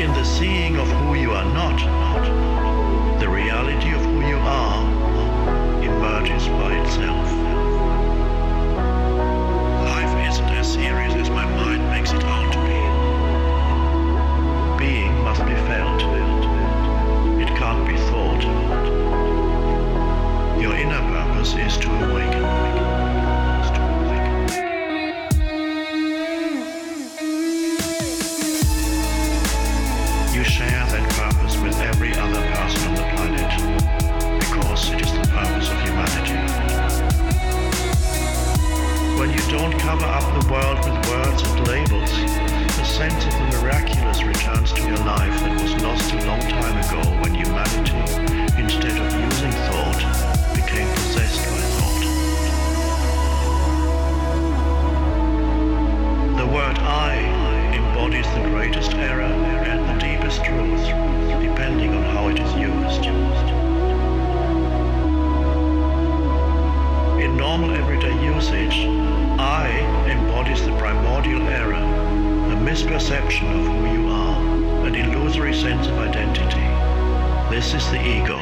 In 0.00 0.10
the 0.14 0.24
seeing 0.24 0.78
of 0.78 0.88
who 0.88 1.16
you 1.16 1.32
are 1.32 1.44
not, 1.52 3.20
the 3.20 3.28
reality 3.28 3.92
of 3.92 4.00
who 4.00 4.26
you 4.26 4.36
are 4.36 4.97
emerges 6.08 6.48
by 6.48 6.72
itself. 6.74 7.30
Life 9.84 10.30
isn't 10.30 10.48
as 10.48 10.72
serious 10.72 11.14
as 11.14 11.28
my 11.30 11.44
mind 11.44 11.82
makes 11.90 12.12
it 12.12 12.24
out 12.24 12.52
to 12.52 12.58
be. 12.60 12.80
Being 14.84 15.12
must 15.22 15.44
be 15.44 15.54
felt. 15.68 16.00
It 17.42 17.48
can't 17.56 17.86
be 17.86 17.96
thought. 18.08 18.42
Your 20.60 20.74
inner 20.74 21.02
purpose 21.12 21.54
is 21.54 21.76
to 21.78 21.88
awaken. 22.10 22.47
World 40.50 40.78
with 40.78 41.08
words 41.10 41.42
and 41.42 41.68
labels, 41.68 42.10
a 42.10 42.84
sense 42.84 43.24
of 43.26 43.32
the 43.32 43.58
miraculous 43.60 44.22
returns 44.22 44.72
to 44.72 44.80
your 44.80 44.96
life 44.98 45.38
that 45.40 45.60
was 45.60 45.74
lost 45.82 46.10
a 46.14 46.24
long 46.24 46.40
time 46.40 46.78
ago 46.78 47.02
when 47.20 47.34
humanity, 47.34 47.98
instead 48.56 48.96
of 48.96 49.12
using 49.12 49.52
thought, 49.68 50.00
became 50.56 50.88
possessed 50.94 51.44
by 51.44 51.60
thought. 51.76 52.04
The 56.38 56.46
word 56.46 56.78
I 56.78 57.18
embodies 57.74 58.28
the 58.32 58.48
greatest 58.48 58.94
error 58.94 59.24
and 59.24 59.86
the 59.86 59.98
deepest 60.00 60.42
truth, 60.44 60.86
depending 61.42 61.94
on 61.94 62.02
how 62.04 62.28
it 62.28 62.38
is 62.38 62.54
used. 62.54 63.04
In 67.22 67.36
normal 67.36 67.74
everyday 67.74 68.14
usage, 68.24 69.17
embodies 70.38 70.64
the 70.64 70.76
primordial 70.78 71.42
error, 71.48 71.74
a 71.74 72.56
misperception 72.56 73.50
of 73.58 73.66
who 73.66 73.92
you 73.92 74.08
are, 74.08 74.86
an 74.86 74.94
illusory 74.94 75.52
sense 75.52 75.88
of 75.88 75.98
identity. 75.98 76.60
This 77.50 77.74
is 77.74 77.90
the 77.90 78.00
ego. 78.00 78.38